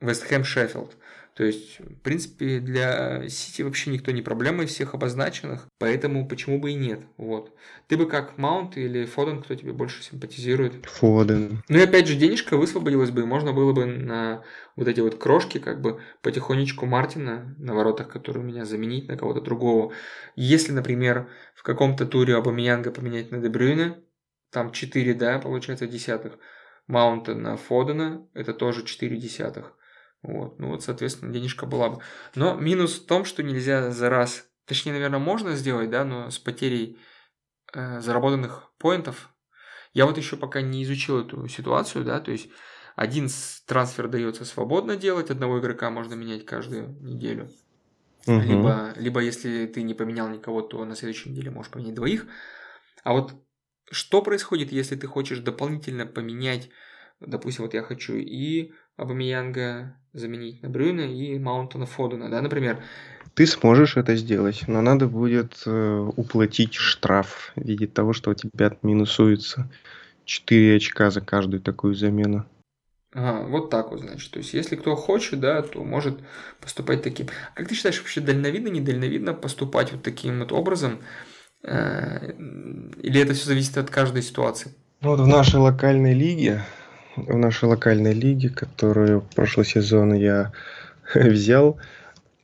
Вестхэм, 0.00 0.44
Шеффилд. 0.44 0.96
То 1.34 1.44
есть, 1.44 1.80
в 1.80 2.00
принципе, 2.00 2.60
для 2.60 3.26
Сити 3.30 3.62
вообще 3.62 3.90
никто 3.90 4.10
не 4.10 4.20
проблема 4.20 4.64
из 4.64 4.70
всех 4.70 4.92
обозначенных, 4.92 5.66
поэтому 5.78 6.28
почему 6.28 6.60
бы 6.60 6.72
и 6.72 6.74
нет. 6.74 7.00
Вот. 7.16 7.54
Ты 7.88 7.96
бы 7.96 8.06
как 8.06 8.36
Маунт 8.36 8.76
или 8.76 9.06
Фоден, 9.06 9.42
кто 9.42 9.54
тебе 9.54 9.72
больше 9.72 10.02
симпатизирует? 10.02 10.84
Фоден. 10.84 11.62
Ну 11.70 11.78
и 11.78 11.82
опять 11.82 12.06
же, 12.06 12.16
денежка 12.16 12.58
высвободилась 12.58 13.10
бы, 13.10 13.22
и 13.22 13.24
можно 13.24 13.54
было 13.54 13.72
бы 13.72 13.86
на 13.86 14.44
вот 14.76 14.88
эти 14.88 15.00
вот 15.00 15.14
крошки, 15.14 15.56
как 15.56 15.80
бы 15.80 16.02
потихонечку 16.20 16.84
Мартина 16.84 17.54
на 17.58 17.74
воротах, 17.74 18.08
который 18.08 18.38
у 18.38 18.46
меня 18.46 18.66
заменить 18.66 19.08
на 19.08 19.16
кого-то 19.16 19.40
другого. 19.40 19.94
Если, 20.36 20.72
например, 20.72 21.30
в 21.54 21.62
каком-то 21.62 22.04
туре 22.04 22.36
Абамиянга 22.36 22.90
поменять 22.90 23.30
на 23.30 23.38
Дебрюйна, 23.38 23.96
там 24.50 24.70
4, 24.70 25.14
да, 25.14 25.38
получается, 25.38 25.86
десятых, 25.86 26.38
Маунта 26.86 27.34
на 27.34 27.56
Фодена, 27.56 28.26
это 28.34 28.54
тоже 28.54 28.84
4 28.84 29.16
десятых. 29.16 29.76
Вот, 30.22 30.58
ну 30.58 30.68
вот, 30.68 30.82
соответственно, 30.82 31.32
денежка 31.32 31.66
была 31.66 31.90
бы. 31.90 32.02
Но 32.34 32.54
минус 32.54 33.00
в 33.00 33.06
том, 33.06 33.24
что 33.24 33.42
нельзя 33.42 33.90
за 33.90 34.08
раз, 34.08 34.48
точнее, 34.66 34.92
наверное, 34.92 35.18
можно 35.18 35.56
сделать, 35.56 35.90
да, 35.90 36.04
но 36.04 36.30
с 36.30 36.38
потерей 36.38 36.98
э, 37.72 38.00
заработанных 38.00 38.72
поинтов. 38.78 39.30
Я 39.94 40.06
вот 40.06 40.16
еще 40.16 40.36
пока 40.36 40.60
не 40.62 40.84
изучил 40.84 41.20
эту 41.20 41.48
ситуацию, 41.48 42.04
да, 42.04 42.20
то 42.20 42.30
есть 42.30 42.48
один 42.94 43.28
трансфер 43.66 44.08
дается 44.08 44.44
свободно 44.44 44.96
делать, 44.96 45.30
одного 45.30 45.58
игрока 45.58 45.90
можно 45.90 46.14
менять 46.14 46.44
каждую 46.44 46.96
неделю. 47.00 47.50
Угу. 48.26 48.40
Либо, 48.40 48.92
либо 48.96 49.20
если 49.20 49.66
ты 49.66 49.82
не 49.82 49.94
поменял 49.94 50.28
никого, 50.28 50.62
то 50.62 50.84
на 50.84 50.94
следующей 50.94 51.30
неделе 51.30 51.50
можешь 51.50 51.72
поменять 51.72 51.94
двоих. 51.94 52.26
А 53.02 53.12
вот 53.12 53.34
что 53.92 54.22
происходит, 54.22 54.72
если 54.72 54.96
ты 54.96 55.06
хочешь 55.06 55.38
дополнительно 55.38 56.06
поменять, 56.06 56.70
допустим, 57.20 57.64
вот 57.64 57.74
я 57.74 57.82
хочу 57.82 58.14
и 58.16 58.72
Абамиянга 58.96 59.96
заменить 60.12 60.62
на 60.62 60.68
Брюна 60.68 61.02
и 61.02 61.38
Маунтона 61.38 61.86
Фодена, 61.86 62.28
да, 62.30 62.42
например. 62.42 62.82
Ты 63.34 63.46
сможешь 63.46 63.96
это 63.96 64.14
сделать, 64.16 64.64
но 64.68 64.82
надо 64.82 65.06
будет 65.06 65.62
э, 65.64 66.10
уплатить 66.16 66.74
штраф 66.74 67.52
в 67.56 67.60
виде 67.62 67.86
того, 67.86 68.12
что 68.12 68.30
у 68.30 68.34
тебя 68.34 68.76
минусуется 68.82 69.70
4 70.26 70.76
очка 70.76 71.10
за 71.10 71.22
каждую 71.22 71.62
такую 71.62 71.94
замену. 71.94 72.44
Ага, 73.14 73.46
вот 73.46 73.70
так 73.70 73.90
вот, 73.90 74.00
значит. 74.00 74.30
То 74.30 74.38
есть, 74.38 74.54
если 74.54 74.76
кто 74.76 74.96
хочет, 74.96 75.40
да, 75.40 75.62
то 75.62 75.84
может 75.84 76.18
поступать 76.60 77.02
таким. 77.02 77.28
Как 77.54 77.68
ты 77.68 77.74
считаешь, 77.74 77.98
вообще 77.98 78.20
дальновидно, 78.20 78.68
недальновидно 78.68 79.34
поступать 79.34 79.92
вот 79.92 80.02
таким 80.02 80.38
вот 80.38 80.52
образом? 80.52 80.98
Э, 81.64 82.32
или 83.02 83.20
это 83.20 83.34
все 83.34 83.46
зависит 83.46 83.76
от 83.78 83.90
каждой 83.90 84.22
ситуации? 84.22 84.72
Ну, 85.00 85.10
вот 85.10 85.20
в 85.20 85.26
нашей 85.26 85.60
локальной 85.60 86.14
лиге, 86.14 86.62
в 87.16 87.36
нашей 87.36 87.64
локальной 87.64 88.14
лиге, 88.14 88.50
которую 88.50 89.22
прошлый 89.34 89.66
сезон 89.66 90.14
я 90.14 90.52
взял, 91.14 91.78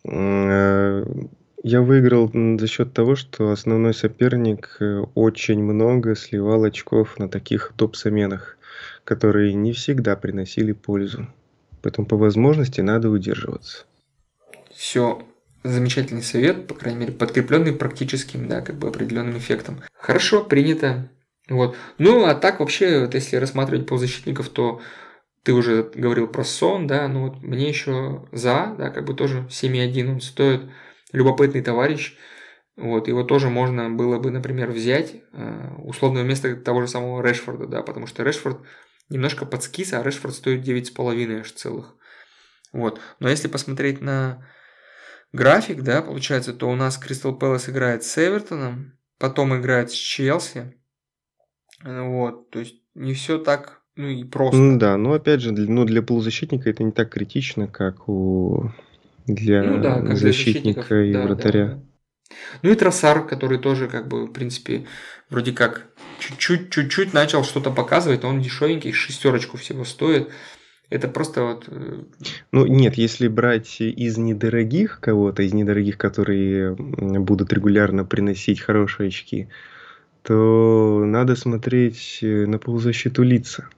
э, 0.04 1.04
я 1.64 1.82
выиграл 1.82 2.30
за 2.32 2.66
счет 2.66 2.92
того, 2.92 3.16
что 3.16 3.50
основной 3.50 3.94
соперник 3.94 4.76
э, 4.80 5.04
очень 5.14 5.62
много 5.62 6.14
сливал 6.14 6.64
очков 6.64 7.18
на 7.18 7.28
таких 7.28 7.72
топ-заменах 7.76 8.58
которые 9.08 9.54
не 9.54 9.72
всегда 9.72 10.16
приносили 10.16 10.72
пользу. 10.72 11.28
Поэтому 11.80 12.06
по 12.06 12.18
возможности 12.18 12.82
надо 12.82 13.08
удерживаться. 13.08 13.86
Все, 14.74 15.22
замечательный 15.70 16.22
совет, 16.22 16.66
по 16.66 16.74
крайней 16.74 17.00
мере, 17.00 17.12
подкрепленный 17.12 17.72
практическим, 17.72 18.48
да, 18.48 18.60
как 18.60 18.76
бы 18.76 18.88
определенным 18.88 19.38
эффектом. 19.38 19.82
Хорошо, 19.94 20.44
принято. 20.44 21.10
Вот. 21.48 21.76
Ну, 21.98 22.24
а 22.24 22.34
так 22.34 22.60
вообще, 22.60 23.00
вот 23.00 23.14
если 23.14 23.36
рассматривать 23.36 23.86
полузащитников, 23.86 24.48
то 24.48 24.80
ты 25.42 25.52
уже 25.54 25.90
говорил 25.94 26.28
про 26.28 26.44
сон, 26.44 26.86
да, 26.86 27.08
ну 27.08 27.28
вот 27.28 27.42
мне 27.42 27.68
еще 27.68 28.28
за, 28.32 28.74
да, 28.78 28.90
как 28.90 29.04
бы 29.06 29.14
тоже 29.14 29.46
7,1 29.50 30.12
он 30.12 30.20
стоит, 30.20 30.62
любопытный 31.12 31.62
товарищ, 31.62 32.18
вот, 32.76 33.08
его 33.08 33.24
тоже 33.24 33.48
можно 33.48 33.90
было 33.90 34.18
бы, 34.18 34.30
например, 34.30 34.70
взять, 34.70 35.16
э, 35.32 35.70
условное 35.78 36.22
место 36.22 36.54
того 36.54 36.82
же 36.82 36.88
самого 36.88 37.22
Решфорда, 37.26 37.66
да, 37.66 37.82
потому 37.82 38.06
что 38.06 38.22
Решфорд 38.22 38.60
немножко 39.08 39.46
подскис, 39.46 39.94
а 39.94 40.02
Решфорд 40.02 40.34
стоит 40.34 40.62
9,5 40.62 41.40
аж 41.40 41.50
целых. 41.52 41.96
Вот. 42.72 43.00
Но 43.18 43.28
если 43.28 43.48
посмотреть 43.48 44.00
на 44.00 44.46
график, 45.32 45.82
да, 45.82 46.02
получается, 46.02 46.52
то 46.52 46.68
у 46.68 46.74
нас 46.74 46.96
Кристал 46.98 47.36
Пэлас 47.36 47.68
играет 47.68 48.04
с 48.04 48.18
Эвертоном, 48.18 48.98
потом 49.18 49.58
играет 49.58 49.90
с 49.90 49.94
Челси. 49.94 50.74
Вот, 51.84 52.50
то 52.50 52.58
есть 52.58 52.76
не 52.94 53.14
все 53.14 53.38
так, 53.38 53.82
ну 53.94 54.08
и 54.08 54.24
просто. 54.24 54.76
Да, 54.76 54.96
но 54.96 55.12
опять 55.12 55.40
же, 55.40 55.52
ну, 55.52 55.84
для 55.84 56.02
полузащитника 56.02 56.70
это 56.70 56.82
не 56.82 56.92
так 56.92 57.10
критично, 57.10 57.68
как 57.68 58.08
у 58.08 58.72
для 59.26 59.62
ну, 59.62 59.82
да, 59.82 60.00
как 60.00 60.16
защитника 60.16 61.02
и 61.02 61.12
да, 61.12 61.22
вратаря. 61.22 61.66
Да, 61.66 61.74
да. 61.74 61.82
Ну 62.62 62.70
и 62.70 62.74
Тросар, 62.74 63.26
который 63.26 63.58
тоже, 63.58 63.88
как 63.88 64.08
бы, 64.08 64.26
в 64.26 64.32
принципе, 64.32 64.86
вроде 65.30 65.52
как 65.52 65.86
чуть-чуть, 66.18 66.70
чуть-чуть 66.70 67.12
начал 67.12 67.44
что-то 67.44 67.70
показывать, 67.70 68.24
он 68.24 68.40
дешевенький, 68.40 68.92
шестерочку 68.92 69.56
всего 69.56 69.84
стоит. 69.84 70.30
Это 70.90 71.08
просто 71.08 71.42
вот... 71.42 71.64
Э, 71.68 72.02
ну, 72.52 72.66
нет, 72.66 72.94
если 72.94 73.28
брать 73.28 73.80
из 73.80 74.16
недорогих 74.16 75.00
кого-то, 75.00 75.42
из 75.42 75.52
недорогих, 75.52 75.98
которые 75.98 76.74
будут 76.74 77.52
регулярно 77.52 78.04
приносить 78.04 78.60
хорошие 78.60 79.08
очки, 79.08 79.48
то 80.22 81.04
надо 81.04 81.36
смотреть 81.36 82.20
э, 82.22 82.46
на 82.46 82.58
полузащиту 82.58 83.22
лица. 83.22 83.68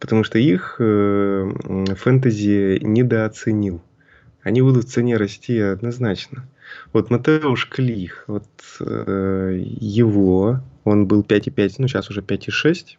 Потому 0.00 0.24
что 0.24 0.38
их 0.38 0.76
э, 0.78 1.50
фэнтези 1.96 2.78
недооценил. 2.82 3.82
Они 4.42 4.62
будут 4.62 4.86
в 4.86 4.90
цене 4.90 5.16
расти 5.16 5.58
однозначно. 5.58 6.48
Вот 6.92 7.10
Матеуш 7.10 7.68
Клих, 7.68 8.24
вот 8.26 8.46
э, 8.80 9.62
его, 9.62 10.60
он 10.84 11.06
был 11.06 11.22
5,5, 11.22 11.74
ну 11.78 11.88
сейчас 11.88 12.10
уже 12.10 12.22
5,6. 12.22 12.96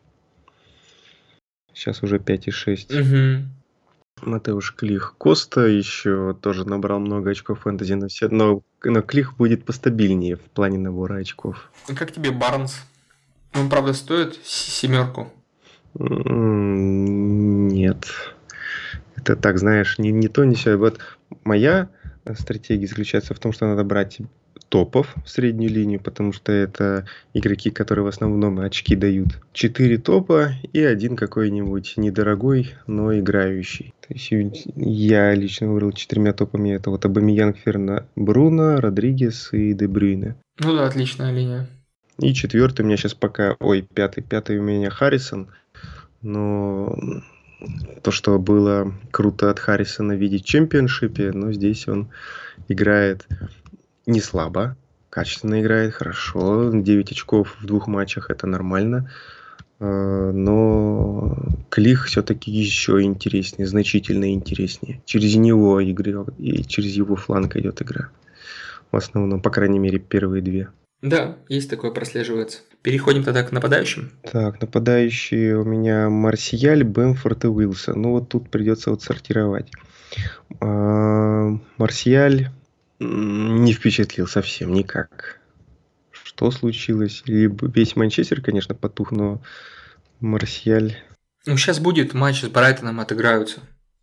Сейчас 1.73 2.03
уже 2.03 2.17
5,6. 2.17 2.99
Угу. 2.99 4.29
Матеуш 4.29 4.75
Клих. 4.75 5.15
Коста 5.17 5.65
еще 5.65 6.37
тоже 6.39 6.67
набрал 6.67 6.99
много 6.99 7.31
очков 7.31 7.61
фэнтези, 7.61 7.93
но, 7.93 8.07
все, 8.07 8.29
но, 8.29 8.61
но 8.83 9.01
Клих 9.01 9.37
будет 9.37 9.65
постабильнее 9.65 10.35
в 10.35 10.41
плане 10.41 10.77
набора 10.77 11.15
очков. 11.15 11.71
Как 11.95 12.11
тебе 12.11 12.31
Барнс? 12.31 12.75
Он, 13.53 13.69
правда, 13.69 13.93
стоит 13.93 14.39
семерку? 14.43 15.31
Нет. 15.95 18.05
Это 19.15 19.35
так, 19.35 19.59
знаешь, 19.59 19.99
не, 19.99 20.11
не 20.11 20.27
то, 20.27 20.45
не 20.45 20.55
все. 20.55 20.77
Вот 20.77 20.99
моя 21.43 21.89
стратегия 22.37 22.87
заключается 22.87 23.33
в 23.33 23.39
том, 23.39 23.51
что 23.51 23.65
надо 23.65 23.83
брать 23.83 24.19
топов 24.71 25.13
в 25.25 25.29
среднюю 25.29 25.69
линию, 25.69 25.99
потому 25.99 26.31
что 26.31 26.53
это 26.53 27.05
игроки, 27.33 27.69
которые 27.69 28.05
в 28.05 28.07
основном 28.07 28.59
очки 28.61 28.95
дают. 28.95 29.37
Четыре 29.51 29.97
топа 29.97 30.53
и 30.71 30.81
один 30.81 31.17
какой-нибудь 31.17 31.95
недорогой, 31.97 32.73
но 32.87 33.13
играющий. 33.13 33.93
То 34.07 34.13
есть 34.13 34.31
я 34.77 35.35
лично 35.35 35.67
выбрал 35.67 35.91
четырьмя 35.91 36.31
топами. 36.31 36.69
Это 36.69 36.89
вот 36.89 37.03
Абамиянг, 37.05 37.57
Ферна, 37.57 38.05
Бруно, 38.15 38.79
Родригес 38.79 39.49
и 39.51 39.73
Дебрюйне. 39.73 40.35
Ну 40.59 40.73
да, 40.73 40.87
отличная 40.87 41.33
линия. 41.33 41.67
И 42.19 42.33
четвертый 42.33 42.83
у 42.83 42.85
меня 42.85 42.95
сейчас 42.95 43.13
пока... 43.13 43.57
Ой, 43.59 43.85
пятый. 43.93 44.23
Пятый 44.23 44.57
у 44.57 44.63
меня 44.63 44.89
Харрисон. 44.89 45.49
Но 46.21 46.95
то, 48.01 48.11
что 48.11 48.39
было 48.39 48.93
круто 49.11 49.49
от 49.49 49.59
Харрисона 49.59 50.13
видеть 50.13 50.43
в 50.43 50.47
чемпионшипе, 50.47 51.33
но 51.33 51.51
здесь 51.51 51.89
он 51.89 52.09
играет 52.69 53.27
не 54.05 54.19
слабо, 54.21 54.75
качественно 55.09 55.61
играет, 55.61 55.93
хорошо. 55.93 56.71
9 56.73 57.11
очков 57.11 57.57
в 57.59 57.65
двух 57.65 57.87
матчах 57.87 58.29
это 58.29 58.47
нормально. 58.47 59.11
А, 59.79 60.31
но 60.31 61.37
Клих 61.69 62.05
все-таки 62.05 62.51
еще 62.51 63.01
интереснее, 63.01 63.67
значительно 63.67 64.31
интереснее. 64.31 65.01
Через 65.05 65.35
него 65.35 65.83
игра, 65.83 66.25
и 66.37 66.63
через 66.63 66.93
его 66.93 67.15
фланг 67.15 67.55
идет 67.55 67.81
игра. 67.81 68.09
В 68.91 68.97
основном, 68.97 69.41
по 69.41 69.49
крайней 69.49 69.79
мере, 69.79 69.99
первые 69.99 70.41
две. 70.41 70.69
Да, 71.01 71.37
есть 71.49 71.69
такое 71.69 71.89
прослеживается. 71.91 72.59
Переходим 72.83 73.23
тогда 73.23 73.43
к 73.43 73.51
нападающим. 73.51 74.11
Так, 74.31 74.61
нападающие 74.61 75.57
у 75.57 75.63
меня 75.63 76.09
Марсиаль, 76.09 76.83
Бэмфорд 76.83 77.45
и 77.45 77.47
Уилсон. 77.47 78.01
Ну 78.01 78.11
вот 78.11 78.29
тут 78.29 78.49
придется 78.51 78.91
вот 78.91 79.01
сортировать. 79.01 79.71
А, 80.59 81.57
Марсиаль 81.77 82.51
не 83.01 83.73
впечатлил 83.73 84.27
совсем 84.27 84.73
никак. 84.73 85.39
Что 86.11 86.51
случилось? 86.51 87.23
Либо 87.25 87.67
весь 87.67 87.95
Манчестер, 87.95 88.41
конечно, 88.41 88.75
потух, 88.75 89.11
но 89.11 89.41
Марсиаль... 90.19 90.97
Ну, 91.45 91.57
сейчас 91.57 91.79
будет 91.79 92.13
матч 92.13 92.41
с 92.41 92.47
Брайтоном, 92.47 92.99
отыграются. 92.99 93.61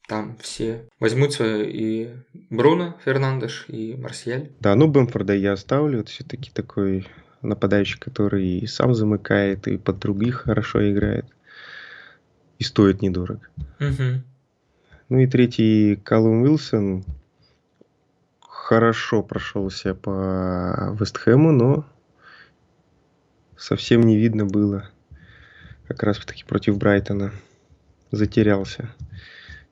Там 0.09 0.37
все 0.41 0.89
возьмутся 0.99 1.63
и 1.63 2.11
Бруно 2.51 2.97
Фернандеш, 3.05 3.67
и 3.69 3.95
Марсиаль. 3.97 4.51
Да, 4.59 4.75
ну 4.75 4.89
Бэмфорда 4.89 5.35
я 5.35 5.53
оставлю. 5.53 6.01
Это 6.01 6.11
все-таки 6.11 6.51
такой 6.51 7.07
нападающий, 7.43 7.99
который 7.99 8.47
и 8.59 8.67
сам 8.67 8.95
замыкает, 8.95 9.69
и 9.69 9.77
под 9.77 9.99
других 9.99 10.43
хорошо 10.43 10.91
играет. 10.91 11.27
И 12.59 12.65
стоит 12.65 13.03
недорого. 13.03 13.47
Угу. 13.79 14.23
Ну 15.11 15.19
и 15.19 15.27
третий 15.27 15.97
Калум 15.97 16.43
Уилсон 16.43 17.05
хорошо 18.69 19.23
прошелся 19.23 19.95
по 19.95 20.95
Вестхэму, 21.01 21.53
но 21.53 21.87
совсем 23.57 24.03
не 24.03 24.19
видно 24.19 24.45
было. 24.45 24.91
Как 25.87 26.03
раз 26.03 26.19
таки 26.19 26.45
против 26.45 26.77
Брайтона 26.77 27.33
затерялся 28.11 28.91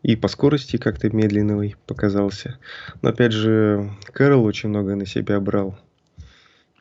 и 0.01 0.17
по 0.17 0.29
скорости 0.29 0.79
как-то 0.79 1.15
медленный 1.15 1.77
показался. 1.87 2.59
Но 3.03 3.11
опять 3.11 3.33
же, 3.33 3.93
Кэрол 4.15 4.47
очень 4.47 4.71
много 4.71 4.95
на 4.95 5.05
себя 5.05 5.41
брал. 5.41 5.79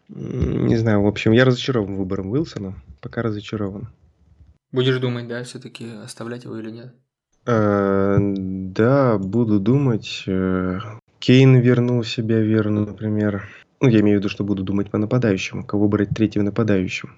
Не 0.07 0.77
знаю, 0.77 1.01
в 1.01 1.07
общем, 1.07 1.33
я 1.33 1.43
разочарован 1.43 1.97
выбором 1.97 2.31
Уилсона. 2.31 2.75
Пока 3.01 3.23
разочарован. 3.23 3.89
Будешь 4.71 4.99
думать, 4.99 5.27
да, 5.27 5.43
все-таки 5.43 5.91
оставлять 6.01 6.45
его 6.45 6.57
или 6.57 6.69
нет? 6.69 6.95
А, 7.45 8.17
да, 8.19 9.17
буду 9.17 9.59
думать. 9.59 10.23
Кейн 11.19 11.57
вернул 11.57 12.03
себя 12.03 12.39
верно, 12.39 12.85
например. 12.85 13.47
Ну, 13.81 13.89
я 13.89 13.99
имею 14.01 14.17
в 14.17 14.19
виду, 14.21 14.29
что 14.29 14.43
буду 14.43 14.63
думать 14.63 14.89
по 14.89 14.97
нападающему. 14.97 15.65
Кого 15.65 15.87
брать 15.87 16.09
третьим 16.09 16.43
нападающим. 16.43 17.15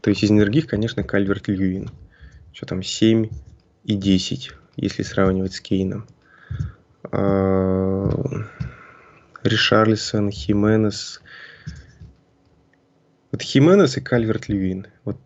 То 0.00 0.10
есть 0.10 0.22
из 0.22 0.30
энергих, 0.30 0.66
конечно, 0.66 1.02
Кальверт 1.02 1.48
Льюин. 1.48 1.90
Что 2.52 2.66
там, 2.66 2.82
7 2.82 3.28
и 3.84 3.94
10 3.94 4.52
если 4.78 5.02
сравнивать 5.02 5.54
с 5.54 5.60
Кейном. 5.60 6.06
А, 7.02 8.08
Ришарлисон, 9.42 10.30
Хименес. 10.30 11.20
Вот 13.32 13.42
Хименес 13.42 13.96
и 13.96 14.00
Кальверт 14.00 14.48
Льюин. 14.48 14.86
Вот 15.04 15.18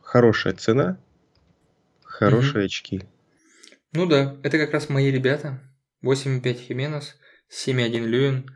хорошая 0.00 0.54
цена, 0.54 0.96
хорошие 2.02 2.64
очки. 2.66 3.02
Ну 3.92 4.06
да, 4.06 4.34
это 4.42 4.58
как 4.58 4.72
раз 4.72 4.88
мои 4.88 5.10
ребята. 5.10 5.60
8,5 6.04 6.54
Хименес, 6.54 7.14
7,1 7.50 8.06
Льюин. 8.06 8.50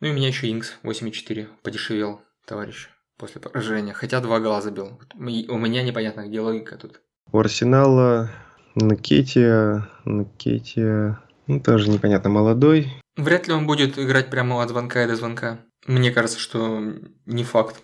Ну 0.00 0.08
и 0.08 0.10
у 0.10 0.14
меня 0.14 0.28
еще 0.28 0.50
Инкс 0.50 0.74
8.4 0.82 1.46
подешевел, 1.62 2.20
товарищ, 2.46 2.88
после 3.16 3.40
поражения. 3.40 3.92
Хотя 3.92 4.20
два 4.20 4.40
гола 4.40 4.60
забил. 4.60 5.00
У 5.14 5.58
меня 5.58 5.82
непонятно, 5.82 6.26
где 6.26 6.40
логика 6.40 6.76
тут. 6.76 7.00
У 7.32 7.38
Арсенала 7.38 8.30
Накетия, 8.74 9.88
Накетия, 10.04 11.22
ну, 11.46 11.60
тоже 11.60 11.88
непонятно, 11.90 12.30
молодой. 12.30 12.92
Вряд 13.16 13.46
ли 13.46 13.54
он 13.54 13.66
будет 13.66 13.98
играть 13.98 14.28
прямо 14.30 14.62
от 14.62 14.68
звонка 14.68 15.04
и 15.04 15.06
до 15.06 15.16
звонка. 15.16 15.60
Мне 15.86 16.10
кажется, 16.10 16.38
что 16.38 16.82
не 17.24 17.44
факт. 17.44 17.76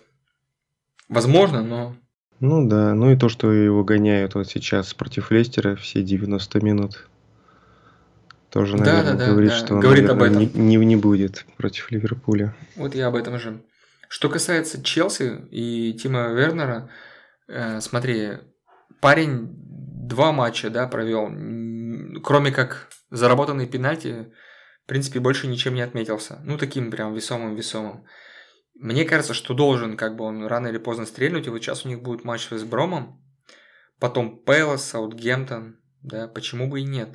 Возможно, 1.09 1.63
но... 1.63 1.95
Ну 2.39 2.67
да, 2.67 2.93
ну 2.93 3.11
и 3.11 3.15
то, 3.15 3.29
что 3.29 3.51
его 3.51 3.83
гоняют 3.83 4.35
вот 4.35 4.47
сейчас 4.47 4.93
против 4.93 5.31
Лестера 5.31 5.75
все 5.75 6.03
90 6.03 6.63
минут. 6.65 7.07
Тоже, 8.53 8.77
Да, 8.77 8.83
наверное, 8.83 9.13
да, 9.13 9.17
да, 9.17 9.31
говорит, 9.31 9.49
да, 9.49 9.55
что 9.57 9.73
он, 9.73 9.79
говорит 9.79 10.09
об 10.11 10.19
наверное, 10.19 10.45
этом. 10.45 10.61
не, 10.61 10.75
не, 10.75 10.85
не 10.85 10.95
будет 10.95 11.43
против 11.57 11.89
Ливерпуля. 11.89 12.55
Вот 12.75 12.93
я 12.93 13.07
об 13.07 13.15
этом 13.15 13.39
же. 13.39 13.63
Что 14.09 14.29
касается 14.29 14.83
Челси 14.83 15.47
и 15.49 15.93
Тима 15.93 16.27
Вернера, 16.33 16.91
э, 17.47 17.81
смотри, 17.81 18.33
парень 19.01 19.49
два 19.57 20.31
матча, 20.31 20.69
да, 20.69 20.87
провел, 20.87 21.31
кроме 22.21 22.51
как 22.51 22.89
заработанные 23.09 23.65
пенальти, 23.65 24.31
в 24.83 24.87
принципе, 24.87 25.19
больше 25.19 25.47
ничем 25.47 25.73
не 25.73 25.81
отметился. 25.81 26.39
Ну, 26.43 26.59
таким 26.59 26.91
прям 26.91 27.15
весомым-весомым. 27.15 28.05
Мне 28.75 29.05
кажется, 29.05 29.33
что 29.33 29.55
должен 29.55 29.97
как 29.97 30.15
бы 30.15 30.25
он 30.25 30.45
рано 30.45 30.67
или 30.67 30.77
поздно 30.77 31.07
стрельнуть, 31.07 31.47
и 31.47 31.49
вот 31.49 31.57
сейчас 31.63 31.85
у 31.85 31.89
них 31.89 32.03
будет 32.03 32.23
матч 32.23 32.49
с 32.51 32.63
Бромом, 32.63 33.19
потом 33.99 34.37
Пэлас, 34.43 34.83
Саутгемптон, 34.83 35.79
да, 36.03 36.27
почему 36.27 36.69
бы 36.69 36.81
и 36.81 36.83
нет. 36.83 37.09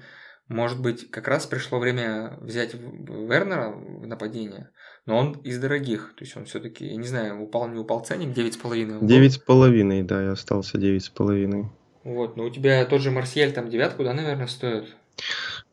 Может 0.48 0.80
быть, 0.80 1.10
как 1.10 1.28
раз 1.28 1.46
пришло 1.46 1.78
время 1.78 2.38
взять 2.40 2.74
Вернера 2.74 3.68
в 3.70 4.06
нападение, 4.06 4.70
но 5.04 5.18
он 5.18 5.32
из 5.44 5.58
дорогих, 5.58 6.14
то 6.16 6.24
есть 6.24 6.36
он 6.36 6.46
все-таки, 6.46 6.86
я 6.86 6.96
не 6.96 7.06
знаю, 7.06 7.40
упал, 7.42 7.68
не 7.68 7.78
упал 7.78 8.00
ценник, 8.00 8.34
9,5. 8.36 8.82
он 8.92 8.98
был. 9.00 9.06
Девять 9.06 9.34
с 9.34 9.38
половиной, 9.38 10.02
да, 10.02 10.22
и 10.22 10.26
остался 10.28 10.78
девять 10.78 11.04
с 11.04 11.10
половиной. 11.10 11.68
Вот, 12.02 12.36
но 12.36 12.44
у 12.44 12.50
тебя 12.50 12.84
тот 12.86 13.02
же 13.02 13.10
Марсиаль 13.10 13.52
там 13.52 13.68
девятку, 13.68 14.04
да, 14.04 14.14
наверное, 14.14 14.46
стоит? 14.46 14.96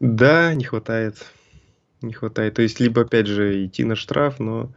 Да, 0.01 0.53
не 0.53 0.65
хватает. 0.65 1.26
Не 2.01 2.11
хватает. 2.11 2.55
То 2.55 2.61
есть, 2.61 2.82
либо, 2.82 3.03
опять 3.03 3.28
же, 3.28 3.65
идти 3.65 3.86
на 3.86 3.95
штраф, 3.95 4.39
но 4.39 4.73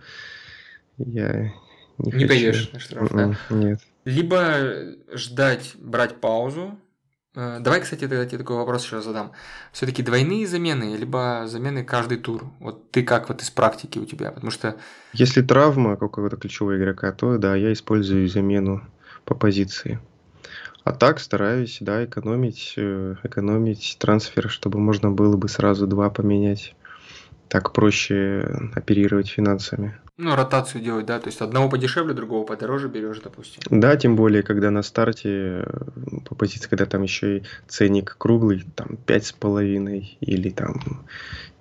я 0.98 1.52
не, 1.98 2.12
Не 2.12 2.12
хочу. 2.12 2.28
пойдешь 2.28 2.72
на 2.72 2.78
штраф, 2.78 3.12
да? 3.12 3.22
М-м, 3.24 3.36
Нет. 3.60 3.80
Либо 4.04 4.94
ждать, 5.12 5.72
брать 5.76 6.20
паузу. 6.20 6.78
Э, 7.38 7.60
Давай, 7.60 7.80
кстати, 7.80 8.00
тогда 8.00 8.26
тебе 8.26 8.38
такой 8.38 8.56
вопрос 8.56 8.84
еще 8.84 9.00
задам. 9.00 9.30
Все-таки 9.72 10.02
двойные 10.02 10.44
замены, 10.44 10.96
либо 10.96 11.44
замены 11.46 11.84
каждый 11.84 12.18
тур? 12.18 12.50
Вот 12.58 12.90
ты 12.90 13.04
как 13.04 13.28
вот 13.28 13.42
из 13.42 13.50
практики 13.50 14.00
у 14.00 14.04
тебя? 14.04 14.32
Потому 14.32 14.50
что 14.50 14.76
Если 15.12 15.42
травма 15.42 15.96
какого-то 15.96 16.36
ключевого 16.36 16.76
игрока, 16.76 17.12
то 17.12 17.38
да, 17.38 17.54
я 17.54 17.72
использую 17.72 18.28
замену 18.28 18.82
по 19.24 19.36
позиции. 19.36 20.00
А 20.82 20.92
так 20.92 21.20
стараюсь, 21.20 21.78
да, 21.80 22.04
экономить, 22.04 22.74
э, 22.76 23.14
экономить 23.22 23.96
трансфер, 24.00 24.50
чтобы 24.50 24.80
можно 24.80 25.12
было 25.12 25.36
бы 25.36 25.48
сразу 25.48 25.86
два 25.86 26.10
поменять. 26.10 26.74
Так 27.48 27.72
проще 27.72 28.70
оперировать 28.74 29.28
финансами. 29.28 29.96
Ну, 30.20 30.34
ротацию 30.34 30.82
делать, 30.82 31.06
да, 31.06 31.20
то 31.20 31.28
есть 31.28 31.40
одного 31.40 31.68
подешевле, 31.68 32.12
другого 32.12 32.44
подороже 32.44 32.88
берешь, 32.88 33.20
допустим. 33.20 33.62
Да, 33.70 33.96
тем 33.96 34.16
более, 34.16 34.42
когда 34.42 34.72
на 34.72 34.82
старте 34.82 35.62
э, 35.64 35.64
по 36.24 36.34
позиции, 36.34 36.68
когда 36.68 36.86
там 36.86 37.04
еще 37.04 37.38
и 37.38 37.42
ценник 37.68 38.16
круглый, 38.18 38.64
там 38.74 38.96
пять 39.06 39.26
с 39.26 39.32
половиной 39.32 40.18
или 40.20 40.50
там 40.50 41.06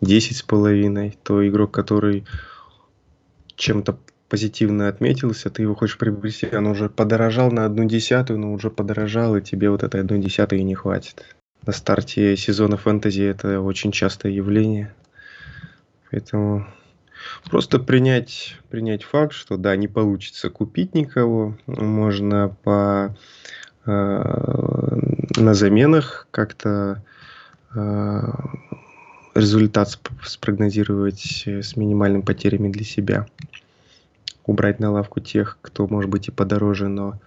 десять 0.01 0.37
с 0.37 0.41
половиной, 0.41 1.15
то 1.21 1.47
игрок, 1.47 1.69
который 1.69 2.25
чем-то 3.57 3.99
позитивно 4.27 4.87
отметился, 4.87 5.51
ты 5.51 5.61
его 5.61 5.75
хочешь 5.75 5.99
приобрести, 5.99 6.49
он 6.51 6.65
уже 6.65 6.89
подорожал 6.89 7.51
на 7.51 7.63
одну 7.63 7.85
десятую, 7.85 8.39
но 8.39 8.51
уже 8.51 8.71
подорожал, 8.71 9.35
и 9.35 9.41
тебе 9.41 9.69
вот 9.69 9.83
этой 9.83 10.01
одной 10.01 10.17
десятой 10.17 10.63
не 10.63 10.73
хватит. 10.73 11.23
На 11.63 11.73
старте 11.73 12.35
сезона 12.35 12.75
фэнтези 12.75 13.21
это 13.21 13.61
очень 13.61 13.91
частое 13.91 14.31
явление. 14.31 14.95
Поэтому 16.09 16.65
просто 17.49 17.79
принять, 17.79 18.55
принять 18.69 19.03
факт, 19.03 19.33
что 19.33 19.57
да, 19.57 19.75
не 19.75 19.87
получится 19.87 20.49
купить 20.49 20.95
никого, 20.95 21.57
можно 21.65 22.55
по 22.63 23.15
э, 23.85 23.91
на 25.37 25.53
заменах 25.53 26.27
как-то 26.31 27.03
э, 27.75 28.21
результат 29.35 29.89
сп- 29.89 30.11
спрогнозировать 30.23 31.43
э, 31.45 31.61
с 31.61 31.75
минимальными 31.75 32.21
потерями 32.21 32.69
для 32.69 32.83
себя. 32.83 33.27
Убрать 34.45 34.79
на 34.79 34.91
лавку 34.91 35.19
тех, 35.19 35.57
кто 35.61 35.87
может 35.87 36.09
быть 36.09 36.29
и 36.29 36.31
подороже, 36.31 36.87
но 36.87 37.19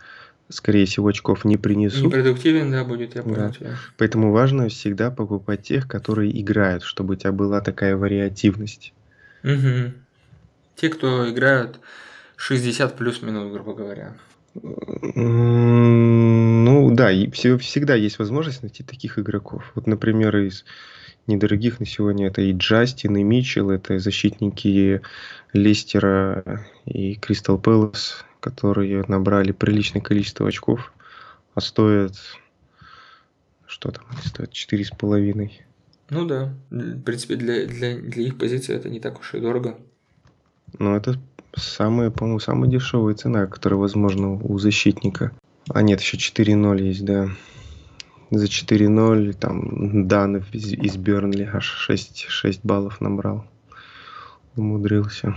скорее 0.48 0.86
всего 0.86 1.08
очков 1.08 1.44
не 1.44 1.56
принесут. 1.56 2.04
Непродуктивен, 2.06 2.70
да, 2.70 2.84
будет, 2.84 3.14
я 3.14 3.22
понял 3.22 3.36
Да. 3.36 3.50
тебя. 3.52 3.70
Поэтому 3.98 4.32
важно 4.32 4.68
всегда 4.68 5.10
покупать 5.10 5.62
тех, 5.62 5.86
которые 5.86 6.38
играют, 6.40 6.82
чтобы 6.82 7.14
у 7.14 7.16
тебя 7.16 7.32
была 7.32 7.60
такая 7.60 7.96
вариативность. 7.96 8.92
Мгм. 9.42 9.94
Те, 10.76 10.88
кто 10.88 11.30
играют 11.30 11.80
60 12.36 12.96
плюс 12.96 13.22
минут, 13.22 13.52
грубо 13.52 13.74
говоря. 13.74 14.16
Ну 15.14 16.90
да, 16.94 17.10
и 17.12 17.30
всё- 17.30 17.58
всегда 17.58 17.94
есть 17.94 18.18
возможность 18.18 18.62
найти 18.62 18.82
таких 18.82 19.18
игроков. 19.18 19.70
Вот, 19.74 19.86
например, 19.86 20.36
из 20.36 20.64
недорогих 21.26 21.78
на 21.80 21.86
сегодня 21.86 22.26
это 22.28 22.42
и 22.42 22.52
Джастин, 22.52 23.16
и 23.16 23.22
Митчелл, 23.22 23.70
это 23.70 23.98
защитники 23.98 25.00
Лестера 25.52 26.64
и 26.86 27.14
Кристал 27.14 27.58
Пэлас, 27.58 28.24
которые 28.40 29.04
набрали 29.06 29.52
приличное 29.52 30.02
количество 30.02 30.48
очков, 30.48 30.92
а 31.54 31.60
стоят, 31.60 32.14
что 33.66 33.90
там, 33.92 34.04
стоят 34.24 34.52
четыре 34.52 34.84
с 34.84 34.90
половиной. 34.90 35.62
Ну 36.10 36.26
да, 36.26 36.52
в 36.70 37.02
принципе, 37.02 37.36
для, 37.36 37.66
для, 37.66 37.96
для 37.96 38.24
их 38.24 38.36
позиции 38.36 38.74
это 38.74 38.88
не 38.88 39.00
так 39.00 39.20
уж 39.20 39.34
и 39.34 39.40
дорого. 39.40 39.78
Но 40.78 40.96
это 40.96 41.18
самая, 41.54 42.10
по-моему, 42.10 42.40
самая 42.40 42.70
дешевая 42.70 43.14
цена, 43.14 43.46
которая 43.46 43.78
возможна 43.78 44.32
у 44.32 44.58
защитника. 44.58 45.32
А 45.68 45.82
нет, 45.82 46.00
еще 46.00 46.16
4-0 46.16 46.82
есть, 46.82 47.04
да. 47.04 47.28
За 48.30 48.46
4-0 48.46 49.32
там 49.34 50.08
Данов 50.08 50.52
из, 50.52 50.72
из 50.72 50.96
Бернли 50.96 51.48
аж 51.52 51.64
6, 51.64 52.26
6 52.28 52.60
баллов 52.64 53.00
набрал. 53.00 53.44
Умудрился. 54.56 55.36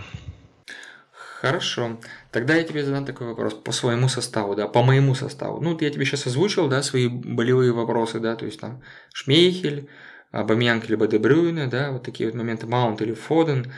Хорошо. 1.42 2.00
Тогда 2.32 2.56
я 2.56 2.64
тебе 2.64 2.86
задам 2.86 3.06
такой 3.06 3.28
вопрос 3.28 3.54
по 3.54 3.72
своему 3.72 4.08
составу, 4.08 4.56
да, 4.56 4.68
по 4.68 4.82
моему 4.82 5.14
составу. 5.14 5.60
Ну, 5.60 5.74
вот 5.74 5.82
я 5.82 5.90
тебе 5.90 6.06
сейчас 6.06 6.26
озвучил, 6.26 6.70
да, 6.70 6.82
свои 6.82 7.08
болевые 7.08 7.74
вопросы, 7.74 8.20
да, 8.20 8.36
то 8.36 8.46
есть 8.46 8.60
там 8.60 8.82
Шмейхель, 9.14 9.90
Абамьянг 10.34 10.90
либо 10.90 11.08
Дебрюйне, 11.08 11.68
да, 11.68 11.92
вот 11.92 12.04
такие 12.04 12.28
вот 12.28 12.36
моменты, 12.36 12.66
Маунт 12.66 13.02
или 13.02 13.14
Фоден. 13.14 13.72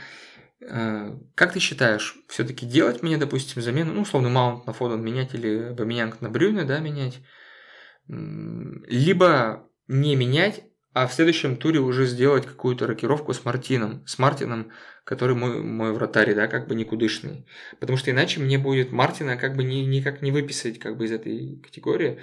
Э, 0.62 1.14
Как 1.34 1.52
ты 1.52 1.60
считаешь, 1.60 2.16
все-таки 2.28 2.64
делать 2.64 3.02
мне, 3.02 3.18
допустим, 3.18 3.60
замену, 3.60 3.92
ну, 3.92 4.00
условно, 4.00 4.30
Маунт 4.30 4.66
на 4.66 4.72
Фоден 4.72 5.04
менять 5.04 5.34
или 5.34 5.70
Абамьянг 5.70 6.22
на 6.22 6.30
Брюйне, 6.30 6.64
да, 6.64 6.78
менять? 6.78 7.20
Либо 8.08 9.68
не 9.86 10.16
менять, 10.16 10.64
а 10.94 11.06
в 11.06 11.12
следующем 11.12 11.58
туре 11.58 11.80
уже 11.80 12.06
сделать 12.06 12.46
какую-то 12.46 12.86
рокировку 12.86 13.34
с 13.34 13.44
Мартином, 13.44 14.06
с 14.06 14.18
Мартином, 14.18 14.72
который 15.04 15.36
мой, 15.36 15.62
мой 15.62 15.92
вратарь, 15.92 16.34
да, 16.34 16.46
как 16.46 16.68
бы 16.68 16.74
никудышный. 16.74 17.46
Потому 17.80 17.98
что 17.98 18.10
иначе 18.10 18.40
мне 18.40 18.56
будет 18.56 18.92
Мартина 18.92 19.36
как 19.36 19.56
бы 19.56 19.62
ни, 19.62 19.80
никак 19.80 20.22
не 20.22 20.32
выписать 20.32 20.78
как 20.78 20.96
бы 20.96 21.04
из 21.04 21.12
этой 21.12 21.60
категории. 21.62 22.18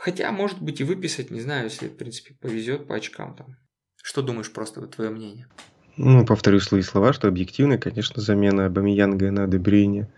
Хотя, 0.00 0.32
может 0.32 0.62
быть, 0.62 0.80
и 0.80 0.84
выписать, 0.84 1.30
не 1.30 1.42
знаю, 1.42 1.64
если, 1.64 1.88
в 1.88 1.94
принципе, 1.94 2.32
повезет 2.32 2.86
по 2.86 2.96
очкам 2.96 3.36
там. 3.36 3.58
Что 4.02 4.22
думаешь 4.22 4.50
просто, 4.50 4.80
вот 4.80 4.96
твое 4.96 5.10
мнение? 5.10 5.46
Ну, 5.98 6.24
повторю 6.24 6.58
свои 6.60 6.80
слова, 6.80 7.12
что 7.12 7.28
объективно, 7.28 7.76
конечно, 7.76 8.22
замена 8.22 8.64
Абамиянга 8.64 9.30
на 9.30 9.46
Дебрюйне 9.46 10.10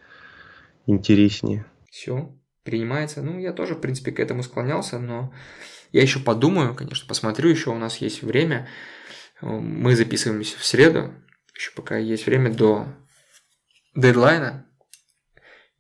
интереснее. 0.87 1.67
Все, 1.91 2.33
принимается. 2.63 3.23
Ну, 3.23 3.41
я 3.41 3.53
тоже, 3.53 3.75
в 3.75 3.81
принципе, 3.81 4.13
к 4.13 4.21
этому 4.21 4.45
склонялся, 4.45 5.01
но 5.01 5.35
я 5.91 6.03
еще 6.03 6.21
подумаю, 6.21 6.77
конечно, 6.77 7.09
посмотрю, 7.09 7.51
еще 7.51 7.71
у 7.71 7.79
нас 7.79 7.97
есть 7.97 8.23
время. 8.23 8.69
Мы 9.41 9.97
записываемся 9.97 10.57
в 10.61 10.65
среду, 10.65 11.13
еще 11.57 11.73
пока 11.75 11.97
есть 11.97 12.27
время 12.27 12.55
до 12.55 12.87
дедлайна, 13.97 14.65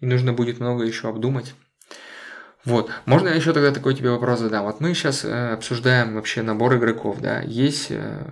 и 0.00 0.06
нужно 0.06 0.32
будет 0.32 0.58
много 0.58 0.82
еще 0.82 1.08
обдумать. 1.08 1.54
Вот. 2.64 2.90
Можно 3.06 3.28
я 3.28 3.34
еще 3.34 3.52
тогда 3.52 3.72
такой 3.72 3.94
тебе 3.94 4.10
вопрос 4.10 4.40
задам? 4.40 4.64
Вот 4.64 4.80
мы 4.80 4.94
сейчас 4.94 5.24
э, 5.24 5.52
обсуждаем 5.52 6.14
вообще 6.14 6.42
набор 6.42 6.76
игроков, 6.76 7.20
да. 7.20 7.40
Есть 7.40 7.88
э, 7.90 8.24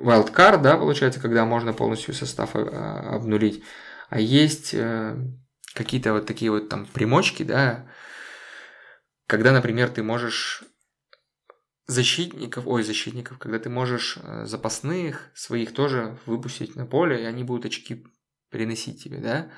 wildcard, 0.00 0.62
да, 0.62 0.76
получается, 0.76 1.20
когда 1.20 1.44
можно 1.44 1.72
полностью 1.72 2.14
состав 2.14 2.54
э, 2.54 2.60
обнулить. 2.60 3.64
А 4.10 4.20
есть 4.20 4.74
э, 4.74 5.16
какие-то 5.74 6.12
вот 6.12 6.26
такие 6.26 6.50
вот 6.50 6.68
там 6.68 6.86
примочки, 6.86 7.42
да, 7.42 7.86
когда, 9.26 9.52
например, 9.52 9.90
ты 9.90 10.02
можешь 10.02 10.64
защитников, 11.86 12.66
ой, 12.66 12.82
защитников, 12.82 13.38
когда 13.38 13.58
ты 13.58 13.68
можешь 13.68 14.18
э, 14.22 14.44
запасных 14.44 15.30
своих 15.34 15.72
тоже 15.74 16.18
выпустить 16.26 16.76
на 16.76 16.86
поле, 16.86 17.22
и 17.22 17.26
они 17.26 17.44
будут 17.44 17.66
очки 17.66 18.06
приносить 18.50 19.02
тебе, 19.02 19.18
да? 19.18 19.50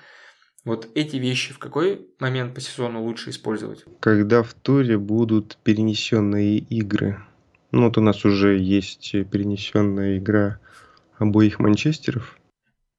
Вот 0.65 0.89
эти 0.95 1.17
вещи 1.17 1.55
в 1.55 1.59
какой 1.59 2.07
момент 2.19 2.55
по 2.55 2.61
сезону 2.61 3.03
лучше 3.03 3.31
использовать? 3.31 3.85
Когда 4.01 4.43
в 4.43 4.53
туре 4.53 4.99
будут 4.99 5.57
перенесенные 5.65 6.59
игры. 6.59 7.23
Ну 7.73 7.85
вот 7.85 7.97
у 7.97 8.01
нас 8.01 8.25
уже 8.25 8.59
есть 8.59 9.13
перенесенная 9.31 10.19
игра 10.19 10.59
обоих 11.19 11.61
Манчестеров. 11.61 12.39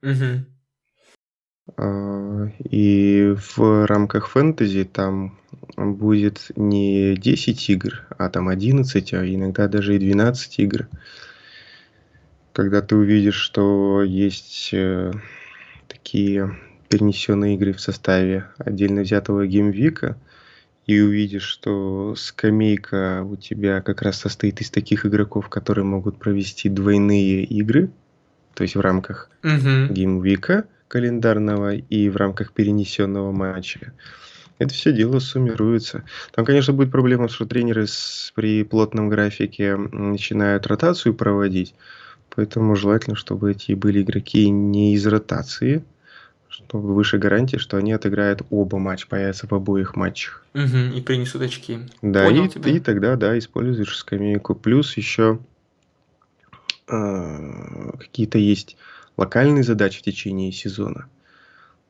Угу. 0.01 0.45
И 2.69 3.35
в 3.55 3.85
рамках 3.85 4.29
фэнтези 4.29 4.83
там 4.83 5.37
будет 5.77 6.51
не 6.55 7.15
10 7.15 7.69
игр, 7.69 8.05
а 8.17 8.29
там 8.29 8.49
11, 8.49 9.13
а 9.13 9.25
иногда 9.25 9.67
даже 9.67 9.95
и 9.95 9.99
12 9.99 10.59
игр. 10.59 10.87
Когда 12.53 12.81
ты 12.81 12.95
увидишь, 12.95 13.35
что 13.35 14.03
есть 14.03 14.71
э, 14.73 15.13
такие 15.87 16.57
перенесенные 16.91 17.55
игры 17.55 17.71
в 17.71 17.79
составе 17.79 18.45
отдельно 18.57 19.01
взятого 19.01 19.47
геймвика, 19.47 20.17
и 20.85 20.99
увидишь, 20.99 21.43
что 21.43 22.15
скамейка 22.17 23.23
у 23.23 23.37
тебя 23.37 23.81
как 23.81 24.01
раз 24.01 24.19
состоит 24.19 24.59
из 24.59 24.69
таких 24.69 25.05
игроков, 25.05 25.47
которые 25.47 25.85
могут 25.85 26.17
провести 26.17 26.67
двойные 26.67 27.45
игры, 27.45 27.89
то 28.53 28.63
есть 28.63 28.75
в 28.75 28.81
рамках 28.81 29.29
угу. 29.41 29.93
геймвика 29.93 30.65
календарного 30.89 31.75
и 31.75 32.09
в 32.09 32.17
рамках 32.17 32.51
перенесенного 32.51 33.31
матча. 33.31 33.93
Это 34.59 34.73
все 34.73 34.91
дело 34.91 35.19
суммируется. 35.19 36.03
Там, 36.33 36.45
конечно, 36.45 36.73
будет 36.73 36.91
проблема, 36.91 37.29
что 37.29 37.45
тренеры 37.45 37.87
с, 37.87 38.33
при 38.35 38.63
плотном 38.63 39.07
графике 39.07 39.77
начинают 39.77 40.67
ротацию 40.67 41.13
проводить, 41.13 41.73
поэтому 42.35 42.75
желательно, 42.75 43.15
чтобы 43.15 43.51
эти 43.51 43.71
были 43.73 44.01
игроки 44.01 44.49
не 44.49 44.93
из 44.93 45.07
ротации, 45.07 45.83
чтобы 46.51 46.93
выше 46.93 47.17
гарантии, 47.17 47.55
что 47.55 47.77
они 47.77 47.93
отыграют 47.93 48.41
оба 48.49 48.77
матча, 48.77 49.07
появятся 49.07 49.47
в 49.47 49.53
обоих 49.53 49.95
матчах. 49.95 50.45
Угу, 50.53 50.97
и 50.97 51.01
принесут 51.01 51.41
очки. 51.41 51.79
Да, 52.01 52.25
Понял 52.25 52.45
и, 52.45 52.49
тебя. 52.49 52.71
и 52.71 52.79
тогда, 52.79 53.15
да, 53.15 53.37
используешь 53.37 53.97
скамейку. 53.97 54.53
Плюс 54.53 54.97
еще 54.97 55.39
э, 56.87 56.93
а, 56.93 57.97
какие-то 57.97 58.37
есть 58.37 58.75
локальные 59.15 59.63
задачи 59.63 59.99
в 59.99 60.03
течение 60.03 60.51
сезона. 60.51 61.07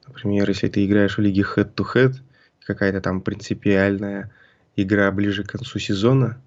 Например, 0.07 0.47
если 0.47 0.68
ты 0.68 0.86
играешь 0.86 1.18
в 1.18 1.22
лиге 1.22 1.41
head-to-head, 1.41 2.18
какая-то 2.64 3.01
там 3.01 3.22
принципиальная 3.22 4.32
игра 4.76 5.12
ближе 5.12 5.43
к 5.43 5.51
концу 5.51 5.80
сезона, 5.80 6.39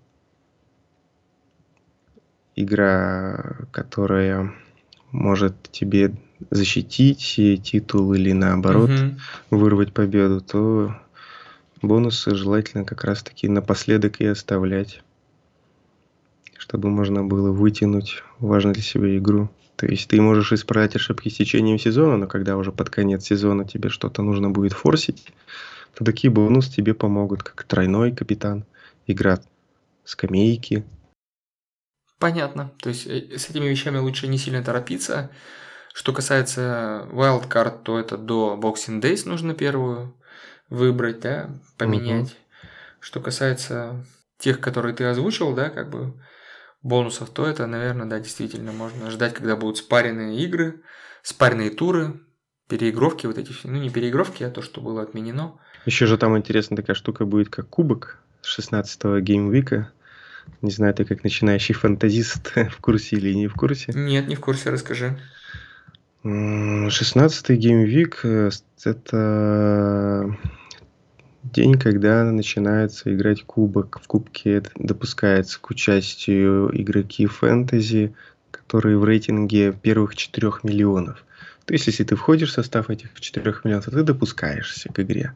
игра, 2.54 3.66
которая 3.72 4.54
может 5.10 5.56
тебе 5.72 6.14
защитить 6.51 7.20
титул 7.62 8.14
или 8.14 8.32
наоборот 8.32 8.90
угу. 8.90 9.59
вырвать 9.59 9.92
победу, 9.92 10.40
то 10.40 10.97
бонусы 11.82 12.34
желательно 12.34 12.84
как 12.84 13.05
раз 13.05 13.22
таки 13.22 13.49
напоследок 13.49 14.20
и 14.20 14.26
оставлять, 14.26 15.03
чтобы 16.57 16.88
можно 16.90 17.24
было 17.24 17.51
вытянуть 17.51 18.22
важную 18.38 18.74
для 18.74 18.82
себя 18.82 19.16
игру. 19.18 19.51
То 19.76 19.86
есть 19.86 20.09
ты 20.09 20.20
можешь 20.20 20.53
исправить 20.53 20.97
ошибки 20.97 21.28
с 21.28 21.36
течением 21.36 21.78
сезона, 21.78 22.16
но 22.16 22.26
когда 22.26 22.57
уже 22.57 22.72
под 22.72 22.90
конец 22.90 23.24
сезона 23.24 23.64
тебе 23.64 23.88
что-то 23.88 24.22
нужно 24.22 24.51
будет 24.51 24.72
форсить, 24.72 25.26
то 25.95 26.05
такие 26.05 26.30
бонусы 26.30 26.72
тебе 26.72 26.95
помогут, 26.95 27.42
как 27.42 27.64
тройной 27.64 28.12
капитан, 28.12 28.64
игра 29.07 29.40
скамейки. 30.05 30.84
Понятно. 32.18 32.72
То 32.80 32.88
есть 32.90 33.07
э, 33.07 33.36
с 33.36 33.51
этими 33.51 33.66
вещами 33.66 33.99
лучше 33.99 34.28
не 34.28 34.38
сильно 34.38 34.62
торопиться. 34.62 35.30
Что 35.95 36.12
касается 36.12 37.07
wildcard, 37.12 37.84
то 37.84 38.01
это 38.01 38.18
до 38.18 38.59
Boxing 38.61 39.01
Days 39.01 39.28
нужно 39.28 39.55
первую 39.55 40.12
выбрать, 40.68 41.20
да, 41.20 41.51
поменять. 41.78 42.32
Угу. 42.32 42.68
Что 42.99 43.20
касается 43.20 44.05
тех, 44.36 44.59
которые 44.59 44.92
ты 44.97 45.05
озвучил, 45.05 45.55
да, 45.55 45.70
как 45.70 45.90
бы 45.90 46.12
бонусов, 46.82 47.30
то 47.30 47.47
это, 47.47 47.68
наверное, 47.68 48.07
да, 48.07 48.18
действительно 48.18 48.72
можно 48.72 49.09
ждать, 49.09 49.34
когда 49.34 49.55
будут 49.55 49.76
спаренные 49.76 50.36
игры, 50.40 50.82
спаренные 51.22 51.70
туры, 51.70 52.20
переигровки 52.68 53.26
вот 53.26 53.38
эти, 53.38 53.55
ну 53.62 53.78
не 53.78 53.88
переигровки, 53.88 54.42
а 54.42 54.51
то, 54.51 54.62
что 54.62 54.80
было 54.80 55.01
отменено. 55.01 55.61
Еще 55.86 56.07
же 56.07 56.18
там 56.18 56.36
интересная 56.36 56.76
такая 56.76 56.97
штука 56.97 57.24
будет, 57.24 57.51
как 57.51 57.68
кубок 57.68 58.18
с 58.42 58.59
16-го 58.59 59.20
геймвика. 59.20 59.92
Не 60.61 60.72
знаю, 60.72 60.92
ты 60.92 61.05
как 61.05 61.22
начинающий 61.22 61.72
фантазист 61.72 62.53
в 62.72 62.78
курсе 62.80 63.14
или 63.14 63.32
не 63.32 63.47
в 63.47 63.55
курсе? 63.55 63.92
Нет, 63.95 64.26
не 64.26 64.34
в 64.34 64.40
курсе, 64.40 64.70
расскажи. 64.70 65.16
16-й 66.25 67.57
геймвик 67.57 68.20
э,– 68.25 68.51
это 68.85 70.37
день, 71.43 71.79
когда 71.79 72.25
начинается 72.25 73.14
играть 73.14 73.45
кубок. 73.45 74.01
В 74.03 74.07
кубке 74.07 74.62
допускается 74.75 75.61
к 75.61 75.70
участию 75.70 76.70
игроки 76.72 77.27
фэнтези, 77.27 78.14
которые 78.51 78.97
в 78.97 79.05
рейтинге 79.05 79.72
первых 79.72 80.16
4 80.16 80.53
миллионов. 80.62 81.25
То 81.66 81.75
есть, 81.75 81.87
если 81.89 82.05
ты 82.05 82.16
входишь 82.16 82.51
в 82.51 82.55
состав 82.55 82.89
этих 82.89 83.20
4 83.20 83.57
миллионов, 83.64 83.85
то 83.85 83.91
ты 83.91 84.03
допускаешься 84.03 84.91
к 84.91 85.01
игре. 85.01 85.35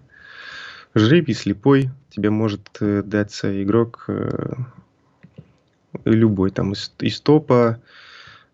Жребий 0.95 1.34
слепой, 1.34 1.91
тебе 2.09 2.30
может 2.30 2.66
э, 2.80 3.03
даться 3.05 3.62
игрок 3.62 4.07
э, 4.09 4.55
любой, 6.07 6.51
там 6.51 6.72
из, 6.72 6.95
из 6.99 7.20
топа 7.20 7.78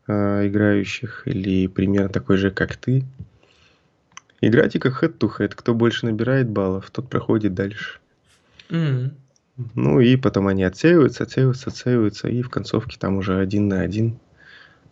э, 0.06 0.46
играющих, 0.46 1.22
или 1.26 1.66
примерно 1.66 2.08
такой 2.08 2.36
же, 2.36 2.50
как 2.50 2.76
ты. 2.76 3.04
Играйте 4.40 4.78
как 4.78 5.02
head-to-head. 5.02 5.54
Кто 5.54 5.74
больше 5.74 6.06
набирает 6.06 6.48
баллов, 6.48 6.90
тот 6.90 7.08
проходит 7.08 7.54
дальше. 7.54 7.98
Mm. 8.68 9.10
Ну 9.74 10.00
и 10.00 10.16
потом 10.16 10.48
они 10.48 10.64
отсеиваются, 10.64 11.22
отсеиваются, 11.22 11.70
отсеиваются, 11.70 12.28
и 12.28 12.42
в 12.42 12.50
концовке 12.50 12.98
там 12.98 13.16
уже 13.16 13.38
один 13.38 13.68
на 13.68 13.80
один 13.80 14.18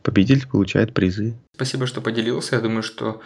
победитель 0.02 0.48
получает 0.48 0.94
призы. 0.94 1.34
Спасибо, 1.54 1.86
что 1.86 2.00
поделился. 2.00 2.56
Я 2.56 2.62
думаю, 2.62 2.82
что 2.82 3.20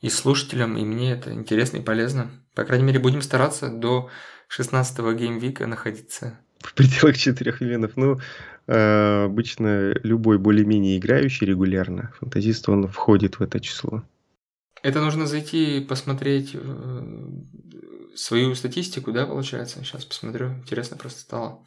и 0.00 0.08
слушателям, 0.08 0.76
и 0.76 0.84
мне 0.84 1.12
это 1.12 1.32
интересно 1.32 1.78
и 1.78 1.82
полезно. 1.82 2.30
По 2.54 2.64
крайней 2.64 2.84
мере, 2.84 2.98
будем 2.98 3.22
стараться 3.22 3.68
до 3.68 4.10
16-го 4.56 5.12
геймвика 5.12 5.66
находиться. 5.66 6.38
В 6.66 6.74
пределах 6.74 7.16
4 7.16 7.54
миллионов. 7.60 7.92
Ну, 7.96 8.20
э, 8.66 9.24
обычно 9.24 9.94
любой 10.02 10.38
более-менее 10.38 10.98
играющий 10.98 11.46
регулярно, 11.46 12.12
фантазист, 12.18 12.68
он 12.68 12.88
входит 12.88 13.38
в 13.38 13.42
это 13.42 13.60
число. 13.60 14.02
Это 14.82 15.00
нужно 15.00 15.26
зайти 15.26 15.78
и 15.78 15.80
посмотреть 15.80 16.50
э, 16.54 17.02
свою 18.16 18.54
статистику, 18.54 19.12
да, 19.12 19.26
получается? 19.26 19.84
Сейчас 19.84 20.04
посмотрю, 20.04 20.48
интересно 20.54 20.96
просто 20.96 21.20
стало. 21.20 21.60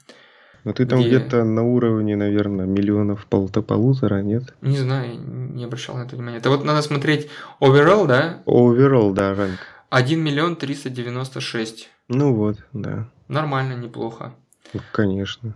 Ну 0.65 0.73
ты 0.73 0.85
там 0.85 0.99
где... 0.99 1.09
где-то 1.09 1.43
на 1.43 1.63
уровне, 1.63 2.15
наверное, 2.15 2.65
миллионов 2.65 3.25
полта 3.27 3.61
полутора, 3.61 4.21
нет? 4.21 4.53
Не 4.61 4.77
знаю, 4.77 5.17
не 5.19 5.63
обращал 5.63 5.95
на 5.95 6.03
это 6.03 6.15
внимания. 6.15 6.37
Это 6.37 6.49
вот 6.49 6.65
надо 6.65 6.81
смотреть 6.81 7.29
overall, 7.61 8.07
да? 8.07 8.43
Overall, 8.45 9.13
да, 9.13 9.33
ранг. 9.33 9.59
1 9.89 10.19
миллион 10.19 10.55
396. 10.55 11.89
Ну 12.09 12.33
вот, 12.33 12.57
да. 12.73 13.09
Нормально, 13.27 13.73
неплохо. 13.73 14.35
Ну, 14.73 14.81
конечно. 14.91 15.55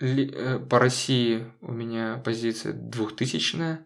Ли, 0.00 0.32
э, 0.32 0.58
по 0.58 0.78
России 0.78 1.46
у 1.60 1.72
меня 1.72 2.20
позиция 2.24 2.72
2000 2.72 3.78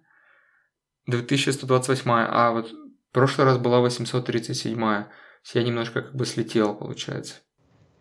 2128 1.07 2.11
а 2.11 2.53
вот 2.53 2.71
в 2.71 3.13
прошлый 3.13 3.47
раз 3.47 3.59
была 3.59 3.81
837 3.81 4.79
-я. 4.79 5.07
Я 5.55 5.63
немножко 5.63 6.03
как 6.03 6.15
бы 6.15 6.25
слетел, 6.25 6.75
получается. 6.75 7.41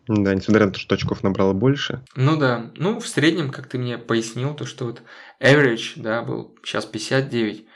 Да, 0.08 0.34
несмотря 0.34 0.66
на 0.66 0.72
то, 0.72 0.78
что 0.78 0.94
очков 0.94 1.22
набрало 1.22 1.52
больше. 1.52 2.04
Ну 2.16 2.36
да. 2.36 2.70
Ну, 2.76 2.98
в 2.98 3.06
среднем, 3.06 3.50
как 3.50 3.68
ты 3.68 3.78
мне 3.78 3.98
пояснил, 3.98 4.54
то, 4.54 4.64
что 4.64 4.86
вот 4.86 5.02
average, 5.40 5.92
да, 5.96 6.22
был 6.22 6.56
сейчас 6.64 6.86
59, 6.86 7.66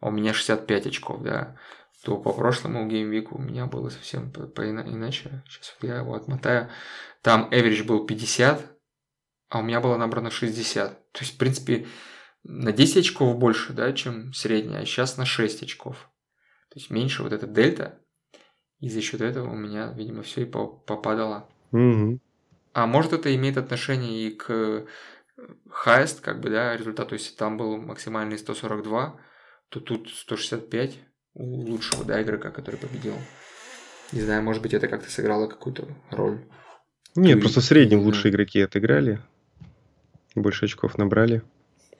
а 0.00 0.08
у 0.08 0.10
меня 0.10 0.32
65 0.34 0.86
очков, 0.86 1.22
да, 1.22 1.56
то 2.04 2.18
по 2.18 2.34
прошлому 2.34 2.86
геймвику 2.86 3.38
у 3.38 3.40
меня 3.40 3.64
было 3.64 3.88
совсем 3.88 4.30
по, 4.30 4.46
по 4.46 4.68
иначе. 4.68 5.42
Сейчас 5.48 5.74
вот 5.80 5.88
я 5.88 5.96
его 5.96 6.14
отмотаю. 6.14 6.68
Там 7.22 7.48
average 7.50 7.84
был 7.84 8.04
50, 8.04 8.78
а 9.48 9.58
у 9.58 9.62
меня 9.62 9.80
было 9.80 9.96
набрано 9.96 10.30
60. 10.30 11.12
То 11.12 11.20
есть, 11.20 11.34
в 11.34 11.38
принципе, 11.38 11.86
на 12.42 12.72
10 12.72 12.98
очков 12.98 13.38
больше, 13.38 13.72
да, 13.72 13.90
чем 13.94 14.34
средняя, 14.34 14.82
а 14.82 14.84
сейчас 14.84 15.16
на 15.16 15.24
6 15.24 15.62
очков. 15.62 16.10
То 16.68 16.78
есть 16.78 16.90
меньше 16.90 17.22
вот 17.22 17.32
эта 17.32 17.46
дельта, 17.46 17.98
и 18.80 18.90
за 18.90 19.00
счет 19.00 19.22
этого 19.22 19.50
у 19.50 19.56
меня, 19.56 19.90
видимо, 19.96 20.22
все 20.22 20.42
и 20.42 20.44
попадало. 20.44 21.48
Угу. 21.72 22.20
А 22.74 22.86
может 22.86 23.14
это 23.14 23.34
имеет 23.34 23.56
отношение 23.56 24.28
и 24.28 24.30
к 24.30 24.50
э, 24.50 24.86
highest, 25.86 26.20
как 26.20 26.40
бы, 26.40 26.50
да, 26.50 26.76
результату, 26.76 27.14
если 27.14 27.34
там 27.34 27.56
был 27.56 27.78
максимальный 27.78 28.36
142, 28.36 29.18
то 29.70 29.80
тут 29.80 30.10
165 30.10 30.98
у 31.34 31.44
лучшего, 31.70 32.04
да, 32.04 32.22
игрока, 32.22 32.50
который 32.50 32.76
победил. 32.76 33.14
Не 34.12 34.20
знаю, 34.20 34.42
может 34.42 34.62
быть, 34.62 34.74
это 34.74 34.88
как-то 34.88 35.10
сыграло 35.10 35.46
какую-то 35.48 35.86
роль. 36.10 36.38
Нет, 37.16 37.36
Ты... 37.36 37.40
просто 37.40 37.60
в 37.60 37.64
среднем 37.64 38.00
лучшие 38.00 38.32
игроки 38.32 38.60
отыграли. 38.60 39.20
больше 40.34 40.64
очков 40.66 40.98
набрали. 40.98 41.42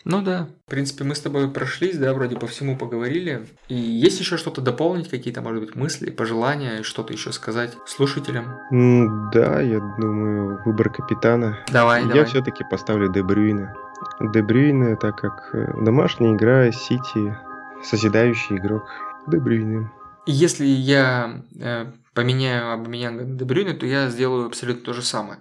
Ну 0.05 0.20
да, 0.20 0.49
в 0.66 0.70
принципе, 0.70 1.03
мы 1.05 1.14
с 1.14 1.20
тобой 1.20 1.51
прошлись, 1.51 1.97
да, 1.97 2.12
вроде 2.12 2.37
по 2.37 2.47
всему 2.47 2.76
поговорили. 2.76 3.47
И 3.68 3.74
есть 3.74 4.20
еще 4.20 4.37
что-то 4.37 4.61
дополнить, 4.61 5.09
какие-то, 5.09 5.41
может 5.41 5.64
быть, 5.64 5.74
мысли, 5.76 6.11
пожелания, 6.11 6.82
что-то 6.82 7.14
еще 7.14 7.32
сказать 7.32 7.74
слушателям? 7.87 8.45
М, 8.70 9.30
Да, 9.32 9.62
я 9.62 9.80
думаю, 9.99 10.61
выбор 10.66 10.91
капитана. 10.93 11.59
Давай, 11.72 12.03
Я 12.03 12.09
давай. 12.09 12.24
все-таки 12.26 12.64
поставлю 12.70 13.11
Де 13.11 13.22
Брюйне. 13.22 13.72
Де 14.20 14.43
Брюйне, 14.43 14.97
так 14.97 15.16
как 15.16 15.55
э, 15.55 15.72
домашняя 15.82 16.35
игра, 16.35 16.70
Сити, 16.70 17.35
созидающий 17.82 18.59
игрок. 18.59 18.91
Де 19.27 19.39
Брюйне. 19.39 19.91
И 20.27 20.33
Если 20.33 20.64
я 20.66 21.43
э, 21.61 21.93
поменяю 22.14 22.72
Абамеянга 22.72 23.25
на 23.25 23.37
Дебрюйне, 23.39 23.75
то 23.75 23.87
я 23.87 24.09
сделаю 24.11 24.47
абсолютно 24.47 24.85
то 24.85 24.93
же 24.93 25.03
самое. 25.03 25.41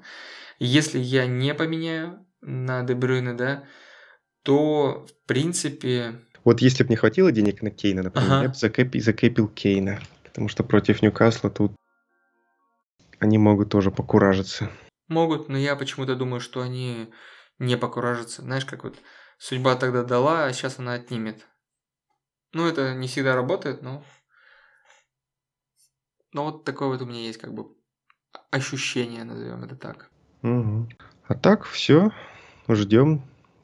Если 0.59 0.99
я 0.99 1.25
не 1.25 1.53
поменяю 1.53 2.25
на 2.41 2.83
Дебрюйне, 2.83 3.33
да, 3.33 3.63
то, 4.43 5.05
в 5.07 5.27
принципе, 5.27 6.15
Вот 6.43 6.61
если 6.61 6.83
бы 6.83 6.89
не 6.89 6.95
хватило 6.97 7.31
денег 7.31 7.61
на 7.61 7.71
Кейна, 7.71 8.03
например, 8.03 8.31
Ага. 8.31 8.41
я 8.43 8.49
бы 8.49 8.55
закэпи- 8.55 8.99
закэпил 8.99 9.47
Кейна. 9.47 9.99
Потому 10.23 10.49
что 10.49 10.63
против 10.63 11.01
Ньюкасла 11.01 11.49
тут 11.49 11.73
они 13.19 13.37
могут 13.37 13.69
тоже 13.69 13.91
покуражиться. 13.91 14.69
могут, 15.07 15.47
но 15.47 15.57
я 15.57 15.75
почему-то 15.77 16.15
думаю, 16.15 16.41
что 16.41 16.61
они 16.61 17.09
не 17.59 17.77
покуражатся. 17.77 18.41
Знаешь, 18.41 18.65
как 18.65 18.83
вот 18.83 18.95
судьба 19.37 19.75
тогда 19.75 20.03
дала, 20.03 20.45
а 20.45 20.53
сейчас 20.53 20.79
она 20.79 20.93
отнимет. 20.93 21.45
Ну, 22.53 22.67
это 22.67 22.93
не 22.93 23.07
всегда 23.07 23.35
работает, 23.35 23.81
но... 23.81 24.03
Но 26.33 26.45
вот 26.45 26.63
такое 26.63 26.87
вот 26.87 27.01
у 27.01 27.05
меня 27.05 27.21
есть 27.21 27.39
как 27.39 27.53
бы 27.53 27.67
ощущение, 28.51 29.23
назовем 29.23 29.63
это 29.63 29.75
так. 29.75 30.09
Мгм. 30.41 30.89
А 31.27 31.35
так, 31.35 31.65
все. 31.65 32.11
Ждем 32.67 33.23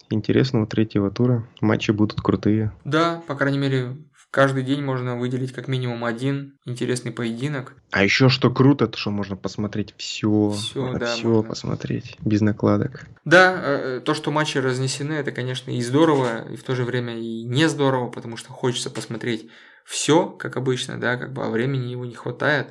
интересного 0.09 0.65
третьего 0.65 1.11
тура. 1.11 1.47
Матчи 1.61 1.91
будут 1.91 2.21
крутые. 2.21 2.71
Да, 2.83 3.21
по 3.27 3.35
крайней 3.35 3.59
мере, 3.59 3.97
каждый 4.32 4.63
день 4.63 4.82
можно 4.84 5.17
выделить 5.17 5.53
как 5.53 5.67
минимум 5.67 6.05
один 6.05 6.57
интересный 6.65 7.11
поединок. 7.11 7.75
А 7.91 8.03
еще 8.03 8.30
что 8.30 8.51
круто, 8.51 8.88
то 8.88 8.97
что 8.97 9.11
можно 9.11 9.36
посмотреть 9.36 9.93
все. 9.97 10.51
Всё, 10.51 10.93
да, 10.93 11.05
все 11.05 11.27
можно. 11.27 11.49
посмотреть. 11.49 12.17
Без 12.19 12.41
накладок. 12.41 13.07
Да, 13.25 13.55
э, 13.61 14.01
то, 14.03 14.13
что 14.13 14.32
матчи 14.32 14.57
разнесены, 14.57 15.13
это, 15.13 15.32
конечно, 15.32 15.71
и 15.71 15.82
здорово, 15.82 16.51
и 16.51 16.55
в 16.55 16.63
то 16.63 16.75
же 16.75 16.84
время 16.84 17.17
и 17.17 17.43
не 17.43 17.67
здорово, 17.67 18.09
потому 18.09 18.38
что 18.38 18.51
хочется 18.51 18.89
посмотреть 18.89 19.49
все, 19.86 20.27
как 20.27 20.57
обычно, 20.57 20.99
да, 20.99 21.17
как 21.17 21.34
бы, 21.34 21.43
а 21.43 21.49
времени 21.49 21.91
его 21.91 22.05
не 22.05 22.15
хватает. 22.15 22.67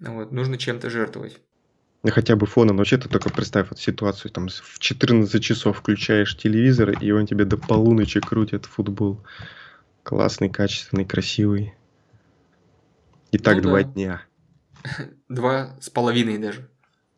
Вот, 0.00 0.32
нужно 0.32 0.58
чем-то 0.58 0.90
жертвовать. 0.90 1.40
Да 2.04 2.12
хотя 2.12 2.36
бы 2.36 2.46
фоном. 2.46 2.76
Вообще 2.76 2.98
ты 2.98 3.08
только 3.08 3.30
представь 3.30 3.70
вот 3.70 3.78
ситуацию. 3.78 4.30
Там 4.30 4.48
в 4.48 4.78
14 4.78 5.42
часов 5.42 5.78
включаешь 5.78 6.36
телевизор, 6.36 6.90
и 6.90 7.10
он 7.10 7.26
тебе 7.26 7.46
до 7.46 7.56
полуночи 7.56 8.20
крутит 8.20 8.66
футбол. 8.66 9.24
Классный, 10.04 10.50
качественный, 10.50 11.04
красивый. 11.04 11.74
И 13.32 13.38
так 13.38 13.56
Ну 13.56 13.62
два 13.62 13.82
да. 13.82 13.84
дня. 13.84 14.22
Два 15.28 15.76
с 15.80 15.90
половиной 15.90 16.38
даже. 16.38 16.68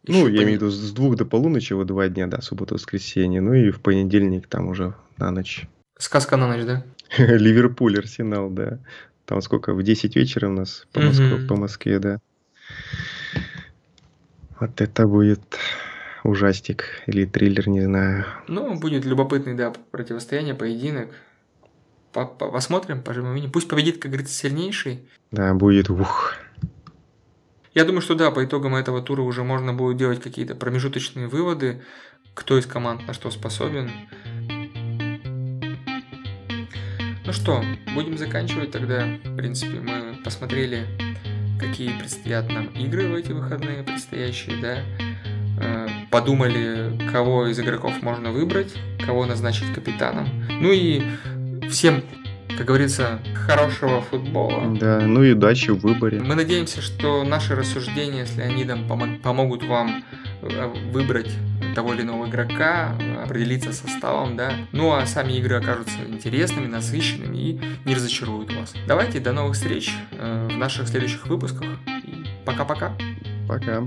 Ну, 0.07 0.29
Ещё 0.29 0.29
я 0.29 0.45
имею 0.45 0.61
в 0.61 0.63
виду 0.63 0.71
с 0.71 0.93
двух 0.93 1.17
до 1.17 1.27
полуночи, 1.27 1.73
вот 1.73 1.89
два 1.89 2.09
дня, 2.09 2.29
да, 2.29 2.41
суббота-воскресенье. 2.41 3.41
Ну 3.41 3.55
и 3.55 3.71
в 3.73 3.81
понедельник 3.81 4.47
там 4.47 4.69
уже 4.69 4.95
на 5.19 5.33
ночь. 5.33 5.67
Сказка 5.99 6.37
на 6.37 6.47
ночь, 6.47 6.65
да? 6.65 6.85
Ливерпуль, 7.19 7.99
Арсенал, 7.99 8.51
да. 8.51 8.79
Там 9.25 9.43
сколько, 9.43 9.75
в 9.75 9.83
10 9.83 10.15
вечера 10.15 10.49
у 10.49 10.53
нас 10.53 10.87
по, 10.93 11.01
Москве, 11.01 11.47
по 11.49 11.57
Москве, 11.57 11.99
да. 11.99 12.21
Вот 14.61 14.81
это 14.81 15.09
будет 15.09 15.59
ужастик 16.23 16.85
или 17.07 17.25
триллер, 17.25 17.69
не 17.69 17.81
знаю. 17.83 18.25
Ну, 18.47 18.79
будет 18.79 19.05
любопытный, 19.05 19.55
да, 19.55 19.73
противостояние, 19.91 20.55
поединок. 20.55 21.11
По- 22.17 22.25
по- 22.25 22.51
Посмотрим, 22.51 23.03
пожмем. 23.03 23.51
Пусть 23.51 23.69
победит, 23.69 23.99
как 23.99 24.11
говорится, 24.11 24.33
сильнейший. 24.33 25.03
Да, 25.33 25.53
будет, 25.53 25.91
ух. 25.91 26.33
Я 27.75 27.85
думаю, 27.85 28.01
что 28.01 28.15
да, 28.15 28.31
по 28.31 28.43
итогам 28.43 28.75
этого 28.75 29.03
тура 29.03 29.21
уже 29.21 29.45
можно 29.45 29.75
будет 29.75 29.99
делать 29.99 30.23
какие-то 30.23 30.55
промежуточные 30.55 31.29
выводы, 31.29 31.83
кто 32.33 32.57
из 32.59 32.65
команд 32.65 33.07
на 33.07 33.13
что 33.13 33.31
способен. 33.31 33.91
Ну 37.27 37.33
что, 37.35 37.63
будем 37.95 38.17
заканчивать 38.17 38.71
тогда. 38.71 39.05
В 39.23 39.37
принципе, 39.37 39.79
мы 39.81 40.17
посмотрели, 40.25 40.87
какие 41.61 41.99
предстоят 41.99 42.49
нам 42.51 42.69
игры 42.69 43.09
в 43.09 43.15
эти 43.15 43.33
выходные 43.33 43.83
предстоящие, 43.83 44.57
да. 44.63 44.79
Э, 45.61 45.87
Подумали, 46.11 46.99
кого 47.13 47.49
из 47.49 47.61
игроков 47.61 48.01
можно 48.01 48.31
выбрать, 48.33 48.73
кого 49.05 49.27
назначить 49.27 49.71
капитаном. 49.75 50.27
Ну 50.49 50.73
и 50.73 51.03
всем, 51.71 52.03
как 52.57 52.67
говорится, 52.67 53.21
хорошего 53.35 54.01
футбола. 54.03 54.75
Да, 54.79 55.01
ну 55.01 55.23
и 55.23 55.33
удачи 55.33 55.71
в 55.71 55.79
выборе. 55.79 56.21
Мы 56.21 56.35
надеемся, 56.35 56.81
что 56.81 57.25
наши 57.25 57.55
рассуждения 57.55 58.27
с 58.27 58.37
Леонидом 58.37 58.87
помо- 58.87 59.19
помогут 59.21 59.65
вам 59.65 60.05
э, 60.43 60.73
выбрать 60.93 61.31
того 61.75 61.93
или 61.95 62.03
иного 62.03 62.27
игрока, 62.29 62.97
э, 62.99 63.23
определиться 63.25 63.73
составом, 63.73 64.37
да. 64.37 64.53
Ну 64.73 64.93
а 64.95 65.05
сами 65.07 65.35
игры 65.35 65.57
окажутся 65.57 65.99
интересными, 66.09 66.67
насыщенными 66.67 67.37
и 67.37 67.61
не 67.85 67.95
разочаруют 67.95 68.53
вас. 68.55 68.75
Давайте, 68.87 69.21
до 69.21 69.33
новых 69.33 69.55
встреч 69.55 69.93
э, 70.13 70.49
в 70.51 70.57
наших 70.57 70.89
следующих 70.89 71.27
выпусках. 71.27 71.69
Пока-пока. 72.45 72.93
Пока. 73.49 73.87